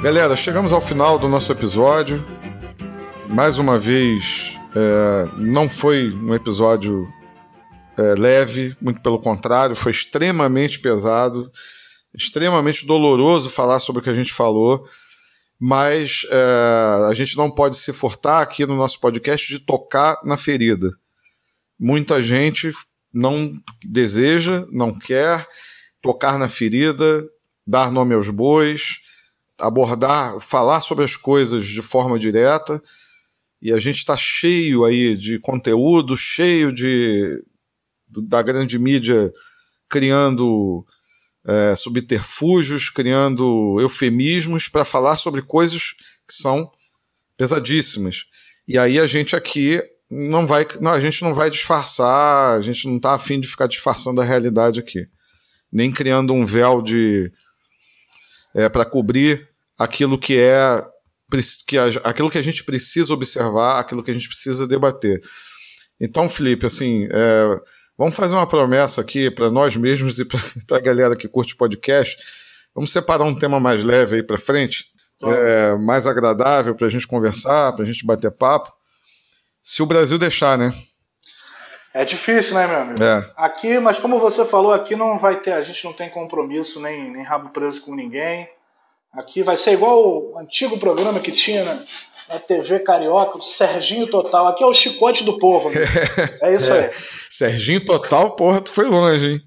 Galera, 0.02 0.34
chegamos 0.34 0.72
ao 0.72 0.80
final 0.80 1.20
do 1.20 1.28
nosso 1.28 1.52
episódio. 1.52 2.26
Mais 3.28 3.60
uma 3.60 3.78
vez, 3.78 4.58
é, 4.74 5.28
não 5.36 5.68
foi 5.68 6.12
um 6.12 6.34
episódio 6.34 7.06
é, 7.96 8.02
leve, 8.18 8.76
muito 8.82 9.00
pelo 9.00 9.20
contrário, 9.20 9.76
foi 9.76 9.92
extremamente 9.92 10.80
pesado, 10.80 11.48
extremamente 12.12 12.84
doloroso 12.84 13.50
falar 13.50 13.78
sobre 13.78 14.00
o 14.00 14.02
que 14.02 14.10
a 14.10 14.14
gente 14.16 14.32
falou. 14.32 14.84
Mas 15.58 16.24
é, 16.30 17.08
a 17.08 17.14
gente 17.14 17.36
não 17.36 17.50
pode 17.50 17.76
se 17.76 17.92
furtar 17.92 18.42
aqui 18.42 18.64
no 18.64 18.76
nosso 18.76 19.00
podcast 19.00 19.48
de 19.48 19.58
tocar 19.58 20.20
na 20.24 20.36
ferida. 20.36 20.92
Muita 21.78 22.22
gente 22.22 22.72
não 23.12 23.50
deseja, 23.84 24.66
não 24.70 24.96
quer 24.96 25.46
tocar 26.00 26.38
na 26.38 26.48
ferida, 26.48 27.28
dar 27.66 27.90
nome 27.90 28.14
aos 28.14 28.30
bois, 28.30 28.98
abordar, 29.58 30.40
falar 30.40 30.80
sobre 30.80 31.04
as 31.04 31.16
coisas 31.16 31.66
de 31.66 31.82
forma 31.82 32.18
direta. 32.18 32.80
E 33.60 33.72
a 33.72 33.78
gente 33.78 33.96
está 33.96 34.16
cheio 34.16 34.84
aí 34.84 35.16
de 35.16 35.40
conteúdo, 35.40 36.16
cheio 36.16 36.72
de 36.72 37.44
da 38.08 38.40
grande 38.40 38.78
mídia 38.78 39.30
criando 39.88 40.86
é, 41.48 41.74
subterfúgios, 41.74 42.90
criando 42.90 43.78
eufemismos 43.80 44.68
para 44.68 44.84
falar 44.84 45.16
sobre 45.16 45.40
coisas 45.40 45.94
que 46.26 46.34
são 46.34 46.70
pesadíssimas. 47.38 48.26
E 48.66 48.76
aí 48.76 48.98
a 48.98 49.06
gente 49.06 49.34
aqui 49.34 49.80
não 50.10 50.46
vai, 50.46 50.66
não, 50.78 50.90
a 50.90 51.00
gente 51.00 51.22
não 51.22 51.32
vai 51.32 51.48
disfarçar, 51.48 52.58
a 52.58 52.60
gente 52.60 52.86
não 52.86 52.96
está 52.96 53.14
afim 53.14 53.40
de 53.40 53.48
ficar 53.48 53.66
disfarçando 53.66 54.20
a 54.20 54.24
realidade 54.24 54.78
aqui, 54.78 55.06
nem 55.72 55.90
criando 55.90 56.34
um 56.34 56.44
véu 56.44 56.82
de 56.82 57.32
é, 58.54 58.68
para 58.68 58.84
cobrir 58.84 59.48
aquilo 59.78 60.18
que 60.18 60.38
é 60.38 60.84
que 61.66 61.78
a, 61.78 61.86
aquilo 62.04 62.30
que 62.30 62.38
a 62.38 62.42
gente 62.42 62.64
precisa 62.64 63.12
observar, 63.12 63.78
aquilo 63.78 64.02
que 64.02 64.10
a 64.10 64.14
gente 64.14 64.28
precisa 64.28 64.66
debater. 64.66 65.20
Então, 66.00 66.28
Felipe, 66.28 66.66
assim, 66.66 67.06
é, 67.10 67.56
Vamos 67.98 68.14
fazer 68.14 68.36
uma 68.36 68.46
promessa 68.46 69.00
aqui 69.00 69.28
para 69.28 69.50
nós 69.50 69.76
mesmos 69.76 70.20
e 70.20 70.24
para 70.24 70.38
a 70.78 70.80
galera 70.80 71.16
que 71.16 71.26
curte 71.26 71.56
podcast. 71.56 72.16
Vamos 72.72 72.92
separar 72.92 73.24
um 73.24 73.34
tema 73.34 73.58
mais 73.58 73.82
leve 73.82 74.16
aí 74.16 74.22
para 74.22 74.38
frente, 74.38 74.92
é, 75.20 75.74
mais 75.74 76.06
agradável 76.06 76.76
para 76.76 76.86
a 76.86 76.90
gente 76.90 77.08
conversar, 77.08 77.72
para 77.72 77.82
a 77.82 77.86
gente 77.86 78.06
bater 78.06 78.30
papo. 78.38 78.72
Se 79.60 79.82
o 79.82 79.86
Brasil 79.86 80.16
deixar, 80.16 80.56
né? 80.56 80.72
É 81.92 82.04
difícil, 82.04 82.54
né, 82.54 82.68
meu 82.68 82.78
amigo? 82.82 83.02
É. 83.02 83.28
Aqui, 83.36 83.80
mas 83.80 83.98
como 83.98 84.20
você 84.20 84.44
falou, 84.44 84.72
aqui 84.72 84.94
não 84.94 85.18
vai 85.18 85.40
ter, 85.40 85.50
a 85.50 85.62
gente 85.62 85.84
não 85.84 85.92
tem 85.92 86.08
compromisso 86.08 86.80
nem, 86.80 87.10
nem 87.10 87.24
rabo 87.24 87.48
preso 87.48 87.82
com 87.82 87.96
ninguém. 87.96 88.48
Aqui 89.12 89.42
vai 89.42 89.56
ser 89.56 89.72
igual 89.72 90.32
o 90.32 90.38
antigo 90.38 90.78
programa 90.78 91.20
que 91.20 91.32
tinha 91.32 91.64
na, 91.64 91.82
na 92.28 92.38
TV 92.38 92.80
Carioca, 92.80 93.38
o 93.38 93.42
Serginho 93.42 94.06
Total. 94.06 94.46
Aqui 94.46 94.62
é 94.62 94.66
o 94.66 94.74
chicote 94.74 95.24
do 95.24 95.38
povo. 95.38 95.70
Né? 95.70 95.80
É 96.42 96.54
isso 96.54 96.72
é. 96.72 96.86
aí. 96.86 96.90
Serginho 96.92 97.84
Total, 97.84 98.36
porra, 98.36 98.60
tu 98.60 98.70
foi 98.70 98.86
longe, 98.86 99.32
hein? 99.32 99.40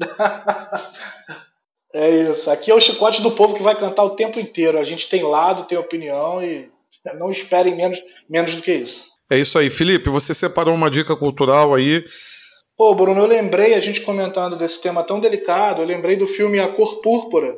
é 1.94 2.10
isso. 2.10 2.50
Aqui 2.50 2.70
é 2.70 2.74
o 2.74 2.80
chicote 2.80 3.20
do 3.20 3.32
povo 3.32 3.54
que 3.54 3.62
vai 3.62 3.76
cantar 3.78 4.04
o 4.04 4.16
tempo 4.16 4.38
inteiro. 4.38 4.78
A 4.78 4.84
gente 4.84 5.08
tem 5.08 5.22
lado, 5.22 5.64
tem 5.64 5.76
opinião 5.76 6.42
e 6.42 6.70
não 7.18 7.30
esperem 7.30 7.76
menos, 7.76 7.98
menos 8.28 8.54
do 8.54 8.62
que 8.62 8.72
isso. 8.72 9.10
É 9.30 9.38
isso 9.38 9.58
aí. 9.58 9.68
Felipe, 9.68 10.08
você 10.08 10.34
separou 10.34 10.74
uma 10.74 10.90
dica 10.90 11.16
cultural 11.16 11.74
aí. 11.74 12.04
Pô, 12.76 12.94
Bruno, 12.94 13.20
eu 13.20 13.26
lembrei, 13.26 13.74
a 13.74 13.80
gente 13.80 14.00
comentando 14.00 14.56
desse 14.56 14.80
tema 14.80 15.02
tão 15.02 15.20
delicado, 15.20 15.82
eu 15.82 15.86
lembrei 15.86 16.16
do 16.16 16.26
filme 16.26 16.58
A 16.58 16.68
Cor 16.68 17.00
Púrpura, 17.00 17.56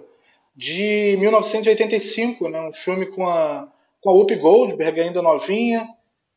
de 0.55 1.17
1985, 1.19 2.49
né? 2.49 2.61
um 2.61 2.73
filme 2.73 3.07
com 3.07 3.29
a, 3.29 3.69
com 4.01 4.11
a 4.11 4.13
Whoopi 4.13 4.37
Goldberg 4.37 5.01
ainda 5.01 5.21
novinha, 5.21 5.89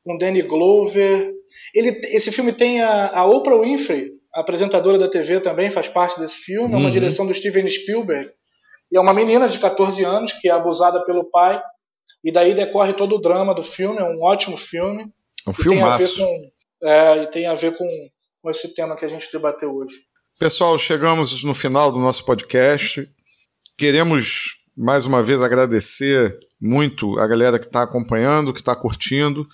com 0.04 0.18
Danny 0.18 0.42
Glover. 0.42 1.34
Ele, 1.74 2.02
esse 2.06 2.32
filme 2.32 2.52
tem 2.52 2.82
a, 2.82 3.10
a 3.20 3.26
Oprah 3.26 3.60
Winfrey, 3.60 4.12
a 4.34 4.42
apresentadora 4.42 4.98
da 4.98 5.08
TV 5.08 5.40
também 5.40 5.70
faz 5.70 5.88
parte 5.88 6.20
desse 6.20 6.36
filme, 6.36 6.74
é 6.74 6.78
uma 6.78 6.86
uhum. 6.86 6.92
direção 6.92 7.26
do 7.26 7.34
Steven 7.34 7.68
Spielberg. 7.70 8.32
E 8.92 8.98
é 8.98 9.02
uma 9.02 9.14
menina 9.14 9.48
de 9.48 9.60
14 9.60 10.04
anos 10.04 10.34
que 10.34 10.48
é 10.48 10.52
abusada 10.52 11.04
pelo 11.06 11.26
pai, 11.26 11.62
e 12.24 12.32
daí 12.32 12.54
decorre 12.54 12.94
todo 12.94 13.16
o 13.16 13.22
drama 13.22 13.54
do 13.54 13.64
filme, 13.64 14.00
é 14.00 14.04
um 14.04 14.22
ótimo 14.24 14.58
filme. 14.58 15.12
Um 15.48 15.54
filmaço. 15.54 16.26
É, 16.82 17.24
e 17.24 17.28
tem 17.28 17.48
a 17.48 17.56
ver 17.56 17.76
com, 17.76 17.88
com 18.42 18.50
esse 18.50 18.74
tema 18.74 18.96
que 18.96 19.06
a 19.06 19.08
gente 19.08 19.32
debateu 19.32 19.76
hoje. 19.76 19.96
Pessoal, 20.40 20.78
chegamos 20.78 21.44
no 21.44 21.54
final 21.54 21.92
do 21.92 22.00
nosso 22.00 22.24
podcast. 22.24 23.10
Queremos 23.78 24.58
mais 24.76 25.06
uma 25.06 25.22
vez 25.22 25.40
agradecer 25.40 26.36
muito 26.60 27.20
a 27.20 27.28
galera 27.28 27.60
que 27.60 27.66
está 27.66 27.84
acompanhando, 27.84 28.52
que 28.52 28.60
está 28.60 28.76
curtindo. 28.76 29.48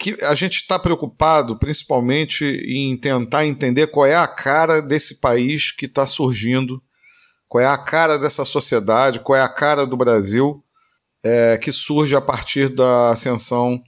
Que 0.00 0.18
a 0.24 0.34
gente 0.34 0.56
está 0.56 0.80
preocupado 0.80 1.56
principalmente 1.56 2.44
em 2.44 2.96
tentar 2.96 3.46
entender 3.46 3.86
qual 3.86 4.04
é 4.04 4.16
a 4.16 4.26
cara 4.26 4.82
desse 4.82 5.20
país 5.20 5.70
que 5.70 5.86
está 5.86 6.04
surgindo, 6.04 6.82
qual 7.48 7.62
é 7.62 7.68
a 7.68 7.78
cara 7.78 8.18
dessa 8.18 8.44
sociedade, 8.44 9.20
qual 9.20 9.38
é 9.38 9.42
a 9.42 9.48
cara 9.48 9.86
do 9.86 9.96
Brasil 9.96 10.62
é, 11.24 11.56
que 11.56 11.70
surge 11.70 12.16
a 12.16 12.20
partir 12.20 12.68
da 12.68 13.10
ascensão 13.10 13.80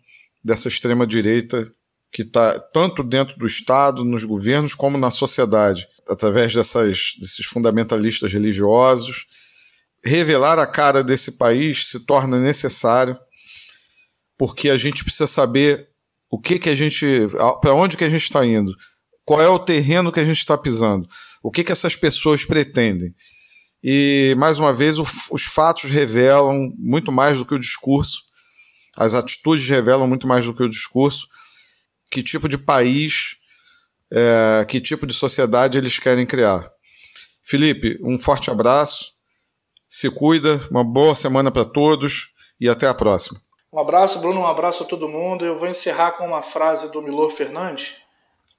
dessa 0.42 0.68
extrema-direita 0.68 1.68
que 2.12 2.22
está 2.22 2.61
tanto 2.72 3.02
dentro 3.02 3.36
do 3.36 3.46
Estado, 3.46 4.04
nos 4.04 4.24
governos, 4.24 4.74
como 4.74 4.96
na 4.96 5.11
sociedade, 5.11 5.86
através 6.09 6.54
dessas, 6.54 7.16
desses 7.20 7.44
fundamentalistas 7.44 8.32
religiosos 8.32 9.26
revelar 10.05 10.59
a 10.59 10.66
cara 10.66 11.03
desse 11.03 11.32
país 11.32 11.88
se 11.88 12.07
torna 12.07 12.38
necessário, 12.38 13.18
porque 14.36 14.70
a 14.70 14.76
gente 14.76 15.03
precisa 15.03 15.26
saber 15.26 15.88
o 16.30 16.38
que 16.38 16.59
que 16.59 16.68
a 16.68 16.74
gente, 16.76 17.05
para 17.61 17.74
onde 17.74 17.96
que 17.96 18.05
a 18.05 18.11
gente 18.11 18.22
está 18.22 18.44
indo, 18.44 18.72
qual 19.24 19.40
é 19.40 19.49
o 19.49 19.59
terreno 19.59 20.12
que 20.12 20.20
a 20.20 20.24
gente 20.24 20.38
está 20.38 20.57
pisando, 20.57 21.09
o 21.42 21.51
que 21.51 21.64
que 21.64 21.72
essas 21.72 21.96
pessoas 21.96 22.44
pretendem. 22.44 23.14
E 23.82 24.34
mais 24.38 24.59
uma 24.59 24.72
vez 24.72 24.99
o, 24.99 25.07
os 25.30 25.44
fatos 25.44 25.90
revelam 25.90 26.72
muito 26.76 27.12
mais 27.12 27.38
do 27.38 27.44
que 27.44 27.55
o 27.55 27.61
discurso, 27.61 28.22
as 28.96 29.14
atitudes 29.14 29.68
revelam 29.68 30.09
muito 30.09 30.26
mais 30.26 30.44
do 30.44 30.55
que 30.55 30.62
o 30.62 30.68
discurso, 30.68 31.28
que 32.11 32.22
tipo 32.22 32.49
de 32.49 32.59
país, 32.59 33.36
é, 34.11 34.64
que 34.66 34.80
tipo 34.80 35.07
de 35.07 35.14
sociedade 35.14 35.78
eles 35.78 35.99
querem 35.99 36.26
criar. 36.26 36.68
Felipe, 37.44 37.99
um 38.03 38.18
forte 38.18 38.51
abraço 38.51 39.17
se 39.89 40.11
cuida, 40.11 40.61
uma 40.70 40.84
boa 40.84 41.14
semana 41.14 41.51
para 41.51 41.64
todos 41.64 42.32
e 42.61 42.68
até 42.68 42.86
a 42.86 42.95
próxima. 42.95 43.41
Um 43.72 43.78
abraço, 43.78 44.18
Bruno, 44.18 44.41
um 44.41 44.47
abraço 44.47 44.82
a 44.82 44.86
todo 44.86 45.09
mundo. 45.09 45.45
Eu 45.45 45.59
vou 45.59 45.68
encerrar 45.68 46.12
com 46.12 46.26
uma 46.26 46.43
frase 46.43 46.91
do 46.91 47.03
Milor 47.03 47.30
Fernandes, 47.30 47.97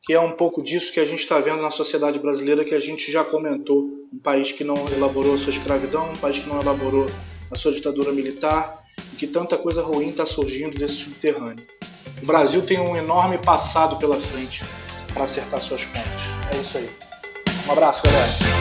que 0.04 0.14
é 0.14 0.20
um 0.20 0.32
pouco 0.32 0.64
disso 0.64 0.94
que 0.94 1.00
a 1.00 1.06
gente 1.06 1.20
está 1.20 1.40
vendo 1.40 1.62
na 1.62 1.72
sociedade 1.72 2.20
brasileira, 2.20 2.64
que 2.64 2.76
a 2.76 2.80
gente 2.80 3.12
já 3.12 3.24
comentou. 3.24 3.90
Um 4.14 4.20
país 4.20 4.52
que 4.52 4.64
não 4.64 4.76
elaborou 4.92 5.36
a 5.36 5.38
sua 5.38 5.52
escravidão, 5.52 6.10
um 6.12 6.16
país 6.16 6.40
que 6.40 6.50
não 6.50 6.62
elaborou 6.62 7.06
a 7.52 7.56
sua 7.56 7.72
ditadura 7.72 8.12
militar, 8.12 8.84
e 9.14 9.16
que 9.16 9.28
tanta 9.28 9.58
coisa 9.58 9.82
ruim 9.82 10.10
está 10.10 10.26
surgindo 10.26 10.78
desse 10.78 10.96
subterrâneo. 10.96 11.64
O 12.22 12.26
Brasil 12.26 12.62
tem 12.66 12.80
um 12.80 12.96
enorme 12.96 13.38
passado 13.38 13.98
pela 13.98 14.20
frente 14.20 14.64
para 15.14 15.24
acertar 15.24 15.62
suas 15.62 15.86
contas. 15.86 16.04
É 16.54 16.58
isso 16.58 16.78
aí. 16.78 16.90
Um 17.68 17.72
abraço, 17.72 18.02
galera. 18.04 18.59